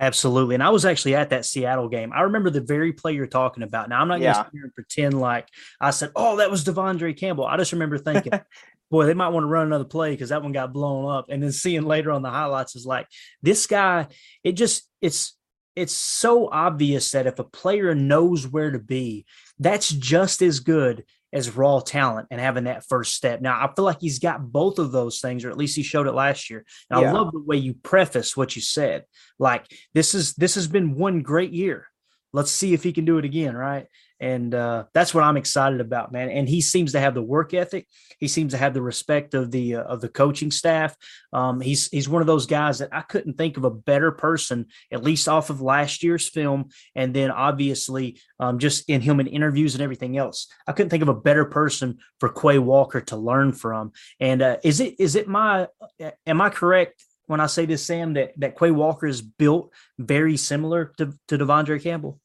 Absolutely. 0.00 0.54
And 0.54 0.62
I 0.62 0.70
was 0.70 0.84
actually 0.84 1.14
at 1.14 1.30
that 1.30 1.44
Seattle 1.44 1.88
game. 1.88 2.12
I 2.12 2.22
remember 2.22 2.50
the 2.50 2.60
very 2.60 2.92
play 2.92 3.12
you're 3.12 3.26
talking 3.26 3.62
about. 3.62 3.88
Now, 3.88 4.00
I'm 4.00 4.08
not 4.08 4.20
going 4.20 4.34
to 4.34 4.70
pretend 4.74 5.18
like 5.20 5.48
I 5.80 5.90
said, 5.90 6.10
oh, 6.16 6.36
that 6.38 6.50
was 6.50 6.64
De'Vondre 6.64 7.16
Campbell. 7.16 7.46
I 7.46 7.56
just 7.56 7.72
remember 7.72 7.98
thinking, 7.98 8.32
boy, 8.90 9.06
they 9.06 9.14
might 9.14 9.28
want 9.28 9.44
to 9.44 9.48
run 9.48 9.66
another 9.66 9.84
play 9.84 10.10
because 10.10 10.30
that 10.30 10.42
one 10.42 10.52
got 10.52 10.72
blown 10.72 11.10
up. 11.10 11.26
And 11.28 11.42
then 11.42 11.52
seeing 11.52 11.82
later 11.82 12.10
on 12.10 12.22
the 12.22 12.30
highlights 12.30 12.74
is 12.74 12.86
like, 12.86 13.06
this 13.42 13.66
guy, 13.66 14.08
it 14.42 14.52
just, 14.52 14.88
it's, 15.00 15.36
it's 15.76 15.94
so 15.94 16.48
obvious 16.50 17.12
that 17.12 17.26
if 17.26 17.38
a 17.38 17.44
player 17.44 17.94
knows 17.94 18.46
where 18.46 18.70
to 18.70 18.78
be, 18.78 19.24
that's 19.58 19.88
just 19.88 20.42
as 20.42 20.60
good 20.60 21.04
as 21.32 21.56
raw 21.56 21.80
talent 21.80 22.28
and 22.30 22.40
having 22.40 22.64
that 22.64 22.84
first 22.86 23.14
step. 23.14 23.40
Now, 23.40 23.64
I 23.64 23.72
feel 23.74 23.84
like 23.84 24.00
he's 24.00 24.18
got 24.18 24.52
both 24.52 24.78
of 24.78 24.92
those 24.92 25.20
things, 25.20 25.44
or 25.44 25.50
at 25.50 25.56
least 25.56 25.76
he 25.76 25.82
showed 25.82 26.06
it 26.06 26.12
last 26.12 26.50
year. 26.50 26.64
And 26.90 27.00
yeah. 27.00 27.08
I 27.08 27.12
love 27.12 27.32
the 27.32 27.40
way 27.40 27.56
you 27.56 27.74
preface 27.74 28.36
what 28.36 28.54
you 28.56 28.62
said. 28.62 29.04
Like 29.38 29.66
this 29.94 30.14
is 30.14 30.34
this 30.34 30.54
has 30.56 30.66
been 30.66 30.94
one 30.94 31.22
great 31.22 31.52
year. 31.52 31.86
Let's 32.32 32.50
see 32.50 32.74
if 32.74 32.82
he 32.82 32.92
can 32.92 33.04
do 33.04 33.18
it 33.18 33.24
again, 33.24 33.54
right? 33.54 33.86
and 34.22 34.54
uh, 34.54 34.84
that's 34.94 35.12
what 35.12 35.24
I'm 35.24 35.36
excited 35.36 35.80
about, 35.80 36.12
man. 36.12 36.30
And 36.30 36.48
he 36.48 36.60
seems 36.60 36.92
to 36.92 37.00
have 37.00 37.12
the 37.12 37.22
work 37.22 37.54
ethic. 37.54 37.88
He 38.20 38.28
seems 38.28 38.52
to 38.52 38.56
have 38.56 38.72
the 38.72 38.80
respect 38.80 39.34
of 39.34 39.50
the 39.50 39.74
uh, 39.74 39.82
of 39.82 40.00
the 40.00 40.08
coaching 40.08 40.52
staff. 40.52 40.96
Um, 41.32 41.60
he's 41.60 41.88
he's 41.88 42.08
one 42.08 42.22
of 42.22 42.28
those 42.28 42.46
guys 42.46 42.78
that 42.78 42.90
I 42.92 43.00
couldn't 43.00 43.36
think 43.36 43.56
of 43.56 43.64
a 43.64 43.70
better 43.70 44.12
person, 44.12 44.66
at 44.92 45.02
least 45.02 45.28
off 45.28 45.50
of 45.50 45.60
last 45.60 46.04
year's 46.04 46.28
film, 46.28 46.68
and 46.94 47.12
then 47.12 47.32
obviously 47.32 48.20
um, 48.38 48.60
just 48.60 48.88
in 48.88 49.00
him 49.00 49.18
in 49.18 49.26
interviews 49.26 49.74
and 49.74 49.82
everything 49.82 50.16
else. 50.16 50.46
I 50.68 50.72
couldn't 50.72 50.90
think 50.90 51.02
of 51.02 51.08
a 51.08 51.14
better 51.14 51.44
person 51.44 51.98
for 52.20 52.28
Quay 52.28 52.60
Walker 52.60 53.00
to 53.00 53.16
learn 53.16 53.52
from. 53.52 53.90
And 54.20 54.40
uh, 54.40 54.58
is 54.62 54.78
it 54.78 55.00
is 55.00 55.16
it 55.16 55.26
my 55.26 55.66
am 56.24 56.40
I 56.40 56.48
correct? 56.48 57.04
When 57.26 57.40
I 57.40 57.46
say 57.46 57.66
this, 57.66 57.86
Sam, 57.86 58.14
that, 58.14 58.32
that 58.38 58.58
Quay 58.58 58.72
Walker 58.72 59.06
is 59.06 59.22
built 59.22 59.72
very 59.98 60.36
similar 60.36 60.92
to, 60.98 61.14
to 61.28 61.38
De'Vondre 61.38 61.82
Campbell? 61.82 62.20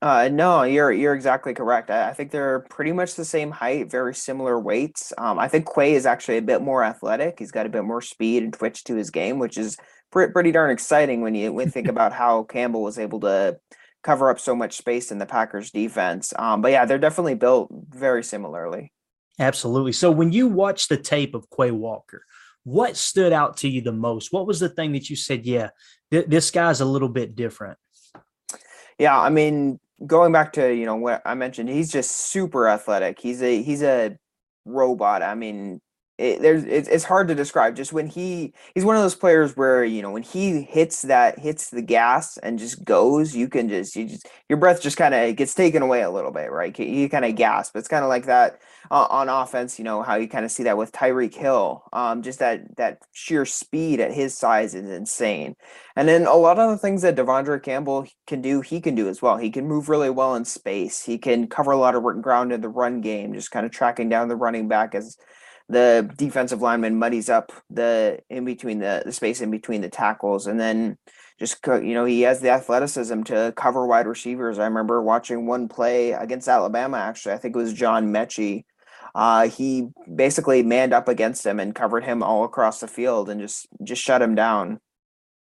Uh, 0.00 0.28
no, 0.30 0.62
you're 0.62 0.92
you're 0.92 1.14
exactly 1.14 1.52
correct. 1.52 1.90
I, 1.90 2.10
I, 2.10 2.12
think 2.12 2.30
they're 2.30 2.60
pretty 2.70 2.92
much 2.92 3.14
the 3.14 3.24
same 3.24 3.50
height, 3.50 3.90
very 3.90 4.14
similar 4.14 4.58
weights. 4.58 5.12
Um, 5.18 5.40
I 5.40 5.48
think 5.48 5.66
Quay 5.74 5.94
is 5.94 6.06
actually 6.06 6.36
a 6.36 6.42
bit 6.42 6.62
more 6.62 6.84
athletic. 6.84 7.40
He's 7.40 7.50
got 7.50 7.66
a 7.66 7.68
bit 7.68 7.82
more 7.82 8.00
speed 8.00 8.44
and 8.44 8.52
twitch 8.52 8.84
to 8.84 8.94
his 8.94 9.10
game, 9.10 9.40
which 9.40 9.58
is 9.58 9.76
pretty, 10.12 10.32
pretty 10.32 10.52
darn 10.52 10.70
exciting 10.70 11.20
when 11.20 11.34
you 11.34 11.52
when 11.52 11.66
you 11.66 11.72
think 11.72 11.88
about 11.94 12.12
how 12.12 12.44
Campbell 12.44 12.82
was 12.82 12.98
able 12.98 13.18
to 13.20 13.58
cover 14.04 14.30
up 14.30 14.38
so 14.38 14.54
much 14.54 14.76
space 14.76 15.10
in 15.10 15.18
the 15.18 15.26
Packers 15.26 15.72
defense. 15.72 16.32
Um, 16.38 16.62
but 16.62 16.70
yeah, 16.70 16.84
they're 16.84 16.98
definitely 16.98 17.34
built 17.34 17.68
very 17.90 18.22
similarly. 18.22 18.92
Absolutely. 19.40 19.92
So 19.92 20.12
when 20.12 20.30
you 20.32 20.46
watch 20.46 20.86
the 20.86 20.96
tape 20.96 21.34
of 21.34 21.46
Quay 21.50 21.72
Walker, 21.72 22.24
what 22.62 22.96
stood 22.96 23.32
out 23.32 23.56
to 23.58 23.68
you 23.68 23.80
the 23.80 23.92
most? 23.92 24.32
What 24.32 24.46
was 24.46 24.60
the 24.60 24.68
thing 24.68 24.92
that 24.92 25.10
you 25.10 25.16
said, 25.16 25.44
yeah, 25.44 25.70
th- 26.12 26.26
this 26.26 26.50
guy's 26.52 26.80
a 26.80 26.84
little 26.84 27.08
bit 27.08 27.34
different? 27.34 27.78
Yeah, 28.98 29.18
I 29.18 29.30
mean, 29.30 29.78
going 30.06 30.32
back 30.32 30.52
to 30.54 30.74
you 30.74 30.86
know 30.86 30.96
what 30.96 31.22
I 31.24 31.34
mentioned, 31.34 31.68
he's 31.68 31.90
just 31.90 32.12
super 32.12 32.68
athletic. 32.68 33.20
He's 33.20 33.42
a 33.42 33.62
he's 33.62 33.82
a 33.82 34.16
robot. 34.64 35.22
I 35.22 35.34
mean, 35.34 35.80
it, 36.18 36.42
there's 36.42 36.64
it's, 36.64 36.88
it's 36.88 37.04
hard 37.04 37.28
to 37.28 37.34
describe. 37.34 37.76
Just 37.76 37.92
when 37.92 38.08
he 38.08 38.52
he's 38.74 38.84
one 38.84 38.96
of 38.96 39.02
those 39.02 39.14
players 39.14 39.56
where 39.56 39.84
you 39.84 40.02
know 40.02 40.10
when 40.10 40.24
he 40.24 40.62
hits 40.62 41.02
that 41.02 41.38
hits 41.38 41.70
the 41.70 41.80
gas 41.80 42.36
and 42.38 42.58
just 42.58 42.84
goes, 42.84 43.36
you 43.36 43.48
can 43.48 43.68
just 43.68 43.94
you 43.94 44.06
just 44.06 44.28
your 44.48 44.58
breath 44.58 44.82
just 44.82 44.96
kind 44.96 45.14
of 45.14 45.36
gets 45.36 45.54
taken 45.54 45.80
away 45.80 46.02
a 46.02 46.10
little 46.10 46.32
bit, 46.32 46.50
right? 46.50 46.76
You 46.76 47.08
kind 47.08 47.24
of 47.24 47.36
gasp. 47.36 47.76
It's 47.76 47.88
kind 47.88 48.02
of 48.02 48.08
like 48.08 48.26
that 48.26 48.60
uh, 48.90 49.06
on 49.08 49.28
offense. 49.28 49.78
You 49.78 49.84
know 49.84 50.02
how 50.02 50.16
you 50.16 50.28
kind 50.28 50.44
of 50.44 50.50
see 50.50 50.64
that 50.64 50.76
with 50.76 50.90
Tyreek 50.90 51.34
Hill. 51.34 51.84
Um, 51.92 52.22
just 52.22 52.40
that 52.40 52.76
that 52.76 53.02
sheer 53.12 53.46
speed 53.46 54.00
at 54.00 54.12
his 54.12 54.36
size 54.36 54.74
is 54.74 54.90
insane. 54.90 55.54
And 55.94 56.08
then 56.08 56.26
a 56.26 56.34
lot 56.34 56.58
of 56.58 56.70
the 56.70 56.78
things 56.78 57.02
that 57.02 57.16
De'Vondre 57.16 57.62
Campbell 57.62 58.06
can 58.26 58.40
do, 58.42 58.60
he 58.60 58.80
can 58.80 58.96
do 58.96 59.08
as 59.08 59.22
well. 59.22 59.36
He 59.36 59.50
can 59.50 59.68
move 59.68 59.88
really 59.88 60.10
well 60.10 60.34
in 60.34 60.44
space. 60.44 61.02
He 61.04 61.16
can 61.16 61.46
cover 61.46 61.70
a 61.70 61.76
lot 61.76 61.94
of 61.94 62.02
ground 62.22 62.52
in 62.52 62.60
the 62.60 62.68
run 62.68 63.00
game, 63.00 63.34
just 63.34 63.52
kind 63.52 63.64
of 63.64 63.70
tracking 63.70 64.08
down 64.08 64.28
the 64.28 64.36
running 64.36 64.66
back 64.66 64.94
as 64.96 65.16
the 65.68 66.10
defensive 66.16 66.62
lineman 66.62 66.98
muddies 66.98 67.28
up 67.28 67.52
the 67.70 68.20
in 68.30 68.44
between 68.44 68.78
the, 68.78 69.02
the 69.04 69.12
space 69.12 69.40
in 69.40 69.50
between 69.50 69.80
the 69.80 69.88
tackles 69.88 70.46
and 70.46 70.58
then 70.58 70.96
just 71.38 71.58
you 71.66 71.94
know 71.94 72.04
he 72.04 72.22
has 72.22 72.40
the 72.40 72.50
athleticism 72.50 73.22
to 73.22 73.52
cover 73.56 73.86
wide 73.86 74.06
receivers. 74.06 74.58
I 74.58 74.64
remember 74.64 75.02
watching 75.02 75.46
one 75.46 75.68
play 75.68 76.12
against 76.12 76.48
alabama 76.48 76.98
actually 76.98 77.34
i 77.34 77.38
think 77.38 77.54
it 77.54 77.58
was 77.58 77.72
john 77.72 78.12
metchie 78.12 78.64
uh, 79.14 79.48
he 79.48 79.88
basically 80.14 80.62
manned 80.62 80.92
up 80.92 81.08
against 81.08 81.44
him 81.44 81.58
and 81.58 81.74
covered 81.74 82.04
him 82.04 82.22
all 82.22 82.44
across 82.44 82.78
the 82.80 82.86
field 82.86 83.28
and 83.28 83.40
just 83.40 83.66
just 83.82 84.02
shut 84.02 84.22
him 84.22 84.34
down 84.34 84.80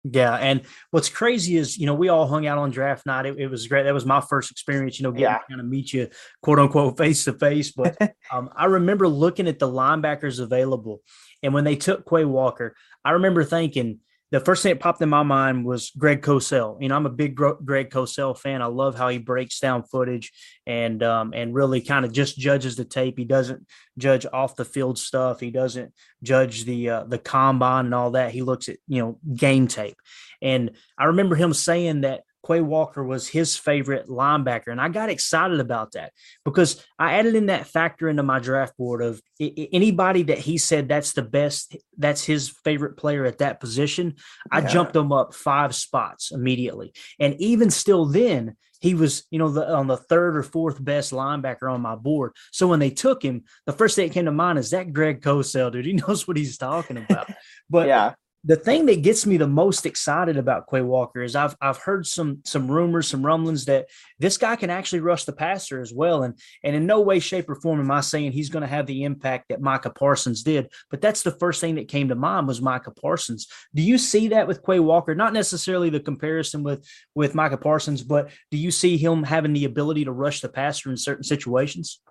yeah, 0.03 0.35
and 0.35 0.61
what's 0.91 1.09
crazy 1.09 1.57
is 1.57 1.77
you 1.77 1.85
know 1.85 1.93
we 1.93 2.09
all 2.09 2.27
hung 2.27 2.47
out 2.47 2.57
on 2.57 2.71
draft 2.71 3.05
night. 3.05 3.25
It, 3.25 3.39
it 3.39 3.47
was 3.47 3.67
great. 3.67 3.83
That 3.83 3.93
was 3.93 4.05
my 4.05 4.21
first 4.21 4.51
experience. 4.51 4.99
You 4.99 5.03
know, 5.03 5.11
getting 5.11 5.23
yeah. 5.23 5.37
to 5.37 5.43
kind 5.49 5.61
of 5.61 5.67
meet 5.67 5.93
you, 5.93 6.09
quote 6.41 6.59
unquote, 6.59 6.97
face 6.97 7.25
to 7.25 7.33
face. 7.33 7.71
But 7.71 7.97
um, 8.31 8.49
I 8.55 8.65
remember 8.65 9.07
looking 9.07 9.47
at 9.47 9.59
the 9.59 9.67
linebackers 9.67 10.39
available, 10.39 11.01
and 11.43 11.53
when 11.53 11.63
they 11.63 11.75
took 11.75 12.07
Quay 12.09 12.25
Walker, 12.25 12.75
I 13.03 13.11
remember 13.11 13.43
thinking, 13.43 13.99
the 14.31 14.41
first 14.41 14.61
thing 14.61 14.73
that 14.73 14.81
popped 14.81 15.01
in 15.01 15.07
my 15.07 15.23
mind 15.23 15.65
was 15.65 15.91
Greg 15.91 16.21
Cosell. 16.21 16.81
You 16.81 16.89
know, 16.89 16.95
I'm 16.95 17.05
a 17.05 17.09
big 17.09 17.33
Greg 17.35 17.89
Cosell 17.89 18.37
fan. 18.37 18.61
I 18.61 18.65
love 18.65 18.97
how 18.97 19.07
he 19.07 19.19
breaks 19.19 19.59
down 19.59 19.83
footage 19.83 20.33
and 20.65 21.01
um, 21.01 21.33
and 21.33 21.53
really 21.53 21.79
kind 21.79 22.03
of 22.03 22.11
just 22.11 22.37
judges 22.37 22.75
the 22.75 22.83
tape. 22.83 23.17
He 23.17 23.23
doesn't 23.23 23.65
judge 23.97 24.25
off 24.31 24.57
the 24.57 24.65
field 24.65 24.99
stuff. 24.99 25.39
He 25.39 25.49
doesn't 25.49 25.93
judge 26.23 26.65
the 26.65 26.89
uh, 26.89 27.03
the 27.05 27.17
combine 27.17 27.85
and 27.85 27.95
all 27.95 28.11
that. 28.11 28.31
He 28.31 28.41
looks 28.41 28.67
at 28.67 28.77
you 28.87 29.01
know 29.01 29.19
game 29.33 29.67
tape. 29.67 29.97
And 30.41 30.71
I 30.97 31.05
remember 31.05 31.35
him 31.35 31.53
saying 31.53 32.01
that 32.01 32.23
Quay 32.47 32.61
Walker 32.61 33.03
was 33.03 33.27
his 33.27 33.57
favorite 33.57 34.07
linebacker. 34.07 34.67
And 34.67 34.79
I 34.79 34.89
got 34.89 35.09
excited 35.09 35.59
about 35.59 35.91
that 35.91 36.13
because 36.45 36.83
I 36.97 37.13
added 37.13 37.35
in 37.35 37.47
that 37.47 37.67
factor 37.67 38.07
into 38.07 38.23
my 38.23 38.39
draft 38.39 38.77
board 38.77 39.01
of 39.01 39.21
anybody 39.39 40.23
that 40.23 40.37
he 40.37 40.57
said 40.57 40.87
that's 40.87 41.13
the 41.13 41.21
best, 41.21 41.75
that's 41.97 42.23
his 42.23 42.49
favorite 42.63 42.97
player 42.97 43.25
at 43.25 43.39
that 43.39 43.59
position. 43.59 44.15
I 44.51 44.59
yeah. 44.59 44.67
jumped 44.67 44.95
him 44.95 45.11
up 45.11 45.33
five 45.33 45.75
spots 45.75 46.31
immediately. 46.31 46.93
And 47.19 47.35
even 47.39 47.69
still 47.69 48.05
then, 48.05 48.55
he 48.79 48.93
was, 48.93 49.25
you 49.31 49.39
know, 49.39 49.49
the, 49.49 49.67
on 49.73 49.87
the 49.87 49.97
third 49.97 50.37
or 50.37 50.43
fourth 50.43 50.83
best 50.83 51.11
linebacker 51.11 51.71
on 51.71 51.81
my 51.81 51.95
board. 51.95 52.33
So 52.51 52.67
when 52.67 52.79
they 52.79 52.91
took 52.91 53.23
him, 53.23 53.43
the 53.65 53.73
first 53.73 53.95
thing 53.95 54.07
that 54.07 54.13
came 54.13 54.25
to 54.25 54.31
mind 54.31 54.59
is 54.59 54.69
that 54.71 54.93
Greg 54.93 55.21
Cosell, 55.21 55.71
dude. 55.71 55.85
He 55.85 55.93
knows 56.07 56.27
what 56.27 56.37
he's 56.37 56.57
talking 56.57 56.97
about. 56.97 57.31
But 57.69 57.87
yeah, 57.87 58.13
the 58.43 58.55
thing 58.55 58.85
that 58.85 59.01
gets 59.01 59.25
me 59.25 59.37
the 59.37 59.47
most 59.47 59.85
excited 59.85 60.37
about 60.37 60.69
Quay 60.69 60.81
Walker 60.81 61.21
is 61.21 61.35
I've 61.35 61.55
I've 61.61 61.77
heard 61.77 62.05
some 62.05 62.39
some 62.45 62.71
rumors, 62.71 63.07
some 63.07 63.25
rumblings 63.25 63.65
that 63.65 63.87
this 64.19 64.37
guy 64.37 64.55
can 64.55 64.69
actually 64.69 64.99
rush 64.99 65.25
the 65.25 65.33
passer 65.33 65.81
as 65.81 65.93
well. 65.93 66.23
And 66.23 66.37
and 66.63 66.75
in 66.75 66.85
no 66.85 67.01
way, 67.01 67.19
shape, 67.19 67.49
or 67.49 67.55
form 67.55 67.79
am 67.79 67.91
I 67.91 68.01
saying 68.01 68.31
he's 68.31 68.49
going 68.49 68.61
to 68.61 68.67
have 68.67 68.85
the 68.85 69.03
impact 69.03 69.49
that 69.49 69.61
Micah 69.61 69.89
Parsons 69.89 70.43
did. 70.43 70.71
But 70.89 71.01
that's 71.01 71.23
the 71.23 71.31
first 71.31 71.61
thing 71.61 71.75
that 71.75 71.87
came 71.87 72.09
to 72.09 72.15
mind 72.15 72.47
was 72.47 72.61
Micah 72.61 72.91
Parsons. 72.91 73.47
Do 73.73 73.81
you 73.81 73.97
see 73.97 74.29
that 74.29 74.47
with 74.47 74.63
Quay 74.63 74.79
Walker? 74.79 75.15
Not 75.15 75.33
necessarily 75.33 75.89
the 75.89 75.99
comparison 75.99 76.63
with 76.63 76.87
with 77.15 77.35
Micah 77.35 77.57
Parsons, 77.57 78.03
but 78.03 78.29
do 78.51 78.57
you 78.57 78.71
see 78.71 78.97
him 78.97 79.23
having 79.23 79.53
the 79.53 79.65
ability 79.65 80.05
to 80.05 80.11
rush 80.11 80.41
the 80.41 80.49
passer 80.49 80.89
in 80.89 80.97
certain 80.97 81.23
situations? 81.23 82.01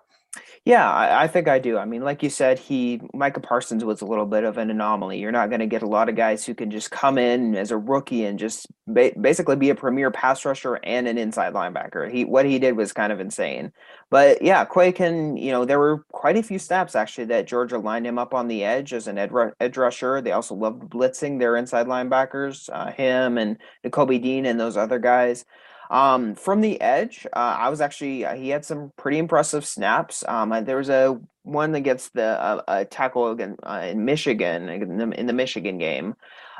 Yeah, 0.65 0.89
I, 0.91 1.23
I 1.23 1.27
think 1.27 1.47
I 1.47 1.59
do. 1.59 1.77
I 1.77 1.85
mean, 1.85 2.03
like 2.03 2.21
you 2.21 2.29
said, 2.29 2.59
he 2.59 2.99
Micah 3.13 3.39
Parsons 3.39 3.83
was 3.85 4.01
a 4.01 4.05
little 4.05 4.25
bit 4.25 4.43
of 4.43 4.57
an 4.57 4.69
anomaly. 4.69 5.19
You're 5.19 5.31
not 5.31 5.49
going 5.49 5.61
to 5.61 5.65
get 5.65 5.81
a 5.81 5.87
lot 5.87 6.09
of 6.09 6.15
guys 6.15 6.45
who 6.45 6.53
can 6.53 6.69
just 6.69 6.91
come 6.91 7.17
in 7.17 7.55
as 7.55 7.71
a 7.71 7.77
rookie 7.77 8.25
and 8.25 8.37
just 8.37 8.67
ba- 8.85 9.13
basically 9.19 9.55
be 9.55 9.69
a 9.69 9.75
premier 9.75 10.11
pass 10.11 10.43
rusher 10.45 10.75
and 10.83 11.07
an 11.07 11.17
inside 11.17 11.53
linebacker. 11.53 12.11
He 12.11 12.25
what 12.25 12.45
he 12.45 12.59
did 12.59 12.75
was 12.75 12.91
kind 12.93 13.13
of 13.13 13.19
insane. 13.19 13.71
But 14.09 14.41
yeah, 14.41 14.65
Quay 14.65 14.91
can. 14.91 15.37
You 15.37 15.51
know, 15.51 15.65
there 15.65 15.79
were 15.79 16.03
quite 16.11 16.37
a 16.37 16.43
few 16.43 16.59
snaps 16.59 16.95
actually 16.95 17.25
that 17.25 17.47
Georgia 17.47 17.77
lined 17.77 18.05
him 18.05 18.19
up 18.19 18.33
on 18.33 18.47
the 18.47 18.63
edge 18.63 18.93
as 18.93 19.07
an 19.07 19.17
ed- 19.17 19.31
edge 19.59 19.77
rusher. 19.77 20.21
They 20.21 20.33
also 20.33 20.55
loved 20.55 20.83
blitzing 20.89 21.39
their 21.39 21.55
inside 21.55 21.87
linebackers, 21.87 22.69
uh, 22.71 22.91
him 22.91 23.37
and 23.37 23.57
Nakobe 23.85 24.21
Dean 24.21 24.45
and 24.45 24.59
those 24.59 24.75
other 24.77 24.99
guys. 24.99 25.45
Um, 25.89 26.35
from 26.35 26.61
the 26.61 26.79
edge, 26.81 27.25
uh, 27.33 27.55
I 27.59 27.69
was 27.69 27.81
actually 27.81 28.25
uh, 28.25 28.35
he 28.35 28.49
had 28.49 28.65
some 28.65 28.91
pretty 28.97 29.17
impressive 29.17 29.65
snaps. 29.65 30.23
Um, 30.27 30.51
uh, 30.51 30.61
there 30.61 30.77
was 30.77 30.89
a 30.89 31.19
one 31.43 31.75
against 31.75 32.13
the 32.13 32.23
uh, 32.25 32.85
tackle 32.89 33.31
again 33.31 33.55
uh, 33.63 33.85
in 33.85 34.03
Michigan 34.03 34.69
in 34.69 34.97
the, 34.97 35.09
in 35.11 35.27
the 35.27 35.33
Michigan 35.33 35.77
game, 35.77 36.15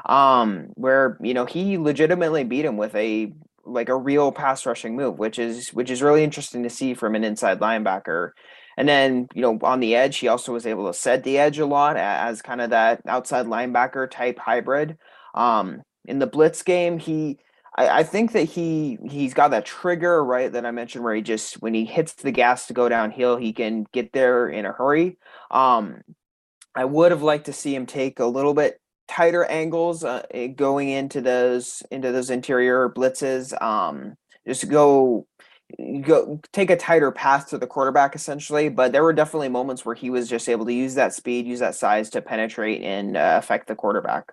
um, 0.05 0.69
where 0.75 1.17
you 1.21 1.34
know 1.34 1.45
he 1.45 1.78
legitimately 1.78 2.45
beat 2.45 2.65
him 2.65 2.78
with 2.78 2.95
a 2.95 3.34
like 3.65 3.89
a 3.89 3.95
real 3.95 4.32
pass 4.32 4.65
rushing 4.65 4.95
move, 4.95 5.19
which 5.19 5.39
is 5.39 5.69
which 5.73 5.91
is 5.91 6.01
really 6.01 6.23
interesting 6.23 6.63
to 6.63 6.69
see 6.69 6.93
from 6.93 7.15
an 7.15 7.23
inside 7.23 7.59
linebacker. 7.59 8.32
And 8.78 8.88
then, 8.88 9.28
you 9.34 9.41
know, 9.41 9.57
on 9.63 9.80
the 9.80 9.95
edge, 9.95 10.17
he 10.17 10.28
also 10.28 10.53
was 10.53 10.67
able 10.67 10.86
to 10.86 10.93
set 10.93 11.23
the 11.23 11.39
edge 11.39 11.57
a 11.57 11.65
lot 11.65 11.97
as 11.97 12.43
kind 12.43 12.61
of 12.61 12.69
that 12.69 13.01
outside 13.07 13.47
linebacker 13.47 14.09
type 14.09 14.38
hybrid. 14.38 14.99
Um, 15.34 15.82
in 16.05 16.19
the 16.19 16.28
blitz 16.28 16.61
game, 16.61 16.99
he 16.99 17.39
I, 17.78 17.99
I 17.99 18.03
think 18.03 18.34
that 18.34 18.43
he 18.43 18.97
he's 19.09 19.34
got 19.34 19.51
that 19.51 19.65
trigger 19.65 20.23
right 20.23 20.51
that 20.51 20.65
I 20.65 20.71
mentioned 20.71 21.03
where 21.03 21.15
he 21.15 21.21
just 21.21 21.61
when 21.61 21.73
he 21.73 21.86
hits 21.86 22.13
the 22.13 22.32
gas 22.32 22.67
to 22.67 22.73
go 22.73 22.89
downhill, 22.89 23.38
he 23.38 23.53
can 23.53 23.86
get 23.93 24.11
there 24.13 24.49
in 24.49 24.65
a 24.65 24.71
hurry. 24.71 25.17
Um, 25.51 26.01
I 26.75 26.86
would 26.86 27.11
have 27.11 27.23
liked 27.23 27.45
to 27.45 27.53
see 27.53 27.73
him 27.75 27.86
take 27.86 28.19
a 28.19 28.25
little 28.25 28.53
bit 28.53 28.80
tighter 29.07 29.45
angles 29.45 30.03
uh, 30.03 30.23
eh, 30.32 30.47
going 30.47 30.89
into 30.89 31.21
those 31.21 31.84
into 31.91 32.11
those 32.11 32.30
interior 32.30 32.89
blitzes. 32.89 33.59
Um, 33.61 34.15
just 34.47 34.69
go 34.69 35.28
go 36.01 36.39
take 36.53 36.69
a 36.69 36.78
tighter 36.78 37.11
path 37.11 37.49
to 37.49 37.57
the 37.57 37.67
quarterback 37.67 38.15
essentially 38.15 38.69
but 38.69 38.93
there 38.93 39.03
were 39.03 39.11
definitely 39.11 39.49
moments 39.49 39.86
where 39.86 39.95
he 39.95 40.09
was 40.09 40.30
just 40.30 40.47
able 40.47 40.65
to 40.65 40.71
use 40.71 40.95
that 40.95 41.13
speed 41.13 41.45
use 41.45 41.59
that 41.59 41.75
size 41.75 42.09
to 42.09 42.21
penetrate 42.21 42.82
and 42.84 43.17
uh, 43.17 43.36
affect 43.38 43.67
the 43.67 43.75
quarterback 43.75 44.32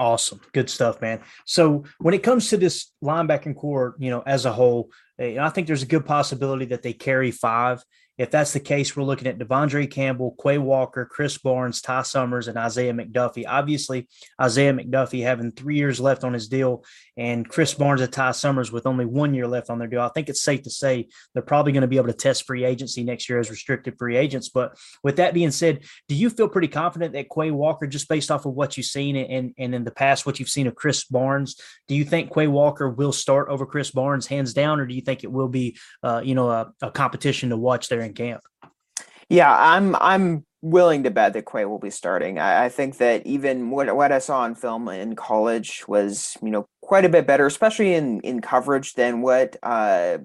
Awesome. 0.00 0.40
Good 0.54 0.70
stuff, 0.70 1.02
man. 1.02 1.20
So 1.44 1.84
when 1.98 2.14
it 2.14 2.22
comes 2.22 2.48
to 2.48 2.56
this 2.56 2.90
linebacking 3.04 3.54
corps, 3.54 3.96
you 3.98 4.08
know, 4.08 4.22
as 4.24 4.46
a 4.46 4.52
whole, 4.52 4.90
eh, 5.18 5.36
I 5.38 5.50
think 5.50 5.66
there's 5.66 5.82
a 5.82 5.86
good 5.86 6.06
possibility 6.06 6.64
that 6.64 6.82
they 6.82 6.94
carry 6.94 7.30
five 7.30 7.84
if 8.18 8.30
that's 8.30 8.52
the 8.52 8.60
case, 8.60 8.94
we're 8.94 9.02
looking 9.02 9.28
at 9.28 9.38
De'Vondre 9.38 9.90
Campbell, 9.90 10.36
Quay 10.42 10.58
Walker, 10.58 11.08
Krys 11.10 11.42
Barnes, 11.42 11.80
Ty 11.80 12.02
Summers, 12.02 12.48
and 12.48 12.58
Isaiah 12.58 12.92
McDuffie. 12.92 13.44
Obviously, 13.48 14.08
Isaiah 14.40 14.74
McDuffie 14.74 15.22
having 15.22 15.52
three 15.52 15.76
years 15.76 15.98
left 15.98 16.22
on 16.22 16.34
his 16.34 16.48
deal, 16.48 16.84
and 17.16 17.48
Krys 17.48 17.76
Barnes 17.78 18.02
and 18.02 18.12
Ty 18.12 18.32
Summers 18.32 18.70
with 18.70 18.86
only 18.86 19.06
one 19.06 19.32
year 19.32 19.48
left 19.48 19.70
on 19.70 19.78
their 19.78 19.88
deal. 19.88 20.02
I 20.02 20.10
think 20.10 20.28
it's 20.28 20.42
safe 20.42 20.62
to 20.64 20.70
say 20.70 21.08
they're 21.32 21.42
probably 21.42 21.72
going 21.72 21.80
to 21.82 21.88
be 21.88 21.96
able 21.96 22.08
to 22.08 22.12
test 22.12 22.46
free 22.46 22.64
agency 22.64 23.04
next 23.04 23.28
year 23.28 23.38
as 23.38 23.50
restricted 23.50 23.96
free 23.98 24.16
agents. 24.16 24.50
But 24.50 24.76
with 25.02 25.16
that 25.16 25.32
being 25.32 25.50
said, 25.50 25.84
do 26.08 26.14
you 26.14 26.28
feel 26.28 26.48
pretty 26.48 26.68
confident 26.68 27.14
that 27.14 27.28
Quay 27.34 27.50
Walker, 27.50 27.86
just 27.86 28.08
based 28.08 28.30
off 28.30 28.44
of 28.44 28.52
what 28.52 28.76
you've 28.76 28.86
seen 28.86 29.16
and, 29.16 29.54
and 29.58 29.74
in 29.74 29.84
the 29.84 29.90
past, 29.90 30.26
what 30.26 30.38
you've 30.38 30.48
seen 30.48 30.66
of 30.66 30.74
Krys 30.74 31.10
Barnes, 31.10 31.56
do 31.88 31.94
you 31.94 32.04
think 32.04 32.34
Quay 32.34 32.48
Walker 32.48 32.90
will 32.90 33.12
start 33.12 33.48
over 33.48 33.66
Krys 33.66 33.92
Barnes 33.92 34.26
hands 34.26 34.52
down, 34.52 34.78
or 34.78 34.86
do 34.86 34.94
you 34.94 35.00
think 35.00 35.24
it 35.24 35.32
will 35.32 35.48
be, 35.48 35.78
uh, 36.02 36.20
you 36.22 36.34
know, 36.34 36.50
a, 36.50 36.72
a 36.82 36.90
competition 36.90 37.48
to 37.48 37.56
watch 37.56 37.88
there 37.88 38.09
in 38.10 38.14
camp. 38.14 38.42
Yeah, 39.28 39.54
I'm 39.56 39.94
I'm 39.96 40.44
willing 40.62 41.04
to 41.04 41.10
bet 41.10 41.32
that 41.32 41.46
Quay 41.46 41.64
will 41.64 41.78
be 41.78 41.90
starting. 41.90 42.38
I, 42.38 42.66
I, 42.66 42.68
think 42.68 42.98
that 42.98 43.26
even 43.26 43.70
what 43.70 43.94
what 43.96 44.12
I 44.12 44.18
saw 44.18 44.40
on 44.40 44.54
film 44.54 44.88
in 44.88 45.16
college 45.16 45.84
was, 45.88 46.36
you 46.42 46.50
know, 46.50 46.66
quite 46.82 47.04
a 47.04 47.08
bit 47.08 47.26
better, 47.26 47.46
especially 47.46 47.94
in 47.94 48.20
in 48.20 48.40
coverage 48.40 48.94
than 48.94 49.22
what 49.22 49.56
uh 49.62 50.18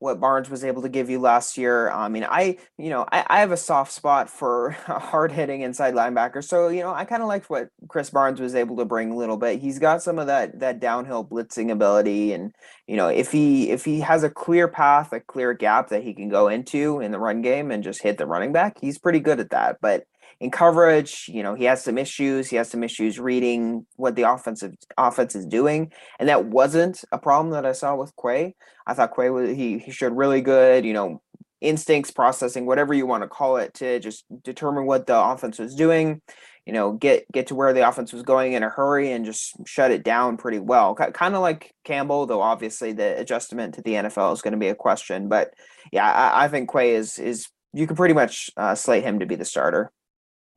what 0.00 0.20
Barnes 0.20 0.48
was 0.48 0.62
able 0.62 0.82
to 0.82 0.88
give 0.88 1.10
you 1.10 1.18
last 1.18 1.58
year. 1.58 1.90
I 1.90 2.08
mean, 2.08 2.24
I, 2.24 2.58
you 2.76 2.88
know, 2.88 3.04
I, 3.10 3.24
I 3.26 3.40
have 3.40 3.50
a 3.50 3.56
soft 3.56 3.92
spot 3.92 4.30
for 4.30 4.70
hard 4.86 5.32
hitting 5.32 5.62
inside 5.62 5.94
linebacker. 5.94 6.42
So, 6.42 6.68
you 6.68 6.82
know, 6.82 6.92
I 6.92 7.04
kind 7.04 7.22
of 7.22 7.28
liked 7.28 7.50
what 7.50 7.68
Krys 7.88 8.12
Barnes 8.12 8.40
was 8.40 8.54
able 8.54 8.76
to 8.76 8.84
bring 8.84 9.10
a 9.10 9.16
little 9.16 9.36
bit. 9.36 9.60
He's 9.60 9.78
got 9.78 10.02
some 10.02 10.18
of 10.18 10.28
that, 10.28 10.60
that 10.60 10.78
downhill 10.78 11.24
blitzing 11.24 11.72
ability. 11.72 12.32
And, 12.32 12.54
you 12.86 12.96
know, 12.96 13.08
if 13.08 13.32
he, 13.32 13.70
if 13.70 13.84
he 13.84 14.00
has 14.00 14.22
a 14.22 14.30
clear 14.30 14.68
path, 14.68 15.12
a 15.12 15.20
clear 15.20 15.52
gap 15.52 15.88
that 15.88 16.04
he 16.04 16.14
can 16.14 16.28
go 16.28 16.48
into 16.48 17.00
in 17.00 17.10
the 17.10 17.18
run 17.18 17.42
game 17.42 17.70
and 17.70 17.82
just 17.82 18.02
hit 18.02 18.18
the 18.18 18.26
running 18.26 18.52
back, 18.52 18.78
he's 18.80 18.98
pretty 18.98 19.20
good 19.20 19.40
at 19.40 19.50
that. 19.50 19.78
But 19.80 20.04
in 20.40 20.50
coverage, 20.50 21.24
you 21.28 21.42
know, 21.42 21.54
he 21.54 21.64
has 21.64 21.82
some 21.82 21.98
issues. 21.98 22.48
He 22.48 22.56
has 22.56 22.70
some 22.70 22.84
issues 22.84 23.18
reading 23.18 23.86
what 23.96 24.14
the 24.14 24.22
offensive 24.22 24.74
offense 24.96 25.34
is 25.34 25.44
doing, 25.44 25.92
and 26.20 26.28
that 26.28 26.44
wasn't 26.44 27.02
a 27.10 27.18
problem 27.18 27.52
that 27.52 27.66
I 27.66 27.72
saw 27.72 27.96
with 27.96 28.12
Quay. 28.20 28.54
I 28.86 28.94
thought 28.94 29.16
Quay 29.16 29.30
was 29.30 29.50
he 29.50 29.78
he 29.78 29.90
showed 29.90 30.16
really 30.16 30.40
good, 30.40 30.84
you 30.84 30.92
know, 30.92 31.20
instincts 31.60 32.12
processing, 32.12 32.66
whatever 32.66 32.94
you 32.94 33.06
want 33.06 33.24
to 33.24 33.28
call 33.28 33.56
it, 33.56 33.74
to 33.74 33.98
just 33.98 34.24
determine 34.44 34.86
what 34.86 35.06
the 35.06 35.18
offense 35.18 35.58
was 35.58 35.74
doing. 35.74 36.22
You 36.66 36.72
know, 36.72 36.92
get 36.92 37.24
get 37.32 37.48
to 37.48 37.56
where 37.56 37.72
the 37.72 37.88
offense 37.88 38.12
was 38.12 38.22
going 38.22 38.52
in 38.52 38.62
a 38.62 38.68
hurry 38.68 39.10
and 39.10 39.24
just 39.24 39.54
shut 39.66 39.90
it 39.90 40.04
down 40.04 40.36
pretty 40.36 40.60
well. 40.60 40.94
Kind 40.94 41.34
of 41.34 41.40
like 41.40 41.74
Campbell, 41.82 42.26
though. 42.26 42.42
Obviously, 42.42 42.92
the 42.92 43.18
adjustment 43.18 43.74
to 43.74 43.82
the 43.82 43.94
NFL 43.94 44.34
is 44.34 44.42
going 44.42 44.52
to 44.52 44.58
be 44.58 44.68
a 44.68 44.74
question. 44.76 45.28
But 45.28 45.52
yeah, 45.90 46.08
I, 46.08 46.44
I 46.44 46.48
think 46.48 46.70
Quay 46.70 46.94
is 46.94 47.18
is 47.18 47.48
you 47.72 47.88
can 47.88 47.96
pretty 47.96 48.14
much 48.14 48.50
uh, 48.56 48.76
slate 48.76 49.02
him 49.02 49.18
to 49.18 49.26
be 49.26 49.34
the 49.34 49.44
starter. 49.44 49.90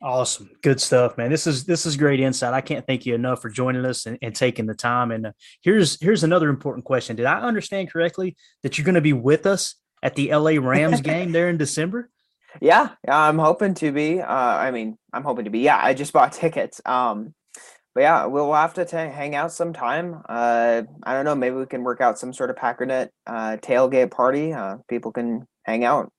Awesome. 0.03 0.49
Good 0.63 0.81
stuff, 0.81 1.15
man. 1.17 1.29
This 1.29 1.45
is 1.45 1.63
this 1.65 1.85
is 1.85 1.95
great 1.95 2.19
insight. 2.19 2.55
I 2.55 2.61
can't 2.61 2.85
thank 2.87 3.05
you 3.05 3.13
enough 3.13 3.39
for 3.39 3.49
joining 3.49 3.85
us 3.85 4.07
and, 4.07 4.17
and 4.23 4.35
taking 4.35 4.65
the 4.65 4.73
time. 4.73 5.11
And 5.11 5.27
uh, 5.27 5.31
here's 5.61 6.01
here's 6.01 6.23
another 6.23 6.49
important 6.49 6.85
question. 6.85 7.15
Did 7.15 7.27
I 7.27 7.39
understand 7.41 7.91
correctly 7.91 8.35
that 8.63 8.77
you're 8.77 8.85
going 8.85 8.95
to 8.95 9.01
be 9.01 9.13
with 9.13 9.45
us 9.45 9.75
at 10.01 10.15
the 10.15 10.33
LA 10.33 10.53
Rams 10.59 11.01
game 11.03 11.31
there 11.31 11.49
in 11.49 11.57
December? 11.57 12.09
Yeah, 12.59 12.89
I'm 13.07 13.37
hoping 13.37 13.75
to 13.75 13.91
be. 13.91 14.19
Uh, 14.19 14.27
I 14.27 14.71
mean, 14.71 14.97
I'm 15.13 15.23
hoping 15.23 15.45
to 15.45 15.51
be. 15.51 15.59
Yeah, 15.59 15.79
I 15.81 15.93
just 15.93 16.13
bought 16.13 16.33
tickets. 16.33 16.81
Um, 16.83 17.35
but 17.93 18.01
yeah, 18.01 18.25
we'll 18.25 18.53
have 18.53 18.73
to 18.75 18.85
t- 18.85 18.95
hang 18.97 19.35
out 19.35 19.51
sometime. 19.51 20.21
Uh, 20.27 20.83
I 21.03 21.13
don't 21.13 21.25
know. 21.25 21.35
Maybe 21.35 21.55
we 21.55 21.65
can 21.67 21.83
work 21.83 22.01
out 22.01 22.17
some 22.17 22.33
sort 22.33 22.49
of 22.49 22.55
Packernet 22.55 23.09
uh, 23.27 23.57
tailgate 23.61 24.11
party. 24.11 24.51
Uh, 24.51 24.77
people 24.89 25.11
can 25.11 25.47
hang 25.63 25.83
out. 25.83 26.11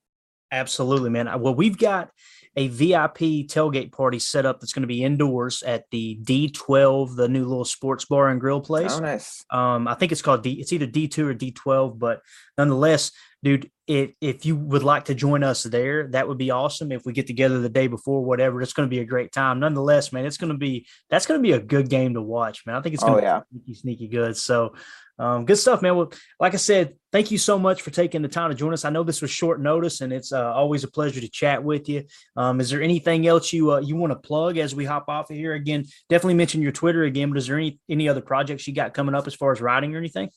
Absolutely, 0.51 1.09
man. 1.09 1.27
Well, 1.41 1.55
we've 1.55 1.77
got 1.77 2.11
a 2.55 2.67
VIP 2.67 3.47
tailgate 3.47 3.91
party 3.91 4.19
set 4.19 4.45
up 4.45 4.59
that's 4.59 4.73
going 4.73 4.83
to 4.83 4.87
be 4.87 5.03
indoors 5.03 5.63
at 5.63 5.85
the 5.89 6.19
D12, 6.23 7.15
the 7.15 7.27
new 7.27 7.45
little 7.45 7.65
sports 7.65 8.05
bar 8.05 8.29
and 8.29 8.39
grill 8.39 8.61
place. 8.61 8.93
Oh, 8.93 8.99
nice. 8.99 9.43
Um, 9.49 9.87
I 9.87 9.95
think 9.95 10.11
it's 10.11 10.21
called 10.21 10.43
D. 10.43 10.53
It's 10.53 10.71
either 10.71 10.85
D2 10.85 11.17
or 11.19 11.33
D12, 11.33 11.97
but 11.97 12.21
nonetheless, 12.57 13.11
dude, 13.41 13.71
if 13.87 14.11
if 14.21 14.45
you 14.45 14.55
would 14.55 14.83
like 14.83 15.05
to 15.05 15.15
join 15.15 15.43
us 15.43 15.63
there, 15.63 16.07
that 16.09 16.27
would 16.27 16.37
be 16.37 16.51
awesome. 16.51 16.91
If 16.91 17.05
we 17.05 17.11
get 17.11 17.27
together 17.27 17.59
the 17.59 17.69
day 17.69 17.87
before, 17.87 18.23
whatever, 18.23 18.61
it's 18.61 18.73
going 18.73 18.87
to 18.87 18.95
be 18.95 19.01
a 19.01 19.05
great 19.05 19.31
time. 19.31 19.59
Nonetheless, 19.59 20.13
man, 20.13 20.25
it's 20.25 20.37
going 20.37 20.51
to 20.51 20.57
be 20.57 20.87
that's 21.09 21.25
going 21.25 21.39
to 21.39 21.43
be 21.43 21.51
a 21.51 21.59
good 21.59 21.89
game 21.89 22.13
to 22.13 22.21
watch, 22.21 22.65
man. 22.65 22.75
I 22.75 22.81
think 22.81 22.93
it's 22.93 23.03
going 23.03 23.15
oh, 23.15 23.21
to 23.21 23.25
yeah. 23.25 23.39
be 23.51 23.73
sneaky, 23.73 23.79
sneaky 23.79 24.07
good. 24.07 24.37
So, 24.37 24.75
Um, 25.19 25.45
good 25.45 25.57
stuff, 25.57 25.81
man. 25.81 25.95
Well, 25.95 26.11
like 26.39 26.53
I 26.53 26.57
said, 26.57 26.95
thank 27.11 27.29
you 27.29 27.37
so 27.37 27.59
much 27.59 27.81
for 27.81 27.91
taking 27.91 28.21
the 28.21 28.27
time 28.27 28.49
to 28.49 28.55
join 28.55 28.73
us. 28.73 28.83
I 28.83 28.89
know 28.89 29.03
this 29.03 29.21
was 29.21 29.29
short 29.29 29.61
notice, 29.61 30.01
and 30.01 30.11
it's 30.11 30.31
uh, 30.31 30.51
always 30.53 30.83
a 30.83 30.87
pleasure 30.87 31.21
to 31.21 31.29
chat 31.29 31.63
with 31.63 31.87
you. 31.87 32.05
Um, 32.35 32.59
is 32.59 32.69
there 32.69 32.81
anything 32.81 33.27
else 33.27 33.53
you 33.53 33.73
uh, 33.73 33.79
you 33.79 33.95
want 33.95 34.11
to 34.11 34.19
plug 34.19 34.57
as 34.57 34.73
we 34.73 34.85
hop 34.85 35.05
off 35.07 35.29
of 35.29 35.35
here? 35.35 35.53
Again, 35.53 35.85
definitely 36.09 36.33
mention 36.33 36.61
your 36.61 36.71
Twitter 36.71 37.03
again. 37.03 37.29
But 37.29 37.37
is 37.37 37.47
there 37.47 37.57
any 37.57 37.79
any 37.89 38.09
other 38.09 38.21
projects 38.21 38.67
you 38.67 38.73
got 38.73 38.93
coming 38.93 39.15
up 39.15 39.27
as 39.27 39.35
far 39.35 39.51
as 39.51 39.61
writing 39.61 39.95
or 39.95 39.99
anything? 39.99 40.29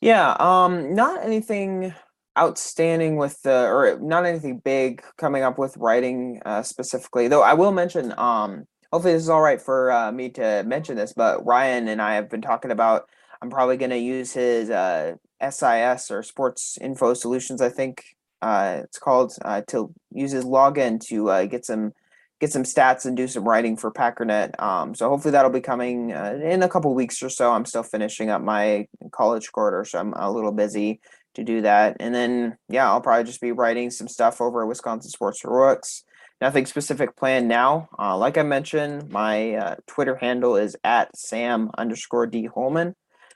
Yeah, 0.00 0.36
um, 0.38 0.94
not 0.94 1.24
anything 1.24 1.94
outstanding 2.38 3.16
with 3.16 3.40
the 3.42 3.66
or 3.66 3.98
not 4.00 4.26
anything 4.26 4.58
big 4.58 5.02
coming 5.16 5.42
up 5.42 5.58
with 5.58 5.76
writing 5.76 6.40
uh, 6.44 6.62
specifically. 6.62 7.28
Though 7.28 7.42
I 7.42 7.54
will 7.54 7.72
mention, 7.72 8.12
um, 8.18 8.66
hopefully 8.92 9.14
this 9.14 9.22
is 9.22 9.28
all 9.28 9.40
right 9.40 9.60
for 9.60 9.90
uh, 9.90 10.12
me 10.12 10.30
to 10.30 10.62
mention 10.64 10.96
this, 10.96 11.12
but 11.12 11.44
Ryan 11.44 11.88
and 11.88 12.00
I 12.02 12.14
have 12.14 12.30
been 12.30 12.42
talking 12.42 12.70
about 12.70 13.08
I'm 13.40 13.50
probably 13.50 13.76
going 13.76 13.90
to 13.90 13.98
use 13.98 14.32
his 14.32 14.70
uh, 14.70 15.14
SIS 15.40 16.10
or 16.10 16.22
Sports 16.22 16.78
Info 16.80 17.14
Solutions, 17.14 17.60
I 17.60 17.68
think 17.68 18.04
uh, 18.42 18.80
it's 18.84 18.98
called, 18.98 19.32
uh, 19.42 19.62
to 19.68 19.92
use 20.12 20.32
his 20.32 20.44
login 20.44 21.00
to 21.08 21.30
uh, 21.30 21.46
get 21.46 21.64
some 21.64 21.92
get 22.40 22.52
some 22.52 22.64
stats 22.64 23.06
and 23.06 23.16
do 23.16 23.28
some 23.28 23.44
writing 23.44 23.76
for 23.76 23.92
Packernet. 23.92 24.60
Um, 24.60 24.94
so 24.94 25.08
hopefully 25.08 25.32
that'll 25.32 25.50
be 25.50 25.60
coming 25.60 26.12
uh, 26.12 26.38
in 26.42 26.62
a 26.62 26.68
couple 26.68 26.92
weeks 26.92 27.22
or 27.22 27.30
so. 27.30 27.52
I'm 27.52 27.64
still 27.64 27.84
finishing 27.84 28.28
up 28.28 28.42
my 28.42 28.86
college 29.12 29.50
quarter, 29.52 29.84
so 29.84 29.98
I'm 29.98 30.12
a 30.14 30.30
little 30.30 30.52
busy 30.52 31.00
to 31.34 31.44
do 31.44 31.62
that. 31.62 31.96
And 32.00 32.14
then 32.14 32.58
yeah, 32.68 32.90
I'll 32.90 33.00
probably 33.00 33.24
just 33.24 33.40
be 33.40 33.52
writing 33.52 33.90
some 33.90 34.08
stuff 34.08 34.40
over 34.40 34.62
at 34.62 34.68
Wisconsin 34.68 35.10
Sports 35.10 35.40
Heroics. 35.40 36.04
Nothing 36.40 36.66
specific 36.66 37.16
planned 37.16 37.48
now. 37.48 37.88
Uh, 37.98 38.16
like 38.18 38.36
I 38.36 38.42
mentioned, 38.42 39.10
my 39.10 39.76
Twitter 39.86 40.16
handle 40.16 40.56
is 40.56 40.76
at 40.84 41.16
Sam 41.16 41.70
underscore 41.78 42.26
D 42.26 42.46
Holman. 42.52 42.94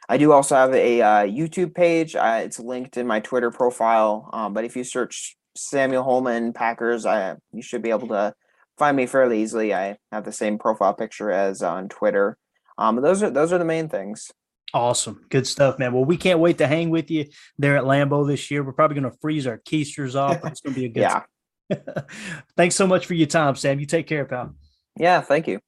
I 0.09 0.17
do 0.17 0.33
also 0.33 0.55
have 0.55 0.73
a 0.73 1.03
uh, 1.03 1.27
YouTube 1.27 1.75
page. 1.75 2.17
Uh, 2.17 2.41
it's 2.43 2.59
linked 2.59 2.97
in 2.97 3.07
my 3.07 3.21
Twitter 3.21 3.51
profile. 3.51 4.31
Um, 4.33 4.55
but 4.55 4.65
if 4.65 4.75
you 4.75 4.85
search 4.85 5.37
Samuel 5.55 6.03
Holman 6.03 6.53
Packers, 6.53 7.05
I 7.05 7.37
you 7.53 7.63
should 7.63 7.83
be 7.83 7.91
able 7.91 8.09
to 8.09 8.35
find 8.79 8.97
me 8.97 9.07
fairly 9.07 9.43
easily. 9.43 9.75
I 9.75 9.99
have 10.11 10.25
the 10.25 10.33
same 10.33 10.59
profile 10.59 10.95
picture 10.95 11.31
as 11.31 11.63
on 11.63 11.89
Twitter. 11.89 12.39
Um, 12.79 12.97
those 12.97 13.23
are 13.23 13.31
those 13.31 13.53
are 13.53 13.59
the 13.59 13.65
main 13.65 13.89
things. 13.89 14.31
Awesome, 14.73 15.25
good 15.31 15.47
stuff, 15.47 15.79
man. 15.79 15.93
Well, 15.93 16.05
we 16.05 16.17
can't 16.17 16.41
wait 16.41 16.59
to 16.59 16.67
hang 16.67 16.91
with 16.91 17.11
you 17.11 17.27
there 17.59 17.77
at 17.77 17.85
Lambeau 17.85 18.27
this 18.27 18.51
year. 18.51 18.63
We're 18.63 18.73
probably 18.73 19.01
going 19.01 19.11
to 19.11 19.19
freeze 19.21 19.47
our 19.47 19.59
keisters 19.59 20.15
off. 20.15 20.45
It's 20.45 20.61
going 20.61 20.75
to 20.75 20.81
be 20.81 20.87
a 20.87 20.89
good. 20.89 21.01
yeah. 21.71 22.03
Thanks 22.57 22.77
so 22.77 22.87
much 22.87 23.07
for 23.07 23.15
your 23.15 23.27
time, 23.27 23.57
Sam. 23.57 23.81
You 23.81 23.87
take 23.87 24.07
care, 24.07 24.25
pal. 24.25 24.55
Yeah, 24.97 25.21
thank 25.21 25.47
you 25.47 25.61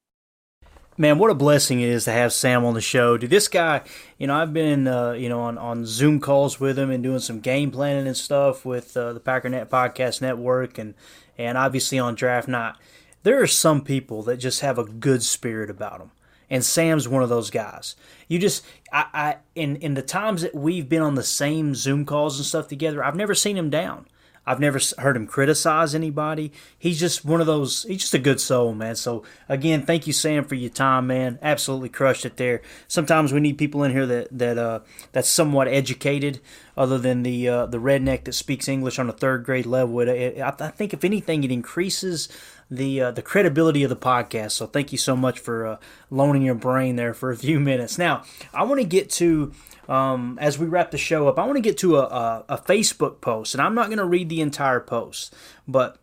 man, 1.00 1.18
what 1.18 1.30
a 1.30 1.34
blessing 1.34 1.80
it 1.80 1.88
is 1.88 2.04
to 2.04 2.12
have 2.12 2.30
Sam 2.30 2.62
on 2.62 2.74
the 2.74 2.80
show. 2.82 3.16
Dude, 3.16 3.30
this 3.30 3.48
guy, 3.48 3.80
you 4.18 4.26
know, 4.26 4.34
I've 4.34 4.52
been, 4.52 4.86
uh, 4.86 5.12
you 5.12 5.30
know, 5.30 5.40
on, 5.40 5.56
on 5.56 5.86
Zoom 5.86 6.20
calls 6.20 6.60
with 6.60 6.78
him 6.78 6.90
and 6.90 7.02
doing 7.02 7.20
some 7.20 7.40
game 7.40 7.70
planning 7.70 8.06
and 8.06 8.16
stuff 8.16 8.66
with 8.66 8.94
uh, 8.98 9.14
the 9.14 9.20
Packernet 9.20 9.68
Podcast 9.68 10.20
Network 10.20 10.76
and, 10.76 10.94
and 11.38 11.56
obviously 11.56 11.98
on 11.98 12.14
Draft 12.14 12.48
Night. 12.48 12.74
There 13.22 13.42
are 13.42 13.46
some 13.46 13.82
people 13.82 14.22
that 14.24 14.36
just 14.36 14.60
have 14.60 14.78
a 14.78 14.84
good 14.84 15.22
spirit 15.22 15.70
about 15.70 16.00
them. 16.00 16.10
And 16.50 16.64
Sam's 16.64 17.08
one 17.08 17.22
of 17.22 17.28
those 17.28 17.48
guys. 17.48 17.96
You 18.28 18.38
just, 18.38 18.64
I, 18.92 19.06
I, 19.14 19.36
in 19.54 19.76
in 19.76 19.94
the 19.94 20.02
times 20.02 20.42
that 20.42 20.54
we've 20.54 20.88
been 20.88 21.00
on 21.00 21.14
the 21.14 21.22
same 21.22 21.76
Zoom 21.76 22.04
calls 22.04 22.38
and 22.38 22.44
stuff 22.44 22.66
together, 22.66 23.04
I've 23.04 23.14
never 23.14 23.34
seen 23.36 23.56
him 23.56 23.70
down. 23.70 24.06
I've 24.46 24.58
never 24.60 24.80
heard 24.98 25.16
him 25.16 25.26
criticize 25.26 25.94
anybody. 25.94 26.52
He's 26.78 26.98
just 26.98 27.24
one 27.24 27.40
of 27.40 27.46
those. 27.46 27.84
He's 27.84 28.00
just 28.00 28.14
a 28.14 28.18
good 28.18 28.40
soul, 28.40 28.74
man. 28.74 28.96
So 28.96 29.22
again, 29.48 29.82
thank 29.82 30.06
you, 30.06 30.12
Sam, 30.12 30.44
for 30.44 30.54
your 30.54 30.70
time, 30.70 31.06
man. 31.06 31.38
Absolutely 31.42 31.90
crushed 31.90 32.24
it 32.24 32.36
there. 32.36 32.62
Sometimes 32.88 33.32
we 33.32 33.40
need 33.40 33.58
people 33.58 33.84
in 33.84 33.92
here 33.92 34.06
that 34.06 34.28
that 34.36 34.58
uh 34.58 34.80
that's 35.12 35.28
somewhat 35.28 35.68
educated, 35.68 36.40
other 36.76 36.98
than 36.98 37.22
the 37.22 37.48
uh, 37.48 37.66
the 37.66 37.78
redneck 37.78 38.24
that 38.24 38.32
speaks 38.32 38.66
English 38.66 38.98
on 38.98 39.08
a 39.08 39.12
third 39.12 39.44
grade 39.44 39.66
level. 39.66 40.00
It, 40.00 40.08
it, 40.08 40.40
I, 40.40 40.54
I 40.58 40.68
think 40.68 40.94
if 40.94 41.04
anything, 41.04 41.44
it 41.44 41.52
increases 41.52 42.28
the 42.70 43.00
uh, 43.00 43.10
the 43.10 43.22
credibility 43.22 43.82
of 43.82 43.90
the 43.90 43.96
podcast. 43.96 44.52
So 44.52 44.66
thank 44.66 44.90
you 44.90 44.98
so 44.98 45.14
much 45.14 45.38
for 45.38 45.66
uh, 45.66 45.76
loaning 46.10 46.42
your 46.42 46.54
brain 46.54 46.96
there 46.96 47.14
for 47.14 47.30
a 47.30 47.36
few 47.36 47.60
minutes. 47.60 47.98
Now 47.98 48.24
I 48.54 48.62
want 48.62 48.80
to 48.80 48.86
get 48.86 49.10
to 49.10 49.52
um, 49.90 50.38
as 50.40 50.56
we 50.56 50.66
wrap 50.66 50.92
the 50.92 50.98
show 50.98 51.26
up, 51.26 51.38
I 51.38 51.44
want 51.44 51.56
to 51.56 51.60
get 51.60 51.76
to 51.78 51.96
a, 51.96 52.02
a, 52.02 52.44
a 52.50 52.58
Facebook 52.58 53.20
post, 53.20 53.54
and 53.54 53.60
I'm 53.60 53.74
not 53.74 53.86
going 53.86 53.98
to 53.98 54.04
read 54.04 54.28
the 54.28 54.40
entire 54.40 54.80
post, 54.80 55.34
but 55.66 55.98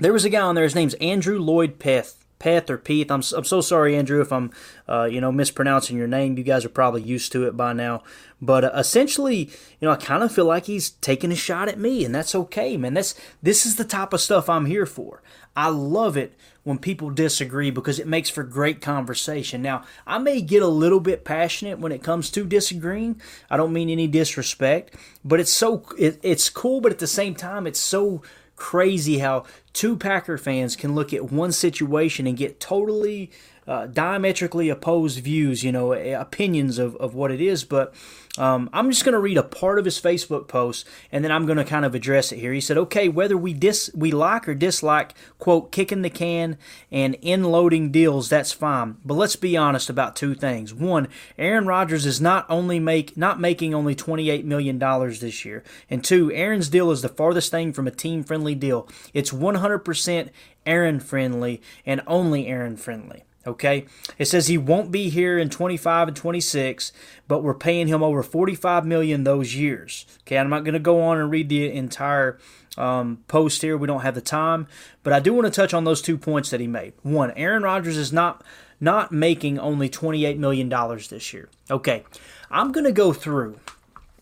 there 0.00 0.12
was 0.12 0.24
a 0.24 0.30
guy 0.30 0.40
on 0.40 0.56
there. 0.56 0.64
His 0.64 0.74
name's 0.74 0.94
Andrew 0.94 1.38
Lloyd 1.38 1.78
Peth. 1.78 2.16
Peth 2.40 2.70
or 2.70 2.78
Peeth. 2.78 3.10
I'm, 3.10 3.22
I'm 3.36 3.44
so 3.44 3.60
sorry, 3.60 3.94
Andrew, 3.94 4.22
if 4.22 4.32
I'm 4.32 4.50
uh, 4.88 5.04
you 5.04 5.20
know 5.20 5.30
mispronouncing 5.30 5.96
your 5.96 6.06
name. 6.06 6.38
You 6.38 6.42
guys 6.42 6.64
are 6.64 6.70
probably 6.70 7.02
used 7.02 7.32
to 7.32 7.46
it 7.46 7.54
by 7.54 7.74
now. 7.74 8.02
But 8.40 8.64
uh, 8.64 8.72
essentially, 8.74 9.50
you 9.78 9.86
know, 9.86 9.90
I 9.90 9.96
kind 9.96 10.22
of 10.22 10.32
feel 10.32 10.46
like 10.46 10.64
he's 10.64 10.90
taking 10.90 11.30
a 11.30 11.36
shot 11.36 11.68
at 11.68 11.78
me, 11.78 12.02
and 12.02 12.14
that's 12.14 12.34
okay, 12.34 12.78
man. 12.78 12.94
That's 12.94 13.14
this 13.42 13.66
is 13.66 13.76
the 13.76 13.84
type 13.84 14.14
of 14.14 14.22
stuff 14.22 14.48
I'm 14.48 14.64
here 14.64 14.86
for. 14.86 15.22
I 15.54 15.68
love 15.68 16.16
it 16.16 16.32
when 16.62 16.78
people 16.78 17.10
disagree 17.10 17.70
because 17.70 17.98
it 17.98 18.06
makes 18.06 18.28
for 18.28 18.42
great 18.42 18.80
conversation. 18.80 19.62
Now, 19.62 19.84
I 20.06 20.18
may 20.18 20.42
get 20.42 20.62
a 20.62 20.68
little 20.68 21.00
bit 21.00 21.24
passionate 21.24 21.78
when 21.78 21.92
it 21.92 22.02
comes 22.02 22.30
to 22.30 22.44
disagreeing. 22.44 23.20
I 23.48 23.56
don't 23.56 23.72
mean 23.72 23.88
any 23.88 24.06
disrespect, 24.06 24.94
but 25.24 25.40
it's 25.40 25.52
so 25.52 25.84
it, 25.98 26.20
it's 26.22 26.50
cool, 26.50 26.80
but 26.80 26.92
at 26.92 26.98
the 26.98 27.06
same 27.06 27.34
time, 27.34 27.66
it's 27.66 27.80
so 27.80 28.22
crazy 28.56 29.18
how 29.18 29.44
two 29.72 29.96
Packer 29.96 30.36
fans 30.36 30.76
can 30.76 30.94
look 30.94 31.12
at 31.14 31.32
one 31.32 31.50
situation 31.50 32.26
and 32.26 32.36
get 32.36 32.60
totally 32.60 33.30
uh, 33.66 33.86
diametrically 33.86 34.68
opposed 34.68 35.20
views, 35.20 35.64
you 35.64 35.72
know, 35.72 35.92
opinions 35.92 36.78
of, 36.78 36.94
of 36.96 37.14
what 37.14 37.30
it 37.30 37.40
is. 37.40 37.64
But 37.64 37.94
um, 38.38 38.70
I'm 38.72 38.90
just 38.90 39.04
going 39.04 39.14
to 39.14 39.18
read 39.18 39.38
a 39.38 39.42
part 39.42 39.80
of 39.80 39.84
his 39.84 40.00
Facebook 40.00 40.46
post, 40.46 40.86
and 41.10 41.24
then 41.24 41.32
I'm 41.32 41.46
going 41.46 41.58
to 41.58 41.64
kind 41.64 41.84
of 41.84 41.96
address 41.96 42.30
it 42.30 42.38
here. 42.38 42.52
He 42.52 42.60
said, 42.60 42.78
"Okay, 42.78 43.08
whether 43.08 43.36
we 43.36 43.52
dis 43.52 43.90
we 43.94 44.12
like 44.12 44.48
or 44.48 44.54
dislike 44.54 45.14
quote 45.38 45.72
kicking 45.72 46.02
the 46.02 46.10
can 46.10 46.56
and 46.92 47.16
in 47.22 47.42
loading 47.44 47.90
deals, 47.90 48.28
that's 48.28 48.52
fine. 48.52 48.98
But 49.04 49.14
let's 49.14 49.36
be 49.36 49.56
honest 49.56 49.90
about 49.90 50.14
two 50.14 50.34
things. 50.34 50.72
One, 50.72 51.08
Aaron 51.38 51.66
Rodgers 51.66 52.06
is 52.06 52.20
not 52.20 52.46
only 52.48 52.78
make 52.78 53.16
not 53.16 53.40
making 53.40 53.74
only 53.74 53.96
28 53.96 54.44
million 54.44 54.78
dollars 54.78 55.20
this 55.20 55.44
year, 55.44 55.64
and 55.88 56.04
two, 56.04 56.30
Aaron's 56.32 56.68
deal 56.68 56.92
is 56.92 57.02
the 57.02 57.08
farthest 57.08 57.50
thing 57.50 57.72
from 57.72 57.88
a 57.88 57.92
team 57.92 58.22
friendly 58.22 58.54
deal. 58.54 58.88
It's 59.12 59.32
100% 59.32 60.28
Aaron 60.66 61.00
friendly 61.00 61.60
and 61.84 62.00
only 62.06 62.46
Aaron 62.46 62.76
friendly." 62.76 63.24
Okay, 63.46 63.86
it 64.18 64.26
says 64.26 64.48
he 64.48 64.58
won't 64.58 64.92
be 64.92 65.08
here 65.08 65.38
in 65.38 65.48
25 65.48 66.08
and 66.08 66.16
26, 66.16 66.92
but 67.26 67.42
we're 67.42 67.54
paying 67.54 67.88
him 67.88 68.02
over 68.02 68.22
45 68.22 68.84
million 68.84 69.24
those 69.24 69.54
years. 69.54 70.04
Okay, 70.20 70.36
I'm 70.36 70.50
not 70.50 70.62
going 70.62 70.74
to 70.74 70.78
go 70.78 71.00
on 71.00 71.18
and 71.18 71.30
read 71.30 71.48
the 71.48 71.72
entire 71.72 72.38
um, 72.76 73.24
post 73.28 73.62
here. 73.62 73.78
We 73.78 73.86
don't 73.86 74.02
have 74.02 74.14
the 74.14 74.20
time, 74.20 74.66
but 75.02 75.14
I 75.14 75.20
do 75.20 75.32
want 75.32 75.46
to 75.46 75.50
touch 75.50 75.72
on 75.72 75.84
those 75.84 76.02
two 76.02 76.18
points 76.18 76.50
that 76.50 76.60
he 76.60 76.66
made. 76.66 76.92
One, 77.02 77.30
Aaron 77.30 77.62
Rodgers 77.62 77.96
is 77.96 78.12
not 78.12 78.44
not 78.78 79.10
making 79.10 79.58
only 79.58 79.88
28 79.88 80.38
million 80.38 80.68
dollars 80.68 81.08
this 81.08 81.32
year. 81.32 81.48
Okay, 81.70 82.04
I'm 82.50 82.72
going 82.72 82.84
to 82.84 82.92
go 82.92 83.14
through 83.14 83.58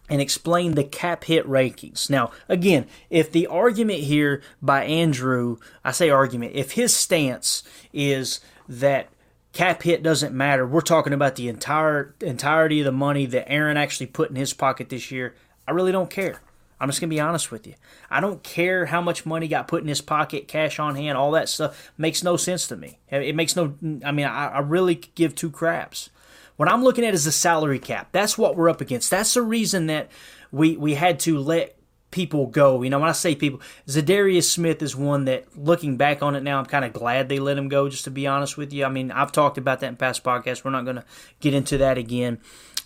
and 0.09 0.21
explain 0.21 0.75
the 0.75 0.85
cap 0.85 1.25
hit 1.25 1.47
rankings. 1.47 2.09
Now, 2.09 2.31
again, 2.49 2.87
if 3.11 3.31
the 3.31 3.47
argument 3.47 4.01
here 4.01 4.43
by 4.63 4.85
Andrew, 4.85 5.59
I 5.85 5.93
say 5.93 6.09
argument, 6.09 6.53
if 6.55 6.73
his 6.73 6.95
stance 6.95 7.63
is 7.93 8.41
that 8.69 9.09
cap 9.53 9.83
hit 9.83 10.03
doesn't 10.03 10.35
matter. 10.35 10.67
We're 10.67 10.81
talking 10.81 11.13
about 11.13 11.37
the 11.37 11.49
entire 11.49 12.15
entirety 12.21 12.81
of 12.81 12.85
the 12.85 12.93
money 12.93 13.27
that 13.27 13.51
Aaron 13.51 13.77
actually 13.77 14.07
put 14.07 14.31
in 14.31 14.37
his 14.37 14.53
pocket 14.53 14.89
this 14.89 15.11
year. 15.11 15.35
I 15.67 15.73
really 15.73 15.93
don't 15.93 16.11
care. 16.11 16.41
I'm 16.81 16.89
just 16.89 17.01
gonna 17.01 17.11
be 17.11 17.21
honest 17.21 17.51
with 17.51 17.67
you. 17.67 17.75
I 18.11 18.21
don't 18.21 18.43
care 18.43 18.87
how 18.87 19.01
much 19.01 19.27
money 19.27 19.49
got 19.49 19.67
put 19.67 19.83
in 19.83 19.89
his 19.89 20.01
pocket, 20.01 20.47
cash 20.47 20.79
on 20.79 20.95
hand, 20.95 21.19
all 21.19 21.33
that 21.33 21.49
stuff 21.49 21.91
makes 21.99 22.23
no 22.23 22.37
sense 22.37 22.69
to 22.69 22.77
me. 22.77 22.99
It 23.09 23.35
makes 23.35 23.57
no. 23.57 23.75
I 24.05 24.13
mean, 24.13 24.27
I, 24.27 24.49
I 24.49 24.59
really 24.61 24.95
give 24.95 25.35
two 25.35 25.51
craps. 25.51 26.11
What 26.57 26.69
I'm 26.69 26.85
looking 26.85 27.05
at 27.05 27.15
is 27.15 27.25
the 27.25 27.33
salary 27.33 27.79
cap. 27.79 28.09
That's 28.13 28.39
what 28.39 28.57
we're 28.57 28.71
up 28.71 28.81
against. 28.81 29.11
That's 29.11 29.35
the 29.35 29.43
reason 29.43 29.87
that 29.87 30.11
we 30.53 30.77
we 30.77 30.95
had 30.95 31.19
to 31.21 31.39
let 31.39 31.78
people 32.11 32.47
go. 32.47 32.83
You 32.83 32.91
know, 32.91 32.99
when 32.99 33.09
I 33.09 33.13
say 33.13 33.35
people, 33.35 33.61
Za'Darius 33.87 34.45
Smith 34.45 34.83
is 34.83 34.97
one 34.97 35.25
that, 35.27 35.47
looking 35.57 35.97
back 35.97 36.23
on 36.23 36.35
it 36.35 36.43
now, 36.43 36.59
I'm 36.59 36.67
kind 36.67 36.85
of 36.85 36.93
glad 36.93 37.29
they 37.29 37.39
let 37.39 37.59
him 37.59 37.69
go. 37.69 37.89
Just 37.89 38.05
to 38.05 38.11
be 38.11 38.27
honest 38.27 38.57
with 38.57 38.73
you, 38.73 38.85
I 38.85 38.89
mean, 38.89 39.11
I've 39.11 39.33
talked 39.33 39.59
about 39.59 39.81
that 39.81 39.89
in 39.89 39.97
past 39.97 40.25
podcasts. 40.25 40.65
We're 40.65 40.71
not 40.71 40.85
going 40.85 40.97
to 40.97 41.05
get 41.41 41.55
into 41.55 41.79
that 41.79 41.99
again. 41.99 42.41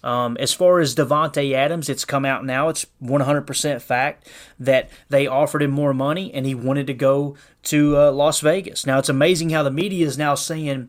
Um, 0.05 0.37
as 0.39 0.53
far 0.53 0.81
as 0.81 0.97
Davante 0.97 1.53
Adams, 1.53 1.89
it's 1.89 2.05
come 2.05 2.25
out 2.25 2.45
now. 2.45 2.69
It's 2.69 2.87
100% 3.03 3.81
fact 3.81 4.29
that 4.59 4.91
they 5.09 5.29
offered 5.29 5.63
him 5.63 5.71
more 5.71 5.95
money 5.95 6.33
and 6.35 6.45
he 6.45 6.55
wanted 6.55 6.89
to 6.89 6.95
go 6.95 7.37
to 7.65 7.97
uh, 7.97 8.11
Las 8.11 8.41
Vegas. 8.41 8.85
Now, 8.85 8.99
it's 8.99 9.09
amazing 9.09 9.51
how 9.51 9.63
the 9.63 9.71
media 9.71 10.05
is 10.05 10.19
now 10.19 10.35
saying 10.35 10.89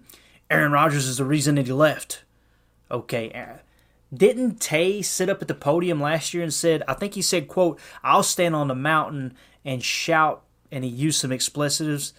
Aaron 0.50 0.72
Rodgers 0.72 1.08
is 1.08 1.18
the 1.18 1.26
reason 1.26 1.56
that 1.56 1.68
he 1.68 1.74
left. 1.74 2.24
Okay, 2.90 3.30
didn't 4.14 4.60
Tay 4.60 5.02
sit 5.02 5.30
up 5.30 5.42
at 5.42 5.48
the 5.48 5.54
podium 5.54 6.02
last 6.02 6.34
year 6.34 6.44
and 6.44 6.54
said, 6.54 6.84
I 6.88 6.94
think 6.94 7.14
he 7.14 7.22
said, 7.22 7.48
quote, 7.48 7.80
I'll 8.04 8.24
stand 8.24 8.56
on 8.56 8.68
the 8.68 8.76
mountain 8.76 9.34
and 9.66 9.84
shout, 9.84 10.44
and 10.72 10.84
he 10.84 10.90
used 10.90 11.20
some 11.20 11.32
explicitives 11.32 12.14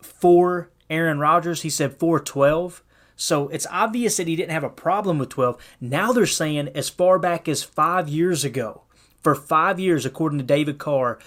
for 0.00 0.70
Aaron 0.90 1.18
Rodgers. 1.18 1.62
He 1.62 1.70
said 1.70 1.98
412. 1.98 2.82
So 3.16 3.48
it's 3.48 3.66
obvious 3.70 4.18
that 4.18 4.28
he 4.28 4.36
didn't 4.36 4.52
have 4.52 4.64
a 4.64 4.68
problem 4.68 5.18
with 5.18 5.30
12. 5.30 5.56
Now 5.80 6.12
they're 6.12 6.26
saying 6.26 6.68
as 6.74 6.90
far 6.90 7.18
back 7.18 7.48
as 7.48 7.62
five 7.62 8.08
years 8.08 8.44
ago, 8.44 8.82
for 9.22 9.34
five 9.34 9.80
years, 9.80 10.04
according 10.04 10.38
to 10.38 10.44
David 10.44 10.78
Carr, 10.78 11.18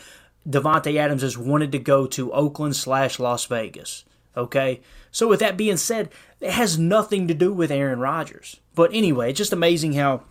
Davante 0.47 0.95
Adams 0.95 1.23
has 1.23 1.37
wanted 1.37 1.71
to 1.71 1.79
go 1.79 2.05
to 2.07 2.31
Oakland 2.31 2.75
slash 2.75 3.19
Las 3.19 3.45
Vegas. 3.45 4.05
Okay? 4.37 4.81
So 5.11 5.27
with 5.27 5.39
that 5.39 5.57
being 5.57 5.77
said, 5.77 6.09
it 6.41 6.51
has 6.51 6.79
nothing 6.79 7.27
to 7.27 7.33
do 7.33 7.53
with 7.53 7.71
Aaron 7.71 7.99
Rodgers. 7.99 8.59
But 8.75 8.93
anyway, 8.93 9.29
it's 9.29 9.37
just 9.37 9.53
amazing 9.53 9.93
how 9.93 10.23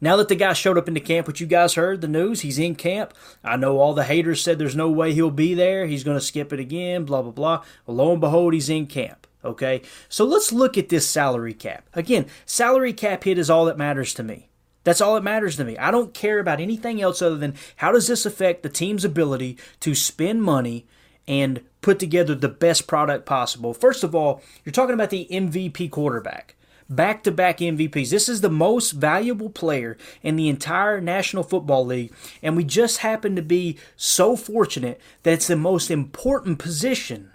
now 0.00 0.16
that 0.16 0.28
the 0.28 0.34
guy 0.34 0.52
showed 0.52 0.78
up 0.78 0.88
into 0.88 1.00
camp, 1.00 1.26
what 1.26 1.40
you 1.40 1.46
guys 1.46 1.74
heard, 1.74 2.00
the 2.00 2.08
news, 2.08 2.42
he's 2.42 2.58
in 2.58 2.74
camp. 2.74 3.14
I 3.42 3.56
know 3.56 3.78
all 3.78 3.94
the 3.94 4.04
haters 4.04 4.42
said 4.42 4.58
there's 4.58 4.76
no 4.76 4.90
way 4.90 5.12
he'll 5.12 5.30
be 5.30 5.54
there. 5.54 5.86
He's 5.86 6.04
going 6.04 6.18
to 6.18 6.24
skip 6.24 6.52
it 6.52 6.60
again, 6.60 7.04
blah, 7.04 7.22
blah, 7.22 7.32
blah. 7.32 7.64
Well, 7.86 7.96
lo 7.96 8.12
and 8.12 8.20
behold, 8.20 8.54
he's 8.54 8.68
in 8.68 8.86
camp. 8.86 9.26
Okay, 9.44 9.82
so 10.08 10.24
let's 10.24 10.52
look 10.52 10.78
at 10.78 10.88
this 10.88 11.06
salary 11.06 11.52
cap. 11.52 11.86
Again, 11.92 12.26
salary 12.46 12.94
cap 12.94 13.24
hit 13.24 13.38
is 13.38 13.50
all 13.50 13.66
that 13.66 13.76
matters 13.76 14.14
to 14.14 14.22
me. 14.22 14.48
That's 14.84 15.02
all 15.02 15.14
that 15.14 15.22
matters 15.22 15.56
to 15.56 15.64
me. 15.64 15.76
I 15.76 15.90
don't 15.90 16.14
care 16.14 16.38
about 16.38 16.60
anything 16.60 17.00
else 17.02 17.20
other 17.20 17.36
than 17.36 17.54
how 17.76 17.92
does 17.92 18.06
this 18.06 18.24
affect 18.24 18.62
the 18.62 18.68
team's 18.70 19.04
ability 19.04 19.58
to 19.80 19.94
spend 19.94 20.42
money 20.42 20.86
and 21.26 21.60
put 21.80 21.98
together 21.98 22.34
the 22.34 22.48
best 22.48 22.86
product 22.86 23.26
possible. 23.26 23.74
First 23.74 24.04
of 24.04 24.14
all, 24.14 24.42
you're 24.64 24.72
talking 24.72 24.94
about 24.94 25.10
the 25.10 25.26
MVP 25.30 25.90
quarterback 25.90 26.54
back 26.88 27.22
to 27.24 27.32
back 27.32 27.58
MVPs. 27.58 28.10
This 28.10 28.28
is 28.28 28.40
the 28.40 28.50
most 28.50 28.92
valuable 28.92 29.50
player 29.50 29.96
in 30.22 30.36
the 30.36 30.48
entire 30.48 31.00
National 31.00 31.42
Football 31.42 31.86
League. 31.86 32.12
And 32.42 32.56
we 32.56 32.64
just 32.64 32.98
happen 32.98 33.36
to 33.36 33.42
be 33.42 33.78
so 33.96 34.36
fortunate 34.36 35.00
that 35.22 35.32
it's 35.32 35.46
the 35.46 35.56
most 35.56 35.90
important 35.90 36.58
position 36.58 37.30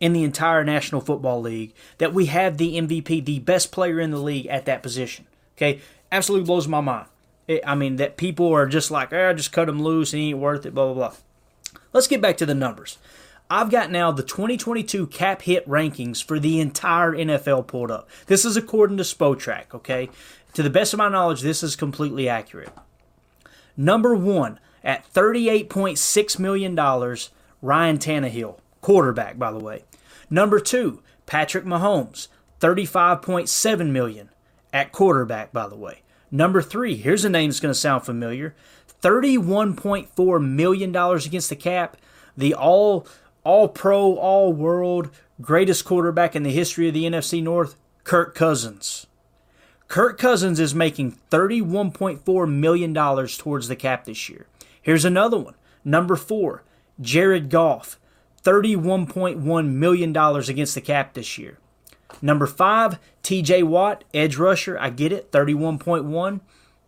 in 0.00 0.12
the 0.12 0.24
entire 0.24 0.64
National 0.64 1.00
Football 1.00 1.40
League 1.40 1.74
that 1.98 2.12
we 2.12 2.26
have 2.26 2.58
the 2.58 2.78
MVP, 2.78 3.24
the 3.24 3.38
best 3.40 3.72
player 3.72 3.98
in 3.98 4.10
the 4.10 4.18
league 4.18 4.46
at 4.46 4.66
that 4.66 4.82
position. 4.82 5.26
Okay, 5.56 5.80
absolutely 6.12 6.46
blows 6.46 6.68
my 6.68 6.80
mind. 6.80 7.08
It, 7.48 7.62
I 7.66 7.74
mean, 7.74 7.96
that 7.96 8.16
people 8.16 8.52
are 8.52 8.66
just 8.66 8.90
like, 8.90 9.12
eh, 9.12 9.32
just 9.32 9.52
cut 9.52 9.68
him 9.68 9.82
loose, 9.82 10.10
he 10.10 10.30
ain't 10.30 10.38
worth 10.38 10.66
it, 10.66 10.74
blah, 10.74 10.92
blah, 10.92 10.94
blah. 10.94 11.16
Let's 11.92 12.08
get 12.08 12.20
back 12.20 12.36
to 12.38 12.46
the 12.46 12.54
numbers. 12.54 12.98
I've 13.48 13.70
got 13.70 13.90
now 13.90 14.10
the 14.10 14.22
2022 14.22 15.06
cap 15.06 15.42
hit 15.42 15.68
rankings 15.68 16.22
for 16.22 16.40
the 16.40 16.58
entire 16.60 17.12
NFL 17.12 17.66
pulled 17.66 17.90
up. 17.90 18.08
This 18.26 18.44
is 18.44 18.56
according 18.56 18.96
to 18.96 19.04
Spotrac, 19.04 19.72
okay? 19.72 20.10
To 20.54 20.62
the 20.62 20.70
best 20.70 20.92
of 20.92 20.98
my 20.98 21.08
knowledge, 21.08 21.42
this 21.42 21.62
is 21.62 21.76
completely 21.76 22.28
accurate. 22.28 22.72
Number 23.76 24.14
one, 24.14 24.58
at 24.82 25.12
$38.6 25.12 26.38
million, 26.38 26.74
Ryan 26.74 27.98
Tannehill, 27.98 28.58
quarterback, 28.80 29.38
by 29.38 29.52
the 29.52 29.58
way. 29.58 29.84
Number 30.30 30.58
two, 30.58 31.02
Patrick 31.26 31.64
Mahomes, 31.64 32.28
35.7 32.60 33.90
million 33.90 34.30
at 34.72 34.92
quarterback, 34.92 35.52
by 35.52 35.68
the 35.68 35.76
way. 35.76 36.02
Number 36.30 36.62
three, 36.62 36.96
here's 36.96 37.24
a 37.24 37.30
name 37.30 37.50
that's 37.50 37.60
going 37.60 37.72
to 37.72 37.78
sound 37.78 38.04
familiar 38.04 38.54
$31.4 39.02 40.44
million 40.44 40.96
against 40.96 41.48
the 41.50 41.56
cap. 41.56 41.96
The 42.36 42.54
all 42.54 43.06
all 43.46 43.68
pro, 43.68 44.16
all 44.16 44.52
world, 44.52 45.08
greatest 45.40 45.84
quarterback 45.84 46.34
in 46.34 46.42
the 46.42 46.50
history 46.50 46.88
of 46.88 46.94
the 46.94 47.04
NFC 47.04 47.40
North, 47.40 47.76
Kirk 48.02 48.34
Cousins. 48.34 49.06
Kirk 49.86 50.18
Cousins 50.18 50.58
is 50.58 50.74
making 50.74 51.16
$31.4 51.30 52.52
million 52.52 52.92
towards 52.92 53.68
the 53.68 53.76
cap 53.76 54.04
this 54.04 54.28
year. 54.28 54.46
Here's 54.82 55.04
another 55.04 55.38
one. 55.38 55.54
Number 55.84 56.16
four, 56.16 56.64
Jared 57.00 57.48
Goff, 57.48 58.00
$31.1 58.42 59.68
million 59.68 60.16
against 60.16 60.74
the 60.74 60.80
cap 60.80 61.14
this 61.14 61.38
year. 61.38 61.58
Number 62.20 62.48
five, 62.48 62.98
TJ 63.22 63.62
Watt, 63.62 64.02
edge 64.12 64.36
rusher. 64.36 64.76
I 64.76 64.90
get 64.90 65.12
it, 65.12 65.30
31.1. 65.30 66.40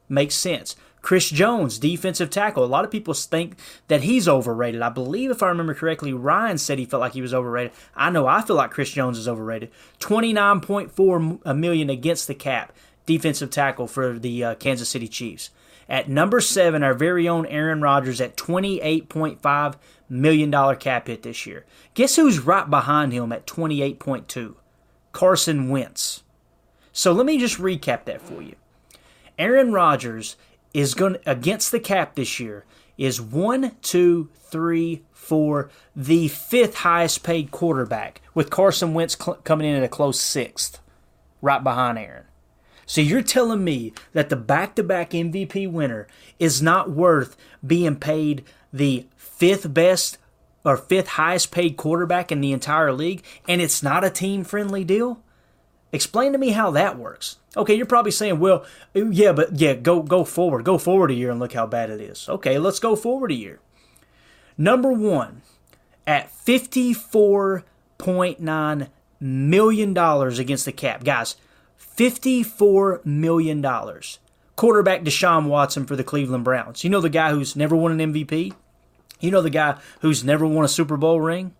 Makes 0.09 0.35
sense. 0.35 0.75
Chris 1.01 1.31
Jones, 1.31 1.79
defensive 1.79 2.31
tackle. 2.31 2.65
A 2.65 2.67
lot 2.67 2.85
of 2.85 2.91
people 2.91 3.15
think 3.15 3.57
that 3.87 4.03
he's 4.03 4.29
overrated. 4.29 4.83
I 4.83 4.89
believe, 4.89 5.31
if 5.31 5.43
I 5.43 5.49
remember 5.49 5.75
correctly, 5.75 6.13
Ryan 6.13 6.59
said 6.59 6.79
he 6.79 6.85
felt 6.85 7.01
like 7.01 7.13
he 7.13 7.23
was 7.23 7.35
overrated. 7.35 7.73
I 7.95 8.11
know 8.11 8.27
I 8.27 8.43
feel 8.43 8.57
like 8.57 8.71
Chris 8.71 8.91
Jones 8.91 9.19
is 9.19 9.29
overrated. 9.29 9.71
Twenty 9.99 10.33
nine 10.33 10.61
point 10.61 10.91
four 10.91 11.19
million 11.21 11.89
against 11.89 12.27
the 12.27 12.35
cap, 12.35 12.73
defensive 13.07 13.51
tackle 13.51 13.87
for 13.87 14.19
the 14.19 14.45
uh, 14.45 14.55
Kansas 14.57 14.89
City 14.89 15.09
Chiefs. 15.09 15.51
At 15.89 16.09
number 16.09 16.41
seven, 16.41 16.83
our 16.83 16.93
very 16.93 17.27
own 17.27 17.47
Aaron 17.47 17.81
Rodgers 17.81 18.21
at 18.21 18.37
twenty 18.37 18.81
eight 18.81 19.09
point 19.09 19.41
five 19.41 19.79
million 20.09 20.51
dollar 20.51 20.75
cap 20.75 21.07
hit 21.07 21.23
this 21.23 21.47
year. 21.47 21.65
Guess 21.95 22.17
who's 22.17 22.41
right 22.41 22.69
behind 22.69 23.13
him 23.13 23.33
at 23.33 23.47
twenty 23.47 23.83
eight 23.83 23.99
point 23.99 24.29
two? 24.29 24.57
Carson 25.13 25.71
Wentz. 25.71 26.23
So 26.93 27.13
let 27.13 27.25
me 27.25 27.39
just 27.39 27.59
recap 27.59 28.05
that 28.05 28.21
for 28.21 28.43
you. 28.43 28.57
Aaron 29.39 29.73
Rodgers 29.73 30.37
is 30.75 30.95
going 30.95 31.17
against 31.27 31.73
the 31.73 31.81
cap 31.81 32.15
this 32.15 32.39
year 32.39 32.65
is 32.97 33.21
one, 33.21 33.77
two, 33.81 34.29
three, 34.35 35.03
four, 35.13 35.71
the 35.95 36.29
fifth 36.29 36.77
highest 36.77 37.23
paid 37.23 37.51
quarterback, 37.51 38.21
with 38.35 38.51
Carson 38.51 38.95
Wentz 38.95 39.17
cl- 39.17 39.39
coming 39.45 39.69
in 39.69 39.77
at 39.77 39.85
a 39.85 39.89
close 39.89 40.21
sixth, 40.21 40.81
right 41.41 41.63
behind 41.63 41.99
Aaron. 41.99 42.25
So 42.87 43.01
you're 43.01 43.23
telling 43.23 43.63
me 43.63 43.93
that 44.15 44.31
the 44.31 44.37
back 44.37 44.75
to 44.77 44.83
back 44.83 45.11
MVP 45.11 45.71
winner 45.71 46.09
is 46.39 46.63
not 46.63 46.91
worth 46.91 47.37
being 47.65 47.97
paid 47.97 48.45
the 48.73 49.07
fifth 49.17 49.73
best 49.73 50.19
or 50.65 50.77
fifth 50.77 51.09
highest 51.09 51.51
paid 51.51 51.77
quarterback 51.77 52.33
in 52.33 52.41
the 52.41 52.53
entire 52.53 52.93
league, 52.93 53.23
and 53.47 53.61
it's 53.61 53.83
not 53.83 54.05
a 54.05 54.11
team 54.11 54.43
friendly 54.43 54.85
deal? 54.85 55.23
Explain 55.93 56.33
to 56.33 56.39
me 56.39 56.51
how 56.51 56.71
that 56.73 56.99
works. 56.99 57.37
Okay, 57.59 57.75
you're 57.75 57.87
probably 57.87 58.13
saying, 58.13 58.39
well, 58.39 58.65
yeah, 58.95 59.33
but 59.33 59.59
yeah, 59.59 59.75
go 59.75 60.01
go 60.03 60.25
forward, 60.25 60.65
go 60.65 60.79
forward 60.79 61.11
a 61.11 61.15
year 61.15 61.31
and 61.31 61.41
look 61.41 61.53
how 61.55 61.67
bad 61.67 61.91
it 61.91 62.01
is. 62.01 62.29
Okay, 62.29 62.57
let's 62.59 62.79
go 62.79 62.95
forward 62.95 63.33
a 63.33 63.35
year. 63.35 63.59
Number 64.57 64.93
one, 64.93 65.43
at 66.07 66.31
fifty-four 66.31 67.65
point 67.99 68.39
nine 68.41 68.89
million 69.21 69.93
dollars 69.93 70.39
against 70.39 70.65
the 70.67 70.73
cap, 70.73 71.03
guys, 71.03 71.35
fifty-four 71.77 73.01
million 73.05 73.61
dollars. 73.61 74.21
Quarterback 74.55 75.03
Deshaun 75.03 75.47
Watson 75.47 75.85
for 75.85 75.97
the 75.97 76.05
Cleveland 76.05 76.45
Browns. 76.45 76.83
You 76.85 76.91
know 76.91 77.01
the 77.01 77.09
guy 77.09 77.31
who's 77.31 77.57
never 77.57 77.77
won 77.77 77.99
an 78.01 78.13
MVP. 78.13 78.55
You 79.21 79.31
know 79.33 79.43
the 79.43 79.51
guy 79.51 79.79
who's 80.01 80.23
never 80.25 80.47
won 80.47 80.65
a 80.65 80.69
Super 80.69 80.97
Bowl 80.97 81.21
ring. 81.21 81.55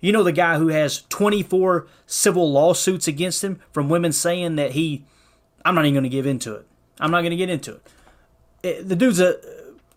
You 0.00 0.12
know 0.12 0.22
the 0.22 0.32
guy 0.32 0.58
who 0.58 0.68
has 0.68 1.02
24 1.08 1.86
civil 2.06 2.50
lawsuits 2.52 3.08
against 3.08 3.42
him 3.42 3.60
from 3.72 3.88
women 3.88 4.12
saying 4.12 4.56
that 4.56 4.72
he. 4.72 5.04
I'm 5.64 5.74
not 5.74 5.84
even 5.84 5.94
going 5.94 6.04
to 6.04 6.10
give 6.10 6.26
into 6.26 6.54
it. 6.54 6.66
I'm 7.00 7.10
not 7.10 7.20
going 7.20 7.30
to 7.30 7.36
get 7.36 7.50
into 7.50 7.74
it. 7.74 7.82
it. 8.62 8.88
The 8.88 8.96
dude's 8.96 9.20
a, 9.20 9.36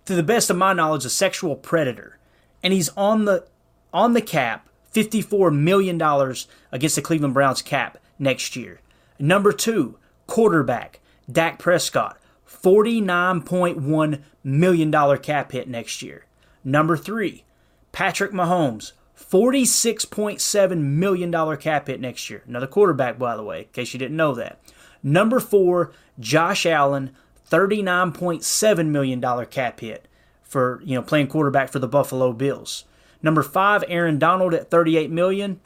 to 0.06 0.16
the 0.16 0.24
best 0.24 0.50
of 0.50 0.58
my 0.58 0.74
knowledge, 0.74 1.06
a 1.06 1.10
sexual 1.10 1.56
predator, 1.56 2.18
and 2.64 2.74
he's 2.74 2.90
on 2.90 3.26
the 3.26 3.46
on 3.94 4.14
the 4.14 4.22
cap, 4.22 4.68
54 4.92 5.52
million 5.52 5.98
dollars 5.98 6.48
against 6.72 6.96
the 6.96 7.02
Cleveland 7.02 7.34
Browns 7.34 7.62
cap 7.62 7.98
next 8.20 8.56
year. 8.56 8.82
Number 9.20 9.52
two, 9.52 9.98
quarterback 10.28 11.00
Dak 11.32 11.60
Prescott, 11.60 12.20
49.1 12.48 14.22
million 14.44 14.92
dollar 14.92 15.18
cap 15.18 15.52
hit 15.52 15.68
next 15.68 16.02
year. 16.02 16.26
Number 16.64 16.98
three, 16.98 17.44
Patrick 17.92 18.32
Mahomes, 18.32 18.94
$46.7 19.18 20.78
million 20.80 21.58
cap 21.58 21.88
hit 21.88 22.02
next 22.02 22.30
year. 22.30 22.44
Another 22.48 22.68
quarterback, 22.68 23.18
by 23.18 23.36
the 23.36 23.44
way, 23.44 23.60
in 23.60 23.66
case 23.66 23.94
you 23.94 24.00
didn't 24.00 24.18
know 24.18 24.34
that. 24.36 24.60
Number 25.06 25.40
four, 25.40 25.92
Josh 26.20 26.66
Allen, 26.66 27.12
$39.7 27.52 28.88
million 28.88 29.46
cap 29.46 29.80
hit 29.80 30.08
for, 30.42 30.82
you 30.84 30.96
know, 30.96 31.04
playing 31.04 31.28
quarterback 31.28 31.72
for 31.72 31.78
the 31.78 31.88
Buffalo 31.88 32.34
Bills. 32.34 32.86
Number 33.22 33.44
five, 33.44 33.84
Aaron 33.88 34.18
Donald 34.18 34.56
at 34.56 34.72
38 34.72 35.12
million. 35.12 35.62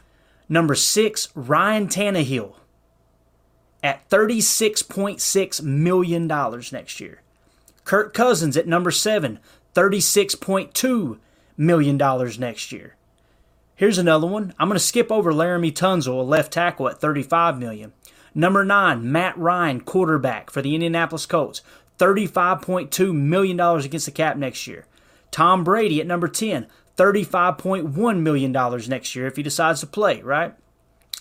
Number 0.50 0.76
six, 0.76 1.30
Ryan 1.36 1.88
Tannehill 1.88 2.56
at 3.82 4.10
$36.6 4.10 5.64
million 5.64 6.28
next 6.28 7.00
year. 7.00 7.22
Kirk 7.86 8.14
Cousins 8.14 8.58
at 8.58 8.68
number 8.68 8.92
seven, 8.92 9.40
$36.2 9.74 11.18
million 11.56 11.98
next 12.40 12.74
year. 12.74 12.98
Here's 13.78 13.98
another 13.98 14.28
one. 14.28 14.54
I'm 14.60 14.68
going 14.68 14.78
to 14.78 14.84
skip 14.84 15.10
over 15.10 15.32
Laremy 15.32 15.72
Tunsil, 15.72 16.20
a 16.20 16.24
left 16.24 16.52
tackle 16.52 16.90
at 16.90 17.00
35 17.00 17.58
million. 17.58 17.94
Number 18.36 18.64
nine, 18.64 19.12
Matt 19.12 19.38
Ryan, 19.38 19.82
quarterback 19.82 20.50
for 20.50 20.62
the 20.62 20.76
Indianapolis 20.76 21.26
Colts, 21.26 21.62
$35.2 21.98 23.14
million 23.14 23.60
against 23.60 24.06
the 24.06 24.12
cap 24.12 24.38
next 24.38 24.68
year. 24.68 24.86
Tom 25.32 25.64
Brady 25.64 26.00
at 26.00 26.08
number 26.08 26.28
10, 26.28 26.68
$35.1 26.98 28.20
million 28.20 28.52
next 28.52 29.16
year 29.16 29.28
if 29.28 29.36
he 29.36 29.44
decides 29.44 29.80
to 29.82 29.88
play, 29.88 30.22
right? 30.22 30.54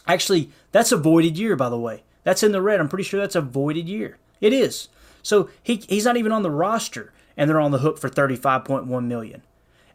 Actually, 0.06 0.50
that's 0.72 0.92
a 0.92 0.96
voided 0.96 1.36
year, 1.36 1.56
by 1.56 1.68
the 1.68 1.78
way. 1.78 2.02
That's 2.24 2.42
in 2.42 2.52
the 2.52 2.62
red. 2.62 2.80
I'm 2.80 2.88
pretty 2.88 3.04
sure 3.04 3.20
that's 3.20 3.36
a 3.36 3.40
voided 3.40 3.88
year. 3.88 4.18
It 4.40 4.52
is. 4.52 4.88
So 5.22 5.50
he, 5.62 5.76
he's 5.88 6.04
not 6.04 6.16
even 6.16 6.32
on 6.32 6.42
the 6.42 6.50
roster, 6.50 7.12
and 7.36 7.48
they're 7.48 7.61
on 7.61 7.70
the 7.70 7.78
hook 7.78 7.98
for 7.98 8.09
35.1 8.09 9.04
million. 9.04 9.42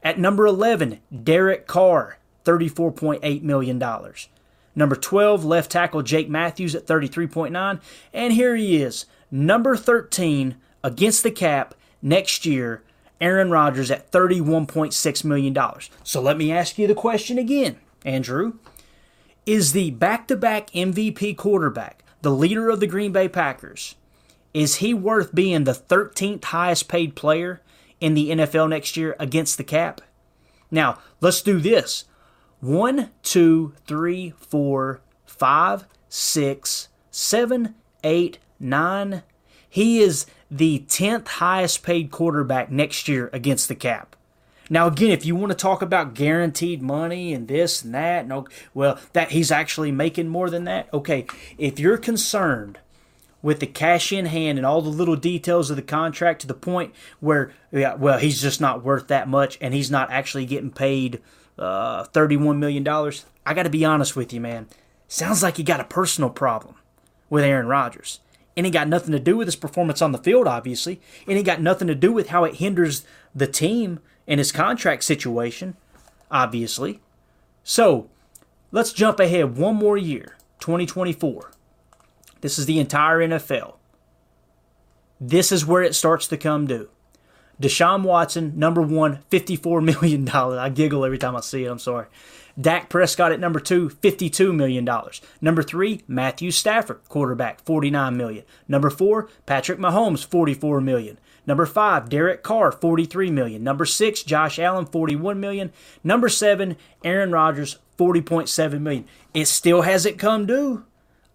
At 0.04 0.20
number 0.20 0.46
11, 0.46 1.00
Derek 1.24 1.66
Carr, 1.66 2.18
$34.8 2.46 3.42
million. 3.42 3.82
Number 4.76 4.96
12, 4.96 5.46
left 5.46 5.72
tackle 5.72 6.02
Jake 6.02 6.30
Matthews 6.30 6.76
at 6.76 6.88
33.9. 6.88 7.82
And 8.14 8.34
here 8.34 8.56
he 8.56 8.82
is, 8.82 9.06
number 9.30 9.76
13 9.76 10.56
against 10.84 11.24
the 11.24 11.32
cap 11.32 11.76
next 12.02 12.46
year, 12.46 12.84
Aaron 13.22 13.52
Rodgers 13.52 13.92
at 13.92 14.12
$31.6 14.12 15.24
million. 15.24 15.58
So 16.04 16.22
let 16.22 16.38
me 16.38 16.52
ask 16.52 16.78
you 16.78 16.88
the 16.88 16.96
question 16.96 17.38
again, 17.38 17.78
Andrew. 18.04 18.54
Is 19.46 19.74
the 19.74 19.92
back 19.92 20.28
to 20.28 20.36
back 20.36 20.70
MVP 20.72 21.36
quarterback, 21.38 22.04
the 22.22 22.32
leader 22.32 22.70
of 22.70 22.80
the 22.80 22.88
Green 22.88 23.12
Bay 23.12 23.28
Packers, 23.28 23.96
is 24.54 24.76
he 24.76 24.94
worth 24.94 25.34
being 25.34 25.64
the 25.64 25.74
13th 25.74 26.44
highest 26.46 26.88
paid 26.88 27.16
player 27.16 27.62
in 28.00 28.14
the 28.14 28.30
NFL 28.30 28.70
next 28.70 28.96
year 28.96 29.16
against 29.20 29.58
the 29.58 29.64
cap? 29.64 30.02
Now, 30.70 31.00
let's 31.22 31.42
do 31.42 31.60
this. 31.60 32.06
One, 32.64 33.10
two, 33.24 33.74
three, 33.86 34.34
four, 34.38 35.02
five, 35.26 35.84
six, 36.08 36.88
seven, 37.12 37.76
eight, 38.06 38.38
nine. 38.58 39.24
He 39.70 40.00
is 40.00 40.26
the 40.50 40.86
10th 40.88 41.28
highest 41.28 41.84
paid 41.84 42.10
quarterback 42.10 42.72
next 42.72 43.10
year 43.10 43.30
against 43.34 43.68
the 43.68 43.76
cap. 43.76 44.16
Now, 44.70 44.88
again, 44.88 45.12
if 45.12 45.26
you 45.26 45.36
want 45.36 45.52
to 45.52 45.58
talk 45.58 45.82
about 45.82 46.14
guaranteed 46.14 46.82
money 46.82 47.34
and 47.34 47.50
this 47.50 47.84
and 47.84 47.94
that, 47.94 48.30
no, 48.30 48.48
well, 48.74 48.98
that 49.12 49.32
he's 49.32 49.52
actually 49.52 49.92
making 49.92 50.30
more 50.30 50.50
than 50.50 50.64
that. 50.64 50.88
Okay, 50.94 51.28
if 51.58 51.82
you're 51.82 51.98
concerned 51.98 52.80
with 53.42 53.60
the 53.60 53.68
cash 53.68 54.14
in 54.14 54.28
hand 54.28 54.58
and 54.58 54.66
all 54.66 54.82
the 54.82 54.88
little 54.88 55.18
details 55.18 55.70
of 55.70 55.76
the 55.76 55.82
contract 55.82 56.40
to 56.40 56.48
the 56.48 56.54
point 56.54 56.94
where, 57.20 57.52
yeah, 57.74 57.96
well, 57.96 58.20
he's 58.20 58.42
just 58.42 58.62
not 58.62 58.86
worth 58.86 59.10
that 59.10 59.28
much 59.28 59.58
and 59.60 59.74
he's 59.74 59.92
not 59.92 60.10
actually 60.10 60.46
getting 60.46 60.72
paid 60.72 61.22
uh, 61.58 62.06
$31 62.06 62.58
million. 62.58 62.88
I 63.46 63.54
got 63.54 63.64
to 63.64 63.70
be 63.70 63.86
honest 63.86 64.16
with 64.16 64.34
you, 64.34 64.42
man. 64.42 64.68
Sounds 65.08 65.44
like 65.44 65.58
you 65.58 65.64
got 65.64 65.80
a 65.80 65.86
personal 65.86 66.30
problem 66.30 66.76
with 67.30 67.44
Aaron 67.44 67.68
Rodgers. 67.68 68.20
And 68.56 68.68
it 68.68 68.72
got 68.72 68.88
nothing 68.88 69.12
to 69.12 69.20
do 69.20 69.38
with 69.38 69.48
his 69.48 69.56
performance 69.56 70.02
on 70.02 70.12
the 70.12 70.18
field, 70.18 70.48
obviously. 70.48 71.02
And 71.28 71.38
it 71.38 71.44
got 71.44 71.62
nothing 71.62 71.88
to 71.88 71.96
do 71.96 72.12
with 72.12 72.30
how 72.30 72.44
it 72.44 72.56
hinders 72.56 73.06
the 73.34 73.48
team 73.48 74.00
and 74.28 74.40
his 74.40 74.52
contract 74.52 75.04
situation, 75.04 75.76
obviously. 76.30 77.00
So 77.64 78.10
let's 78.72 78.94
jump 78.94 79.20
ahead 79.20 79.58
one 79.58 79.76
more 79.76 79.98
year 79.98 80.38
2024. 80.60 81.52
This 82.42 82.60
is 82.60 82.66
the 82.66 82.80
entire 82.80 83.20
NFL. 83.20 83.76
This 85.20 85.52
is 85.52 85.66
where 85.66 85.82
it 85.82 85.96
starts 85.96 86.28
to 86.28 86.38
come 86.38 86.68
due. 86.68 86.90
Deshaun 87.62 88.04
Watson, 88.04 88.54
number 88.58 88.82
one, 88.82 89.20
$54 89.30 89.84
million. 90.02 90.28
I 90.30 90.70
giggle 90.70 91.06
every 91.06 91.18
time 91.18 91.36
I 91.36 91.42
see 91.42 91.66
it. 91.66 91.72
I'm 91.72 91.80
sorry. 91.80 92.08
Dak 92.60 92.88
Prescott 92.88 93.32
at 93.32 93.40
number 93.40 93.60
two, 93.60 93.90
$52 93.90 94.56
million. 94.56 94.88
Number 95.42 95.64
three, 95.64 96.04
Matthew 96.08 96.52
Stafford, 96.52 97.02
quarterback, 97.10 97.62
49 97.62 98.16
million. 98.16 98.44
Number 98.68 98.90
four, 98.92 99.28
Patrick 99.46 99.80
Mahomes, 99.80 100.26
44 100.26 100.80
million. 100.82 101.18
Number 101.46 101.66
five, 101.66 102.10
Derek 102.10 102.44
Carr, 102.44 102.72
43 102.72 103.32
million. 103.32 103.64
Number 103.64 103.86
six, 103.86 104.24
Josh 104.24 104.60
Allen, 104.60 104.86
41 104.86 105.40
million. 105.40 105.72
Number 106.04 106.30
seven, 106.30 106.78
Aaron 107.04 107.32
Rodgers, 107.32 107.80
40.7 107.98 108.80
million. 108.80 109.06
It 109.34 109.48
still 109.48 109.82
hasn't 109.82 110.20
come 110.20 110.46
due. 110.46 110.86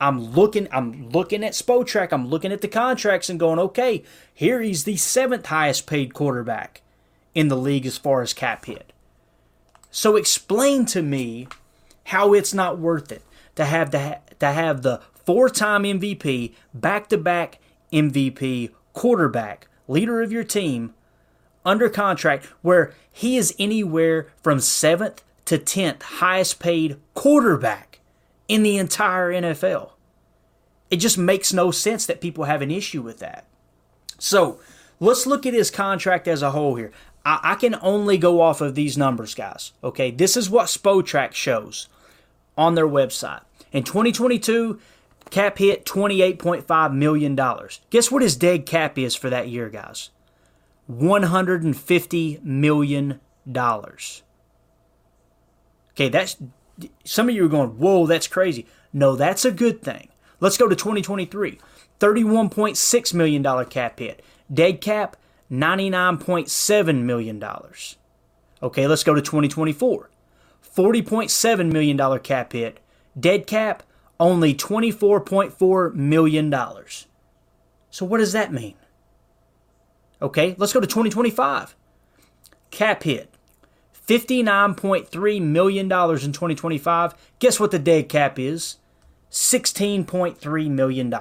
I'm 0.00 0.32
looking 0.32 0.68
I'm 0.70 1.10
looking 1.10 1.42
at 1.44 1.54
Spotrac, 1.54 2.12
I'm 2.12 2.28
looking 2.28 2.52
at 2.52 2.60
the 2.60 2.68
contracts 2.68 3.28
and 3.28 3.40
going, 3.40 3.58
okay, 3.58 4.04
here 4.32 4.60
he's 4.60 4.84
the 4.84 4.96
seventh 4.96 5.46
highest 5.46 5.86
paid 5.86 6.14
quarterback 6.14 6.82
in 7.34 7.48
the 7.48 7.56
league 7.56 7.86
as 7.86 7.98
far 7.98 8.22
as 8.22 8.32
cap 8.32 8.64
hit. 8.66 8.92
So 9.90 10.16
explain 10.16 10.86
to 10.86 11.02
me 11.02 11.48
how 12.04 12.32
it's 12.32 12.54
not 12.54 12.78
worth 12.78 13.10
it 13.10 13.22
to 13.56 13.64
have 13.64 13.90
the 13.90 14.18
to 14.38 14.46
have 14.46 14.82
the 14.82 15.00
four-time 15.24 15.82
MVP, 15.82 16.54
back-to-back 16.72 17.58
MVP, 17.92 18.70
quarterback, 18.92 19.68
leader 19.86 20.22
of 20.22 20.32
your 20.32 20.44
team 20.44 20.94
under 21.64 21.88
contract 21.90 22.46
where 22.62 22.94
he 23.12 23.36
is 23.36 23.54
anywhere 23.58 24.28
from 24.42 24.58
7th 24.58 25.18
to 25.44 25.58
10th 25.58 26.02
highest 26.02 26.60
paid 26.60 26.98
quarterback 27.14 27.87
in 28.48 28.62
the 28.62 28.78
entire 28.78 29.30
NFL. 29.30 29.92
It 30.90 30.96
just 30.96 31.18
makes 31.18 31.52
no 31.52 31.70
sense 31.70 32.06
that 32.06 32.20
people 32.20 32.44
have 32.44 32.62
an 32.62 32.70
issue 32.70 33.02
with 33.02 33.18
that. 33.18 33.46
So 34.18 34.58
let's 34.98 35.26
look 35.26 35.46
at 35.46 35.54
his 35.54 35.70
contract 35.70 36.26
as 36.26 36.42
a 36.42 36.50
whole 36.50 36.74
here. 36.74 36.90
I, 37.24 37.40
I 37.42 37.54
can 37.54 37.76
only 37.82 38.16
go 38.16 38.40
off 38.40 38.60
of 38.60 38.74
these 38.74 38.96
numbers, 38.96 39.34
guys. 39.34 39.72
Okay, 39.84 40.10
this 40.10 40.36
is 40.36 40.48
what 40.48 40.66
Spotrac 40.66 41.34
shows 41.34 41.88
on 42.56 42.74
their 42.74 42.88
website. 42.88 43.42
In 43.70 43.84
2022, 43.84 44.80
cap 45.30 45.58
hit 45.58 45.84
$28.5 45.84 46.94
million. 46.94 47.38
Guess 47.90 48.10
what 48.10 48.22
his 48.22 48.36
dead 48.36 48.64
cap 48.64 48.98
is 48.98 49.14
for 49.14 49.28
that 49.28 49.48
year, 49.48 49.68
guys? 49.68 50.10
$150 50.90 52.42
million. 52.42 53.20
Okay, 55.92 56.08
that's 56.08 56.36
some 57.04 57.28
of 57.28 57.34
you 57.34 57.44
are 57.44 57.48
going, 57.48 57.70
whoa, 57.70 58.06
that's 58.06 58.26
crazy. 58.26 58.66
No, 58.92 59.16
that's 59.16 59.44
a 59.44 59.52
good 59.52 59.82
thing. 59.82 60.08
Let's 60.40 60.56
go 60.56 60.68
to 60.68 60.76
2023. 60.76 61.58
$31.6 62.00 63.14
million 63.14 63.64
cap 63.66 63.98
hit. 63.98 64.22
Dead 64.52 64.80
cap, 64.80 65.16
$99.7 65.50 67.02
million. 67.02 67.44
Okay, 68.62 68.86
let's 68.86 69.04
go 69.04 69.14
to 69.14 69.20
2024. 69.20 70.10
$40.7 70.76 71.72
million 71.72 72.18
cap 72.20 72.52
hit. 72.52 72.80
Dead 73.18 73.46
cap, 73.46 73.82
only 74.20 74.54
$24.4 74.54 75.94
million. 75.94 76.54
So, 77.90 78.06
what 78.06 78.18
does 78.18 78.32
that 78.32 78.52
mean? 78.52 78.74
Okay, 80.20 80.54
let's 80.58 80.72
go 80.72 80.80
to 80.80 80.86
2025. 80.86 81.74
Cap 82.70 83.02
hit 83.02 83.34
$59.3 84.08 85.42
million 85.42 85.84
in 85.84 85.88
2025. 85.90 87.14
Guess 87.38 87.60
what 87.60 87.70
the 87.70 87.78
dead 87.78 88.08
cap 88.08 88.38
is? 88.38 88.76
$16.3 89.30 90.70
million. 90.70 91.14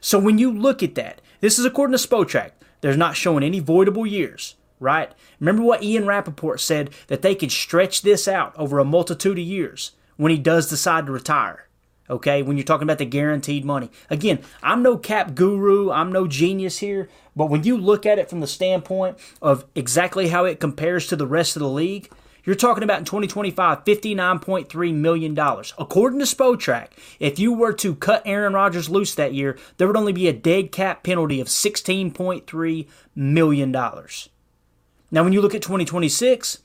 So 0.00 0.18
when 0.18 0.38
you 0.38 0.50
look 0.50 0.82
at 0.82 0.94
that, 0.94 1.20
this 1.40 1.58
is 1.58 1.66
according 1.66 1.96
to 1.96 2.08
Spotrac. 2.08 2.52
They're 2.80 2.96
not 2.96 3.16
showing 3.16 3.44
any 3.44 3.60
voidable 3.60 4.08
years, 4.08 4.54
right? 4.80 5.12
Remember 5.40 5.62
what 5.62 5.82
Ian 5.82 6.06
Rapoport 6.06 6.60
said 6.60 6.90
that 7.08 7.20
they 7.20 7.34
could 7.34 7.52
stretch 7.52 8.00
this 8.00 8.26
out 8.26 8.56
over 8.56 8.78
a 8.78 8.84
multitude 8.84 9.38
of 9.38 9.44
years 9.44 9.92
when 10.16 10.32
he 10.32 10.38
does 10.38 10.70
decide 10.70 11.04
to 11.06 11.12
retire. 11.12 11.67
Okay, 12.10 12.42
when 12.42 12.56
you're 12.56 12.64
talking 12.64 12.86
about 12.86 12.98
the 12.98 13.04
guaranteed 13.04 13.64
money. 13.64 13.90
Again, 14.08 14.40
I'm 14.62 14.82
no 14.82 14.96
cap 14.96 15.34
guru, 15.34 15.90
I'm 15.90 16.10
no 16.10 16.26
genius 16.26 16.78
here, 16.78 17.08
but 17.36 17.46
when 17.46 17.64
you 17.64 17.76
look 17.76 18.06
at 18.06 18.18
it 18.18 18.30
from 18.30 18.40
the 18.40 18.46
standpoint 18.46 19.18
of 19.42 19.64
exactly 19.74 20.28
how 20.28 20.44
it 20.44 20.60
compares 20.60 21.06
to 21.08 21.16
the 21.16 21.26
rest 21.26 21.56
of 21.56 21.60
the 21.60 21.68
league, 21.68 22.10
you're 22.44 22.56
talking 22.56 22.82
about 22.82 23.00
in 23.00 23.04
2025, 23.04 23.84
$59.3 23.84 24.94
million. 24.94 25.38
According 25.38 26.18
to 26.20 26.24
Spotrac, 26.24 26.88
if 27.20 27.38
you 27.38 27.52
were 27.52 27.74
to 27.74 27.94
cut 27.94 28.22
Aaron 28.24 28.54
Rodgers 28.54 28.88
loose 28.88 29.14
that 29.16 29.34
year, 29.34 29.58
there 29.76 29.86
would 29.86 29.98
only 29.98 30.14
be 30.14 30.28
a 30.28 30.32
dead 30.32 30.72
cap 30.72 31.02
penalty 31.02 31.42
of 31.42 31.48
$16.3 31.48 32.88
million. 33.14 33.70
Now, 33.70 35.24
when 35.24 35.34
you 35.34 35.42
look 35.42 35.54
at 35.54 35.60
2026, 35.60 36.62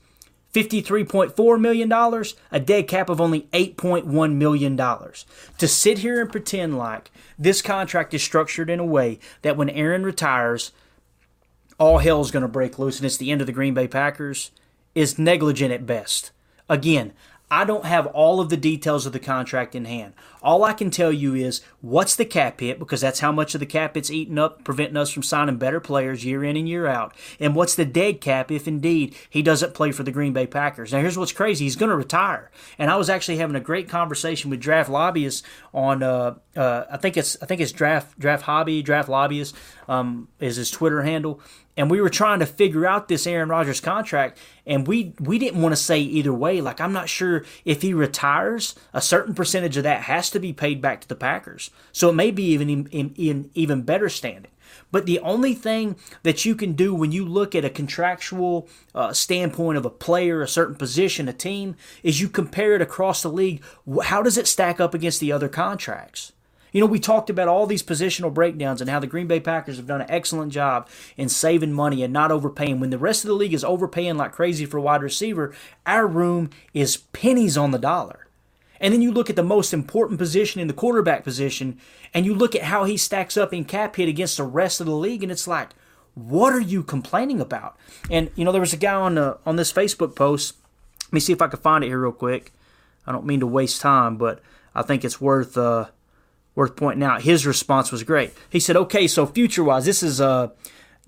$53.4 0.54 1.60
million, 1.60 1.92
a 2.50 2.60
dead 2.60 2.88
cap 2.88 3.10
of 3.10 3.20
only 3.20 3.42
$8.1 3.52 4.34
million. 4.34 4.76
To 4.76 5.68
sit 5.68 5.98
here 5.98 6.20
and 6.20 6.30
pretend 6.30 6.78
like 6.78 7.10
this 7.38 7.60
contract 7.60 8.14
is 8.14 8.22
structured 8.22 8.70
in 8.70 8.80
a 8.80 8.84
way 8.86 9.18
that 9.42 9.56
when 9.56 9.68
Aaron 9.68 10.04
retires, 10.04 10.72
all 11.78 11.98
hell 11.98 12.20
is 12.20 12.30
going 12.30 12.42
to 12.42 12.48
break 12.48 12.78
loose 12.78 12.98
and 12.98 13.06
it's 13.06 13.16
the 13.16 13.30
end 13.30 13.40
of 13.40 13.46
the 13.46 13.52
Green 13.52 13.74
Bay 13.74 13.88
Packers– 13.88 14.50
is 14.94 15.18
negligent 15.18 15.72
at 15.72 15.86
best. 15.86 16.30
Again, 16.68 17.12
I 17.54 17.64
don't 17.64 17.84
have 17.84 18.08
all 18.08 18.40
of 18.40 18.48
the 18.48 18.56
details 18.56 19.06
of 19.06 19.12
the 19.12 19.20
contract 19.20 19.76
in 19.76 19.84
hand. 19.84 20.14
All 20.42 20.64
I 20.64 20.72
can 20.72 20.90
tell 20.90 21.12
you 21.12 21.36
is 21.36 21.60
what's 21.80 22.16
the 22.16 22.24
cap 22.24 22.58
hit, 22.58 22.80
because 22.80 23.00
that's 23.00 23.20
how 23.20 23.30
much 23.30 23.54
of 23.54 23.60
the 23.60 23.66
cap 23.66 23.96
it's 23.96 24.10
eating 24.10 24.40
up, 24.40 24.64
preventing 24.64 24.96
us 24.96 25.10
from 25.10 25.22
signing 25.22 25.56
better 25.56 25.78
players 25.78 26.24
year 26.24 26.42
in 26.42 26.56
and 26.56 26.68
year 26.68 26.88
out. 26.88 27.14
And 27.38 27.54
what's 27.54 27.76
the 27.76 27.84
dead 27.84 28.20
cap 28.20 28.50
if 28.50 28.66
indeed 28.66 29.14
he 29.30 29.40
doesn't 29.40 29.72
play 29.72 29.92
for 29.92 30.02
the 30.02 30.10
Green 30.10 30.32
Bay 30.32 30.48
Packers. 30.48 30.92
Now, 30.92 30.98
here's 30.98 31.16
what's 31.16 31.30
crazy 31.30 31.64
he's 31.64 31.76
going 31.76 31.90
to 31.90 31.96
retire. 31.96 32.50
And 32.76 32.90
I 32.90 32.96
was 32.96 33.08
actually 33.08 33.36
having 33.36 33.54
a 33.54 33.60
great 33.60 33.88
conversation 33.88 34.50
with 34.50 34.58
draft 34.58 34.90
lobbyists 34.90 35.46
on, 35.72 36.02
uh, 36.02 36.34
uh, 36.56 36.84
I 36.90 36.96
think 36.96 37.16
it's 37.16 37.40
I 37.40 37.46
think 37.46 37.60
it's 37.60 37.70
draft 37.70 38.18
draft 38.18 38.42
hobby 38.42 38.82
draft 38.82 39.08
lobbyist 39.08 39.54
um, 39.86 40.26
is 40.40 40.56
his 40.56 40.72
Twitter 40.72 41.02
handle, 41.02 41.40
and 41.76 41.90
we 41.90 42.00
were 42.00 42.10
trying 42.10 42.38
to 42.38 42.46
figure 42.46 42.86
out 42.86 43.08
this 43.08 43.26
Aaron 43.26 43.48
Rodgers 43.48 43.80
contract, 43.80 44.38
and 44.66 44.86
we 44.86 45.14
we 45.20 45.38
didn't 45.38 45.62
want 45.62 45.72
to 45.72 45.80
say 45.80 46.00
either 46.00 46.32
way. 46.32 46.60
Like 46.60 46.80
I'm 46.80 46.92
not 46.92 47.08
sure 47.08 47.44
if 47.64 47.82
he 47.82 47.92
retires, 47.92 48.74
a 48.92 49.00
certain 49.00 49.34
percentage 49.34 49.76
of 49.76 49.82
that 49.82 50.02
has 50.02 50.30
to 50.30 50.38
be 50.38 50.52
paid 50.52 50.80
back 50.80 51.00
to 51.00 51.08
the 51.08 51.14
Packers, 51.14 51.70
so 51.92 52.10
it 52.10 52.14
may 52.14 52.30
be 52.30 52.44
even 52.44 52.68
in, 52.68 53.14
in, 53.16 53.50
even 53.54 53.82
better 53.82 54.08
standing. 54.08 54.50
But 54.90 55.06
the 55.06 55.18
only 55.20 55.54
thing 55.54 55.96
that 56.22 56.44
you 56.44 56.54
can 56.54 56.72
do 56.72 56.94
when 56.94 57.10
you 57.10 57.24
look 57.24 57.54
at 57.54 57.64
a 57.64 57.70
contractual 57.70 58.68
uh, 58.94 59.12
standpoint 59.12 59.78
of 59.78 59.84
a 59.84 59.90
player, 59.90 60.40
a 60.40 60.48
certain 60.48 60.76
position, 60.76 61.28
a 61.28 61.32
team, 61.32 61.76
is 62.02 62.20
you 62.20 62.28
compare 62.28 62.74
it 62.74 62.82
across 62.82 63.22
the 63.22 63.30
league. 63.30 63.62
How 64.04 64.22
does 64.22 64.38
it 64.38 64.46
stack 64.46 64.80
up 64.80 64.94
against 64.94 65.20
the 65.20 65.32
other 65.32 65.48
contracts? 65.48 66.32
You 66.74 66.80
know, 66.80 66.86
we 66.86 66.98
talked 66.98 67.30
about 67.30 67.46
all 67.46 67.68
these 67.68 67.84
positional 67.84 68.34
breakdowns 68.34 68.80
and 68.80 68.90
how 68.90 68.98
the 68.98 69.06
Green 69.06 69.28
Bay 69.28 69.38
Packers 69.38 69.76
have 69.76 69.86
done 69.86 70.00
an 70.00 70.10
excellent 70.10 70.52
job 70.52 70.88
in 71.16 71.28
saving 71.28 71.72
money 71.72 72.02
and 72.02 72.12
not 72.12 72.32
overpaying. 72.32 72.80
When 72.80 72.90
the 72.90 72.98
rest 72.98 73.22
of 73.22 73.28
the 73.28 73.34
league 73.34 73.54
is 73.54 73.62
overpaying 73.62 74.16
like 74.16 74.32
crazy 74.32 74.66
for 74.66 74.80
wide 74.80 75.00
receiver, 75.00 75.54
our 75.86 76.04
room 76.04 76.50
is 76.74 76.96
pennies 76.96 77.56
on 77.56 77.70
the 77.70 77.78
dollar. 77.78 78.26
And 78.80 78.92
then 78.92 79.02
you 79.02 79.12
look 79.12 79.30
at 79.30 79.36
the 79.36 79.44
most 79.44 79.72
important 79.72 80.18
position 80.18 80.60
in 80.60 80.66
the 80.66 80.74
quarterback 80.74 81.22
position, 81.22 81.78
and 82.12 82.26
you 82.26 82.34
look 82.34 82.56
at 82.56 82.62
how 82.62 82.82
he 82.82 82.96
stacks 82.96 83.36
up 83.36 83.54
in 83.54 83.64
cap 83.64 83.94
hit 83.94 84.08
against 84.08 84.36
the 84.36 84.42
rest 84.42 84.80
of 84.80 84.86
the 84.86 84.96
league, 84.96 85.22
and 85.22 85.30
it's 85.30 85.46
like, 85.46 85.70
what 86.14 86.52
are 86.52 86.60
you 86.60 86.82
complaining 86.82 87.40
about? 87.40 87.76
And 88.10 88.32
you 88.34 88.44
know, 88.44 88.50
there 88.50 88.60
was 88.60 88.72
a 88.72 88.76
guy 88.76 88.94
on 88.94 89.14
the, 89.14 89.38
on 89.46 89.54
this 89.54 89.72
Facebook 89.72 90.16
post. 90.16 90.56
Let 91.04 91.12
me 91.12 91.20
see 91.20 91.32
if 91.32 91.40
I 91.40 91.46
can 91.46 91.60
find 91.60 91.84
it 91.84 91.86
here 91.86 92.00
real 92.00 92.10
quick. 92.10 92.52
I 93.06 93.12
don't 93.12 93.26
mean 93.26 93.40
to 93.40 93.46
waste 93.46 93.80
time, 93.80 94.16
but 94.16 94.42
I 94.74 94.82
think 94.82 95.04
it's 95.04 95.20
worth 95.20 95.56
uh, 95.56 95.86
worth 96.54 96.76
pointing 96.76 97.02
out. 97.02 97.22
His 97.22 97.46
response 97.46 97.90
was 97.90 98.02
great. 98.02 98.32
He 98.50 98.60
said, 98.60 98.76
"Okay, 98.76 99.06
so 99.06 99.26
future 99.26 99.64
wise, 99.64 99.84
this 99.84 100.02
is 100.02 100.20
uh." 100.20 100.48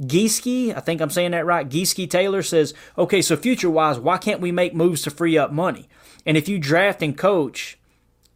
Geeski, 0.00 0.76
I 0.76 0.80
think 0.80 1.00
I'm 1.00 1.08
saying 1.08 1.30
that 1.30 1.46
right. 1.46 1.66
Geeski 1.66 2.08
Taylor 2.08 2.42
says, 2.42 2.74
okay, 2.98 3.22
so 3.22 3.34
future 3.34 3.70
wise, 3.70 3.98
why 3.98 4.18
can't 4.18 4.42
we 4.42 4.52
make 4.52 4.74
moves 4.74 5.00
to 5.02 5.10
free 5.10 5.38
up 5.38 5.52
money? 5.52 5.88
And 6.26 6.36
if 6.36 6.50
you 6.50 6.58
draft 6.58 7.02
and 7.02 7.16
coach, 7.16 7.78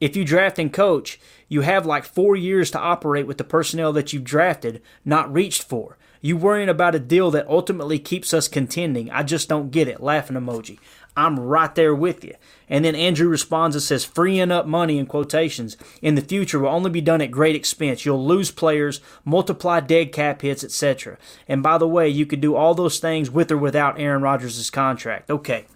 if 0.01 0.17
you 0.17 0.25
draft 0.25 0.59
and 0.59 0.73
coach, 0.73 1.21
you 1.49 1.61
have 1.61 1.85
like 1.85 2.05
four 2.05 2.35
years 2.35 2.71
to 2.71 2.79
operate 2.79 3.27
with 3.27 3.37
the 3.37 3.45
personnel 3.45 3.93
that 3.93 4.13
you've 4.13 4.25
drafted, 4.25 4.81
not 5.05 5.31
reached 5.31 5.63
for. 5.63 5.99
You 6.23 6.37
worrying 6.37 6.69
about 6.69 6.95
a 6.95 6.99
deal 6.99 7.31
that 7.33 7.49
ultimately 7.49 7.99
keeps 7.99 8.33
us 8.33 8.49
contending. 8.49 9.11
I 9.11 9.23
just 9.23 9.49
don't 9.49 9.71
get 9.71 9.89
it. 9.89 10.03
Laughing 10.03 10.37
emoji. 10.37 10.79
I'm 11.17 11.39
right 11.39 11.75
there 11.75 11.95
with 11.95 12.25
you. 12.25 12.35
And 12.69 12.85
then 12.85 12.95
Andrew 12.95 13.29
responds 13.29 13.75
and 13.75 13.83
says, 13.83 14.05
freeing 14.05 14.53
up 14.53 14.67
money 14.67 14.99
in 14.99 15.07
quotations 15.07 15.77
in 16.01 16.15
the 16.15 16.21
future 16.21 16.61
will 16.61 16.69
only 16.69 16.91
be 16.91 17.01
done 17.01 17.21
at 17.21 17.31
great 17.31 17.57
expense. 17.57 18.05
You'll 18.05 18.25
lose 18.25 18.51
players, 18.51 19.01
multiply 19.25 19.81
dead 19.81 20.13
cap 20.13 20.43
hits, 20.43 20.63
etc. 20.63 21.19
And 21.49 21.63
by 21.63 21.79
the 21.79 21.89
way, 21.89 22.09
you 22.09 22.27
could 22.27 22.41
do 22.41 22.55
all 22.55 22.75
those 22.75 23.01
things 23.01 23.31
with 23.31 23.51
or 23.51 23.59
without 23.59 23.99
Aaron 23.99 24.23
Rodgers' 24.23 24.71
contract. 24.71 25.31
Okay. 25.31 25.67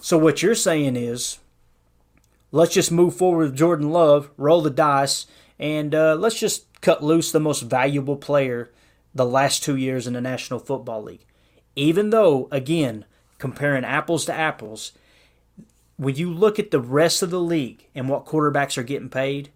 So 0.00 0.18
what 0.18 0.42
you're 0.42 0.54
saying 0.54 0.96
is, 0.96 1.38
let's 2.50 2.74
just 2.74 2.92
move 2.92 3.16
forward 3.16 3.50
with 3.50 3.56
Jordan 3.56 3.90
Love, 3.90 4.30
roll 4.36 4.60
the 4.60 4.70
dice, 4.70 5.26
and 5.58 5.94
uh, 5.94 6.14
let's 6.14 6.38
just 6.38 6.66
cut 6.80 7.02
loose 7.02 7.32
the 7.32 7.40
most 7.40 7.62
valuable 7.62 8.16
player 8.16 8.70
the 9.14 9.24
last 9.24 9.62
two 9.62 9.76
years 9.76 10.06
in 10.06 10.12
the 10.12 10.20
National 10.20 10.58
Football 10.58 11.04
League. 11.04 11.24
Even 11.76 12.10
though, 12.10 12.48
again, 12.50 13.04
comparing 13.42 13.84
apples 13.84 14.24
to 14.24 14.32
apples, 14.32 14.92
when 15.96 16.14
you 16.14 16.32
look 16.32 16.60
at 16.60 16.70
the 16.70 16.78
rest 16.78 17.24
of 17.24 17.30
the 17.30 17.40
league 17.40 17.88
and 17.92 18.08
what 18.08 18.24
quarterbacks 18.24 18.78
are 18.78 18.84
getting 18.84 19.08
paid, 19.08 19.50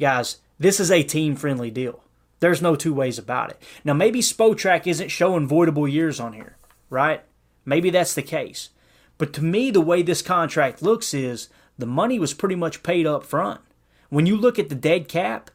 guys, 0.00 0.38
this 0.58 0.80
is 0.80 0.90
a 0.90 1.02
team 1.02 1.36
friendly 1.36 1.70
deal. 1.70 2.02
There's 2.40 2.62
no 2.62 2.74
two 2.74 2.94
ways 2.94 3.18
about 3.18 3.50
it. 3.50 3.62
Now, 3.84 3.92
maybe 3.92 4.20
Spotrac 4.20 4.86
isn't 4.86 5.10
showing 5.10 5.46
voidable 5.46 5.92
years 5.92 6.18
on 6.18 6.32
here, 6.32 6.56
right? 6.88 7.22
Maybe 7.66 7.90
that's 7.90 8.14
the 8.14 8.22
case. 8.22 8.70
But 9.18 9.34
to 9.34 9.44
me, 9.44 9.70
the 9.70 9.82
way 9.82 10.00
this 10.00 10.22
contract 10.22 10.80
looks 10.80 11.12
is 11.12 11.50
the 11.76 11.84
money 11.84 12.18
was 12.18 12.32
pretty 12.32 12.54
much 12.54 12.82
paid 12.82 13.06
up 13.06 13.24
front. 13.24 13.60
When 14.08 14.24
you 14.24 14.38
look 14.38 14.58
at 14.58 14.70
the 14.70 14.74
dead 14.74 15.06
cap, 15.06 15.50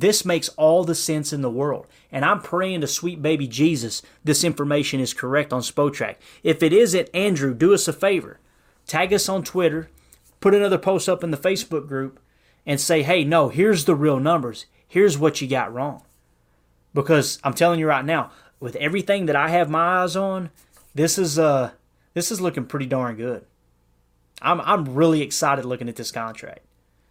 this 0.00 0.24
makes 0.24 0.48
all 0.50 0.84
the 0.84 0.94
sense 0.94 1.32
in 1.32 1.42
the 1.42 1.50
world. 1.50 1.86
And 2.12 2.24
I'm 2.24 2.40
praying 2.40 2.80
to 2.82 2.86
sweet 2.86 3.22
baby 3.22 3.46
Jesus 3.46 4.02
this 4.24 4.44
information 4.44 5.00
is 5.00 5.14
correct 5.14 5.52
on 5.52 5.60
Spotrac. 5.60 6.16
If 6.42 6.62
it 6.62 6.72
isn't, 6.72 7.10
Andrew, 7.14 7.54
do 7.54 7.74
us 7.74 7.88
a 7.88 7.92
favor. 7.92 8.38
Tag 8.86 9.12
us 9.12 9.28
on 9.28 9.42
Twitter, 9.42 9.90
put 10.40 10.54
another 10.54 10.78
post 10.78 11.08
up 11.08 11.22
in 11.22 11.30
the 11.30 11.36
Facebook 11.36 11.86
group, 11.86 12.20
and 12.64 12.80
say, 12.80 13.02
hey, 13.02 13.24
no, 13.24 13.48
here's 13.48 13.84
the 13.84 13.94
real 13.94 14.20
numbers. 14.20 14.66
Here's 14.86 15.18
what 15.18 15.40
you 15.40 15.48
got 15.48 15.72
wrong. 15.72 16.02
Because 16.94 17.38
I'm 17.44 17.54
telling 17.54 17.80
you 17.80 17.86
right 17.86 18.04
now, 18.04 18.30
with 18.60 18.76
everything 18.76 19.26
that 19.26 19.36
I 19.36 19.48
have 19.48 19.70
my 19.70 20.02
eyes 20.02 20.16
on, 20.16 20.50
this 20.94 21.18
is 21.18 21.38
uh 21.38 21.72
this 22.14 22.32
is 22.32 22.40
looking 22.40 22.64
pretty 22.64 22.86
darn 22.86 23.16
good. 23.16 23.44
I'm 24.40 24.60
I'm 24.62 24.94
really 24.94 25.22
excited 25.22 25.64
looking 25.64 25.88
at 25.88 25.96
this 25.96 26.10
contract. 26.10 26.60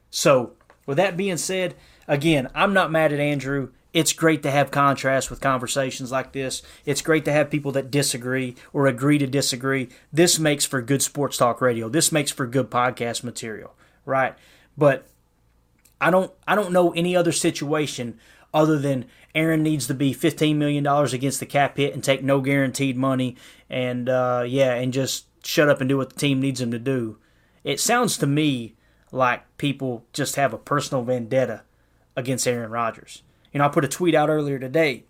So 0.10 0.54
with 0.86 0.98
that 0.98 1.18
being 1.18 1.38
said, 1.38 1.76
again, 2.08 2.50
I'm 2.56 2.74
not 2.74 2.92
mad 2.92 3.14
at 3.14 3.20
Andrew. 3.20 3.70
It's 3.94 4.14
great 4.14 4.44
to 4.44 4.52
have 4.52 4.70
contrast 4.70 5.30
with 5.30 5.42
conversations 5.42 6.12
like 6.12 6.32
this. 6.32 6.62
It's 6.86 7.02
great 7.02 7.26
to 7.26 7.32
have 7.32 7.50
people 7.50 7.72
that 7.74 7.90
disagree 7.90 8.56
or 8.74 8.86
agree 8.86 9.18
to 9.18 9.28
disagree. 9.28 9.90
This 10.14 10.38
makes 10.38 10.66
for 10.66 10.82
good 10.82 11.02
sports 11.02 11.38
talk 11.38 11.62
radio. 11.62 11.90
This 11.90 12.12
makes 12.12 12.32
for 12.32 12.46
good 12.46 12.70
podcast 12.70 13.24
material, 13.24 13.74
right? 14.06 14.36
But 14.78 15.08
I 16.00 16.12
don't 16.12 16.32
I 16.48 16.56
don't 16.56 16.72
know 16.72 16.92
any 16.92 17.16
other 17.16 17.32
situation 17.32 18.20
other 18.54 18.78
than 18.78 19.06
Aaron 19.34 19.64
needs 19.64 19.88
to 19.88 19.94
be 19.94 20.14
$15 20.14 20.56
million 20.56 20.86
against 20.86 21.40
the 21.40 21.46
cap 21.46 21.78
hit 21.78 21.94
and 21.94 22.04
take 22.04 22.24
no 22.24 22.42
guaranteed 22.42 22.98
money 22.98 23.36
and 23.70 24.10
uh, 24.10 24.44
yeah, 24.48 24.74
and 24.74 24.94
just 24.94 25.26
shut 25.46 25.70
up 25.70 25.80
and 25.80 25.90
do 25.90 25.98
what 25.98 26.10
the 26.10 26.20
team 26.20 26.40
needs 26.40 26.62
him 26.62 26.72
to 26.72 26.80
do. 26.80 27.18
It 27.64 27.80
sounds 27.80 28.18
to 28.18 28.28
me 28.28 28.76
like 29.12 29.44
people 29.58 30.06
just 30.14 30.36
have 30.36 30.54
a 30.54 30.58
personal 30.58 31.04
vendetta 31.04 31.64
against 32.18 32.48
Aaron 32.48 32.72
Rodgers. 32.72 33.24
You 33.54 33.60
know, 33.60 33.66
I 33.66 33.70
put 33.70 33.86
a 33.86 33.88
tweet 33.88 34.16
out 34.16 34.30
earlier 34.30 34.60
today. 34.60 35.06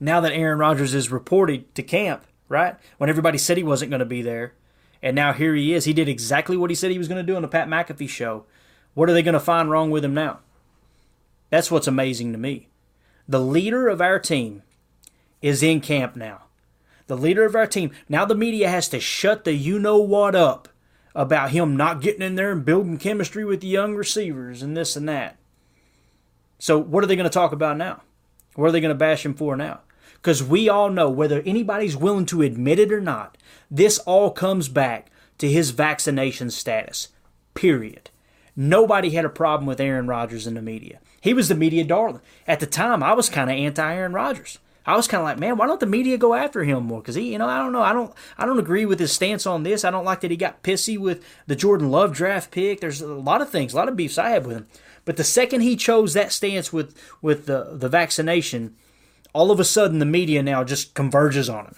Now 0.00 0.20
that 0.20 0.32
Aaron 0.32 0.58
Rodgers 0.58 0.94
is 0.94 1.10
reported 1.10 1.74
to 1.74 1.82
camp, 1.82 2.24
right? 2.48 2.76
When 2.96 3.10
everybody 3.10 3.36
said 3.36 3.58
he 3.58 3.62
wasn't 3.62 3.90
going 3.90 4.00
to 4.00 4.06
be 4.06 4.22
there, 4.22 4.54
and 5.02 5.14
now 5.14 5.34
here 5.34 5.54
he 5.54 5.74
is. 5.74 5.84
He 5.84 5.92
did 5.92 6.08
exactly 6.08 6.56
what 6.56 6.70
he 6.70 6.76
said 6.76 6.90
he 6.90 6.98
was 6.98 7.08
going 7.08 7.24
to 7.24 7.30
do 7.30 7.36
on 7.36 7.42
the 7.42 7.48
Pat 7.48 7.68
McAfee 7.68 8.08
show. 8.08 8.44
What 8.94 9.10
are 9.10 9.12
they 9.12 9.22
going 9.22 9.34
to 9.34 9.40
find 9.40 9.70
wrong 9.70 9.90
with 9.90 10.04
him 10.04 10.14
now? 10.14 10.38
That's 11.50 11.70
what's 11.70 11.86
amazing 11.86 12.32
to 12.32 12.38
me. 12.38 12.68
The 13.28 13.40
leader 13.40 13.88
of 13.88 14.00
our 14.00 14.18
team 14.18 14.62
is 15.42 15.62
in 15.62 15.80
camp 15.80 16.16
now. 16.16 16.42
The 17.06 17.16
leader 17.16 17.44
of 17.44 17.54
our 17.54 17.66
team. 17.66 17.90
Now 18.08 18.24
the 18.24 18.34
media 18.34 18.68
has 18.68 18.88
to 18.88 19.00
shut 19.00 19.44
the 19.44 19.52
you 19.52 19.78
know 19.78 19.98
what 19.98 20.34
up 20.34 20.68
about 21.14 21.50
him 21.50 21.76
not 21.76 22.00
getting 22.00 22.22
in 22.22 22.34
there 22.34 22.50
and 22.50 22.64
building 22.64 22.96
chemistry 22.96 23.44
with 23.44 23.60
the 23.60 23.66
young 23.66 23.94
receivers 23.94 24.62
and 24.62 24.76
this 24.76 24.96
and 24.96 25.08
that. 25.08 25.36
So, 26.58 26.78
what 26.78 27.04
are 27.04 27.06
they 27.06 27.16
going 27.16 27.24
to 27.24 27.30
talk 27.30 27.52
about 27.52 27.76
now? 27.76 28.02
What 28.54 28.68
are 28.68 28.72
they 28.72 28.80
going 28.80 28.90
to 28.90 28.94
bash 28.94 29.24
him 29.24 29.34
for 29.34 29.56
now? 29.56 29.80
Because 30.14 30.42
we 30.42 30.68
all 30.68 30.88
know, 30.88 31.10
whether 31.10 31.42
anybody's 31.42 31.96
willing 31.96 32.26
to 32.26 32.42
admit 32.42 32.78
it 32.78 32.92
or 32.92 33.00
not, 33.00 33.36
this 33.70 33.98
all 34.00 34.30
comes 34.30 34.68
back 34.68 35.10
to 35.38 35.50
his 35.50 35.70
vaccination 35.70 36.50
status. 36.50 37.08
Period. 37.54 38.10
Nobody 38.56 39.10
had 39.10 39.24
a 39.24 39.30
problem 39.30 39.66
with 39.66 39.80
Aaron 39.80 40.06
Rodgers 40.06 40.46
in 40.46 40.54
the 40.54 40.62
media. 40.62 41.00
He 41.20 41.34
was 41.34 41.48
the 41.48 41.54
media 41.54 41.84
darling. 41.84 42.20
At 42.46 42.60
the 42.60 42.66
time, 42.66 43.02
I 43.02 43.12
was 43.14 43.28
kind 43.28 43.50
of 43.50 43.56
anti 43.56 43.94
Aaron 43.94 44.12
Rodgers. 44.12 44.58
I 44.86 44.96
was 44.96 45.08
kind 45.08 45.22
of 45.22 45.24
like, 45.24 45.38
man, 45.38 45.56
why 45.56 45.66
don't 45.66 45.80
the 45.80 45.86
media 45.86 46.18
go 46.18 46.34
after 46.34 46.62
him 46.62 46.84
more? 46.84 47.00
Because 47.00 47.14
he, 47.14 47.32
you 47.32 47.38
know, 47.38 47.48
I 47.48 47.58
don't 47.58 47.72
know, 47.72 47.80
I 47.80 47.94
don't, 47.94 48.12
I 48.36 48.44
don't 48.44 48.58
agree 48.58 48.84
with 48.84 49.00
his 49.00 49.12
stance 49.12 49.46
on 49.46 49.62
this. 49.62 49.82
I 49.82 49.90
don't 49.90 50.04
like 50.04 50.20
that 50.20 50.30
he 50.30 50.36
got 50.36 50.62
pissy 50.62 50.98
with 50.98 51.24
the 51.46 51.56
Jordan 51.56 51.90
Love 51.90 52.12
draft 52.12 52.50
pick. 52.50 52.80
There's 52.80 53.00
a 53.00 53.06
lot 53.06 53.40
of 53.40 53.48
things, 53.48 53.72
a 53.72 53.76
lot 53.76 53.88
of 53.88 53.96
beefs 53.96 54.18
I 54.18 54.30
have 54.30 54.44
with 54.44 54.56
him. 54.56 54.66
But 55.04 55.16
the 55.16 55.24
second 55.24 55.60
he 55.60 55.76
chose 55.76 56.14
that 56.14 56.32
stance 56.32 56.72
with 56.72 56.94
with 57.20 57.46
the 57.46 57.70
the 57.72 57.88
vaccination, 57.88 58.76
all 59.32 59.50
of 59.50 59.60
a 59.60 59.64
sudden 59.64 59.98
the 59.98 60.06
media 60.06 60.42
now 60.42 60.64
just 60.64 60.94
converges 60.94 61.48
on 61.48 61.66
him, 61.66 61.76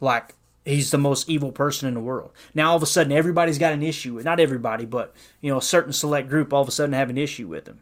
like 0.00 0.34
he's 0.64 0.90
the 0.90 0.98
most 0.98 1.28
evil 1.28 1.52
person 1.52 1.88
in 1.88 1.94
the 1.94 2.00
world. 2.00 2.32
Now 2.54 2.70
all 2.70 2.76
of 2.76 2.82
a 2.82 2.86
sudden 2.86 3.12
everybody's 3.12 3.58
got 3.58 3.72
an 3.72 3.82
issue 3.82 4.14
with 4.14 4.24
not 4.24 4.40
everybody, 4.40 4.86
but 4.86 5.14
you 5.40 5.50
know 5.50 5.58
a 5.58 5.62
certain 5.62 5.92
select 5.92 6.28
group 6.28 6.52
all 6.52 6.62
of 6.62 6.68
a 6.68 6.72
sudden 6.72 6.94
have 6.94 7.10
an 7.10 7.18
issue 7.18 7.46
with 7.46 7.66
him. 7.66 7.80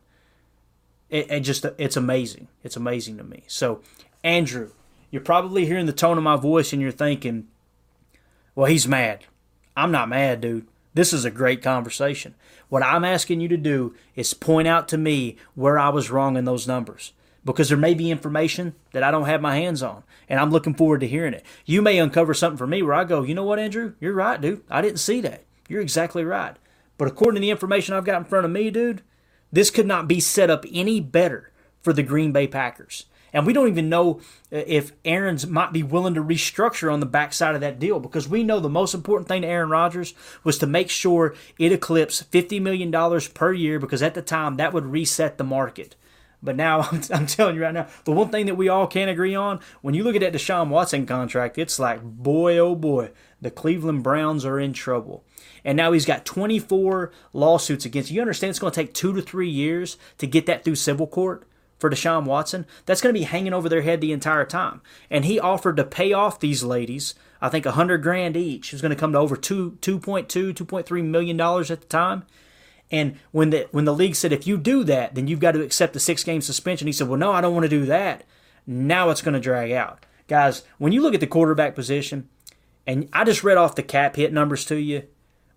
It, 1.08 1.30
it 1.30 1.40
just 1.40 1.64
it's 1.78 1.96
amazing. 1.96 2.48
It's 2.64 2.76
amazing 2.76 3.16
to 3.18 3.24
me. 3.24 3.44
So 3.46 3.82
Andrew, 4.24 4.70
you're 5.10 5.22
probably 5.22 5.66
hearing 5.66 5.86
the 5.86 5.92
tone 5.92 6.18
of 6.18 6.24
my 6.24 6.36
voice 6.36 6.72
and 6.72 6.82
you're 6.82 6.90
thinking, 6.90 7.48
well, 8.54 8.66
he's 8.66 8.88
mad. 8.88 9.24
I'm 9.76 9.92
not 9.92 10.08
mad, 10.08 10.40
dude. 10.40 10.66
This 10.92 11.12
is 11.12 11.24
a 11.24 11.30
great 11.30 11.62
conversation. 11.62 12.34
What 12.68 12.82
I'm 12.82 13.04
asking 13.04 13.40
you 13.40 13.48
to 13.48 13.56
do 13.56 13.94
is 14.16 14.34
point 14.34 14.66
out 14.66 14.88
to 14.88 14.98
me 14.98 15.36
where 15.54 15.78
I 15.78 15.88
was 15.88 16.10
wrong 16.10 16.36
in 16.36 16.44
those 16.44 16.66
numbers 16.66 17.12
because 17.44 17.68
there 17.68 17.78
may 17.78 17.94
be 17.94 18.10
information 18.10 18.74
that 18.92 19.02
I 19.02 19.10
don't 19.10 19.26
have 19.26 19.40
my 19.40 19.56
hands 19.56 19.82
on, 19.82 20.02
and 20.28 20.38
I'm 20.38 20.50
looking 20.50 20.74
forward 20.74 21.00
to 21.00 21.08
hearing 21.08 21.32
it. 21.32 21.44
You 21.64 21.80
may 21.80 21.98
uncover 21.98 22.34
something 22.34 22.58
for 22.58 22.66
me 22.66 22.82
where 22.82 22.94
I 22.94 23.04
go, 23.04 23.22
you 23.22 23.34
know 23.34 23.44
what, 23.44 23.58
Andrew? 23.58 23.94
You're 24.00 24.12
right, 24.12 24.40
dude. 24.40 24.62
I 24.68 24.82
didn't 24.82 24.98
see 24.98 25.20
that. 25.22 25.44
You're 25.68 25.80
exactly 25.80 26.24
right. 26.24 26.56
But 26.98 27.08
according 27.08 27.36
to 27.36 27.40
the 27.40 27.50
information 27.50 27.94
I've 27.94 28.04
got 28.04 28.18
in 28.18 28.24
front 28.24 28.44
of 28.44 28.50
me, 28.50 28.70
dude, 28.70 29.02
this 29.52 29.70
could 29.70 29.86
not 29.86 30.08
be 30.08 30.20
set 30.20 30.50
up 30.50 30.64
any 30.70 31.00
better 31.00 31.50
for 31.82 31.92
the 31.92 32.02
Green 32.02 32.32
Bay 32.32 32.46
Packers. 32.46 33.06
And 33.32 33.46
we 33.46 33.52
don't 33.52 33.68
even 33.68 33.88
know 33.88 34.20
uh, 34.52 34.62
if 34.66 34.92
Aaron's 35.04 35.46
might 35.46 35.72
be 35.72 35.82
willing 35.82 36.14
to 36.14 36.22
restructure 36.22 36.92
on 36.92 37.00
the 37.00 37.06
backside 37.06 37.54
of 37.54 37.60
that 37.60 37.78
deal 37.78 38.00
because 38.00 38.28
we 38.28 38.42
know 38.42 38.60
the 38.60 38.68
most 38.68 38.94
important 38.94 39.28
thing 39.28 39.42
to 39.42 39.48
Aaron 39.48 39.70
Rodgers 39.70 40.14
was 40.44 40.58
to 40.58 40.66
make 40.66 40.90
sure 40.90 41.34
it 41.58 41.72
eclipsed 41.72 42.30
$50 42.30 42.60
million 42.60 43.20
per 43.34 43.52
year 43.52 43.78
because 43.78 44.02
at 44.02 44.14
the 44.14 44.22
time 44.22 44.56
that 44.56 44.72
would 44.72 44.86
reset 44.86 45.38
the 45.38 45.44
market. 45.44 45.96
But 46.42 46.56
now 46.56 46.80
I'm, 47.12 47.26
telling 47.26 47.56
you 47.56 47.62
right 47.62 47.74
now, 47.74 47.88
the 48.04 48.12
one 48.12 48.30
thing 48.30 48.46
that 48.46 48.56
we 48.56 48.68
all 48.68 48.86
can't 48.86 49.10
agree 49.10 49.34
on, 49.34 49.60
when 49.82 49.94
you 49.94 50.04
look 50.04 50.14
at 50.14 50.20
that 50.22 50.32
Deshaun 50.32 50.68
Watson 50.68 51.06
contract, 51.06 51.58
it's 51.58 51.78
like, 51.78 52.02
boy, 52.02 52.58
oh 52.58 52.74
boy, 52.74 53.10
the 53.40 53.50
Cleveland 53.50 54.02
Browns 54.02 54.44
are 54.44 54.58
in 54.58 54.72
trouble. 54.72 55.24
And 55.64 55.76
now 55.76 55.92
he's 55.92 56.06
got 56.06 56.24
24 56.24 57.12
lawsuits 57.34 57.84
against 57.84 58.10
you. 58.10 58.20
understand 58.20 58.50
it's 58.50 58.58
going 58.58 58.72
to 58.72 58.80
take 58.80 58.94
two 58.94 59.12
to 59.12 59.20
three 59.20 59.50
years 59.50 59.98
to 60.18 60.26
get 60.26 60.46
that 60.46 60.64
through 60.64 60.76
civil 60.76 61.06
court 61.06 61.46
for 61.80 61.90
Deshaun 61.90 62.24
Watson? 62.24 62.66
That's 62.86 63.00
going 63.00 63.14
to 63.14 63.18
be 63.18 63.24
hanging 63.24 63.52
over 63.52 63.68
their 63.68 63.82
head 63.82 64.00
the 64.00 64.12
entire 64.12 64.44
time. 64.44 64.82
And 65.10 65.24
he 65.24 65.40
offered 65.40 65.76
to 65.78 65.84
pay 65.84 66.12
off 66.12 66.38
these 66.38 66.62
ladies, 66.62 67.14
I 67.40 67.48
think, 67.48 67.66
a 67.66 67.72
hundred 67.72 68.02
grand 68.02 68.36
each. 68.36 68.68
It 68.68 68.74
was 68.74 68.82
going 68.82 68.90
to 68.90 69.00
come 69.00 69.12
to 69.12 69.18
over 69.18 69.36
two, 69.36 69.78
2.2, 69.80 70.54
2.3 70.54 71.04
million 71.04 71.36
dollars 71.36 71.70
at 71.70 71.80
the 71.80 71.86
time. 71.86 72.24
And 72.90 73.18
when 73.30 73.50
the 73.50 73.68
when 73.70 73.84
the 73.84 73.94
league 73.94 74.16
said 74.16 74.32
if 74.32 74.46
you 74.46 74.58
do 74.58 74.84
that, 74.84 75.14
then 75.14 75.28
you've 75.28 75.40
got 75.40 75.52
to 75.52 75.62
accept 75.62 75.92
the 75.92 76.00
six 76.00 76.24
game 76.24 76.40
suspension, 76.40 76.86
he 76.86 76.92
said, 76.92 77.08
"Well, 77.08 77.18
no, 77.18 77.32
I 77.32 77.40
don't 77.40 77.54
want 77.54 77.64
to 77.64 77.68
do 77.68 77.86
that." 77.86 78.24
Now 78.66 79.10
it's 79.10 79.22
going 79.22 79.34
to 79.34 79.40
drag 79.40 79.70
out, 79.70 80.04
guys. 80.28 80.62
When 80.78 80.92
you 80.92 81.00
look 81.02 81.14
at 81.14 81.20
the 81.20 81.26
quarterback 81.26 81.74
position, 81.74 82.28
and 82.86 83.08
I 83.12 83.24
just 83.24 83.44
read 83.44 83.56
off 83.56 83.76
the 83.76 83.82
cap 83.82 84.16
hit 84.16 84.32
numbers 84.32 84.64
to 84.66 84.76
you, 84.76 85.04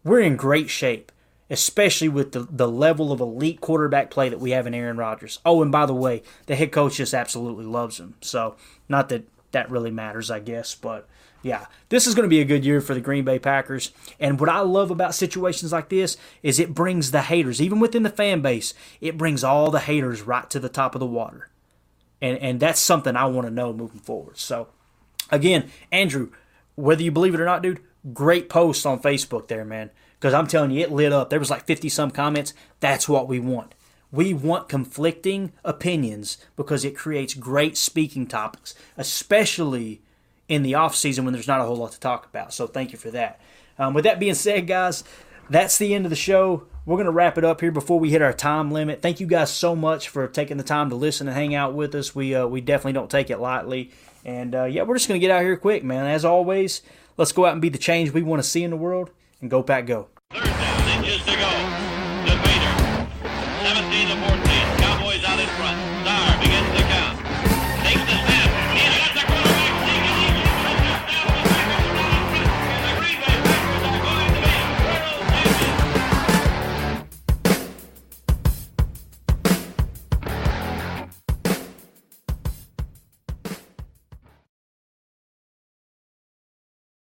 we're 0.03 0.19
in 0.19 0.35
great 0.35 0.69
shape, 0.69 1.11
especially 1.49 2.09
with 2.09 2.31
the, 2.31 2.47
the 2.49 2.67
level 2.67 3.11
of 3.11 3.19
elite 3.19 3.61
quarterback 3.61 4.09
play 4.09 4.29
that 4.29 4.39
we 4.39 4.51
have 4.51 4.67
in 4.67 4.73
Aaron 4.73 4.97
Rodgers. 4.97 5.39
Oh, 5.45 5.61
and 5.61 5.71
by 5.71 5.85
the 5.85 5.93
way, 5.93 6.23
the 6.45 6.55
head 6.55 6.71
coach 6.71 6.95
just 6.95 7.13
absolutely 7.13 7.65
loves 7.65 7.99
him. 7.99 8.15
So, 8.21 8.55
not 8.89 9.09
that 9.09 9.23
that 9.51 9.69
really 9.69 9.91
matters, 9.91 10.31
I 10.31 10.39
guess, 10.39 10.75
but 10.75 11.07
yeah, 11.43 11.65
this 11.89 12.07
is 12.07 12.15
going 12.15 12.23
to 12.23 12.29
be 12.29 12.39
a 12.39 12.45
good 12.45 12.65
year 12.65 12.81
for 12.81 12.93
the 12.93 13.01
Green 13.01 13.25
Bay 13.25 13.37
Packers. 13.37 13.91
And 14.19 14.39
what 14.39 14.49
I 14.49 14.61
love 14.61 14.89
about 14.89 15.13
situations 15.13 15.71
like 15.71 15.89
this 15.89 16.17
is 16.41 16.59
it 16.59 16.73
brings 16.73 17.11
the 17.11 17.23
haters, 17.23 17.61
even 17.61 17.79
within 17.79 18.03
the 18.03 18.09
fan 18.09 18.41
base, 18.41 18.73
it 19.01 19.17
brings 19.17 19.43
all 19.43 19.69
the 19.69 19.81
haters 19.81 20.21
right 20.21 20.49
to 20.49 20.59
the 20.59 20.69
top 20.69 20.95
of 20.95 20.99
the 20.99 21.05
water. 21.05 21.49
And, 22.21 22.37
and 22.37 22.59
that's 22.59 22.79
something 22.79 23.15
I 23.15 23.25
want 23.25 23.45
to 23.45 23.53
know 23.53 23.73
moving 23.73 23.99
forward. 23.99 24.37
So, 24.37 24.69
again, 25.29 25.69
Andrew, 25.91 26.31
whether 26.75 27.03
you 27.03 27.11
believe 27.11 27.35
it 27.35 27.41
or 27.41 27.45
not, 27.45 27.61
dude, 27.61 27.81
great 28.13 28.49
post 28.49 28.85
on 28.85 29.01
Facebook 29.01 29.49
there, 29.49 29.65
man. 29.65 29.91
Because 30.23 30.33
I'm 30.33 30.47
telling 30.47 30.71
you, 30.71 30.79
it 30.79 30.89
lit 30.89 31.11
up. 31.11 31.29
There 31.29 31.37
was 31.37 31.49
like 31.49 31.65
50 31.65 31.89
some 31.89 32.09
comments. 32.09 32.53
That's 32.79 33.09
what 33.09 33.27
we 33.27 33.41
want. 33.41 33.75
We 34.09 34.33
want 34.33 34.69
conflicting 34.69 35.51
opinions 35.65 36.37
because 36.55 36.85
it 36.85 36.95
creates 36.95 37.33
great 37.33 37.75
speaking 37.75 38.25
topics, 38.25 38.73
especially 38.95 40.01
in 40.47 40.63
the 40.63 40.75
off 40.75 40.95
season 40.95 41.25
when 41.25 41.33
there's 41.33 41.49
not 41.49 41.59
a 41.59 41.65
whole 41.65 41.75
lot 41.75 41.91
to 41.91 41.99
talk 41.99 42.25
about. 42.25 42.53
So 42.53 42.67
thank 42.67 42.93
you 42.93 42.97
for 42.97 43.11
that. 43.11 43.41
Um, 43.77 43.93
with 43.93 44.05
that 44.05 44.17
being 44.17 44.33
said, 44.33 44.65
guys, 44.65 45.03
that's 45.49 45.77
the 45.77 45.93
end 45.93 46.05
of 46.05 46.09
the 46.09 46.15
show. 46.15 46.67
We're 46.85 46.95
going 46.95 47.03
to 47.03 47.11
wrap 47.11 47.37
it 47.37 47.43
up 47.43 47.59
here 47.59 47.73
before 47.73 47.99
we 47.99 48.09
hit 48.09 48.21
our 48.21 48.31
time 48.31 48.71
limit. 48.71 49.01
Thank 49.01 49.19
you 49.19 49.27
guys 49.27 49.51
so 49.51 49.75
much 49.75 50.07
for 50.07 50.25
taking 50.29 50.55
the 50.55 50.63
time 50.63 50.89
to 50.91 50.95
listen 50.95 51.27
and 51.27 51.35
hang 51.35 51.53
out 51.53 51.73
with 51.73 51.93
us. 51.95 52.15
We 52.15 52.33
uh, 52.33 52.47
we 52.47 52.61
definitely 52.61 52.93
don't 52.93 53.11
take 53.11 53.29
it 53.29 53.41
lightly. 53.41 53.91
And 54.23 54.55
uh, 54.55 54.63
yeah, 54.63 54.83
we're 54.83 54.95
just 54.95 55.09
going 55.09 55.19
to 55.19 55.27
get 55.27 55.35
out 55.35 55.41
here 55.41 55.57
quick, 55.57 55.83
man. 55.83 56.05
As 56.05 56.23
always, 56.23 56.81
let's 57.17 57.33
go 57.33 57.45
out 57.45 57.51
and 57.51 57.61
be 57.61 57.67
the 57.67 57.77
change 57.77 58.13
we 58.13 58.23
want 58.23 58.41
to 58.41 58.47
see 58.47 58.63
in 58.63 58.69
the 58.69 58.77
world 58.77 59.11
and 59.41 59.51
go, 59.51 59.61
Pack, 59.61 59.85
go. 59.85 60.07
Third 60.33 60.45
down, 60.45 60.97
inches 60.97 61.23
to 61.25 61.35
go. 61.37 61.92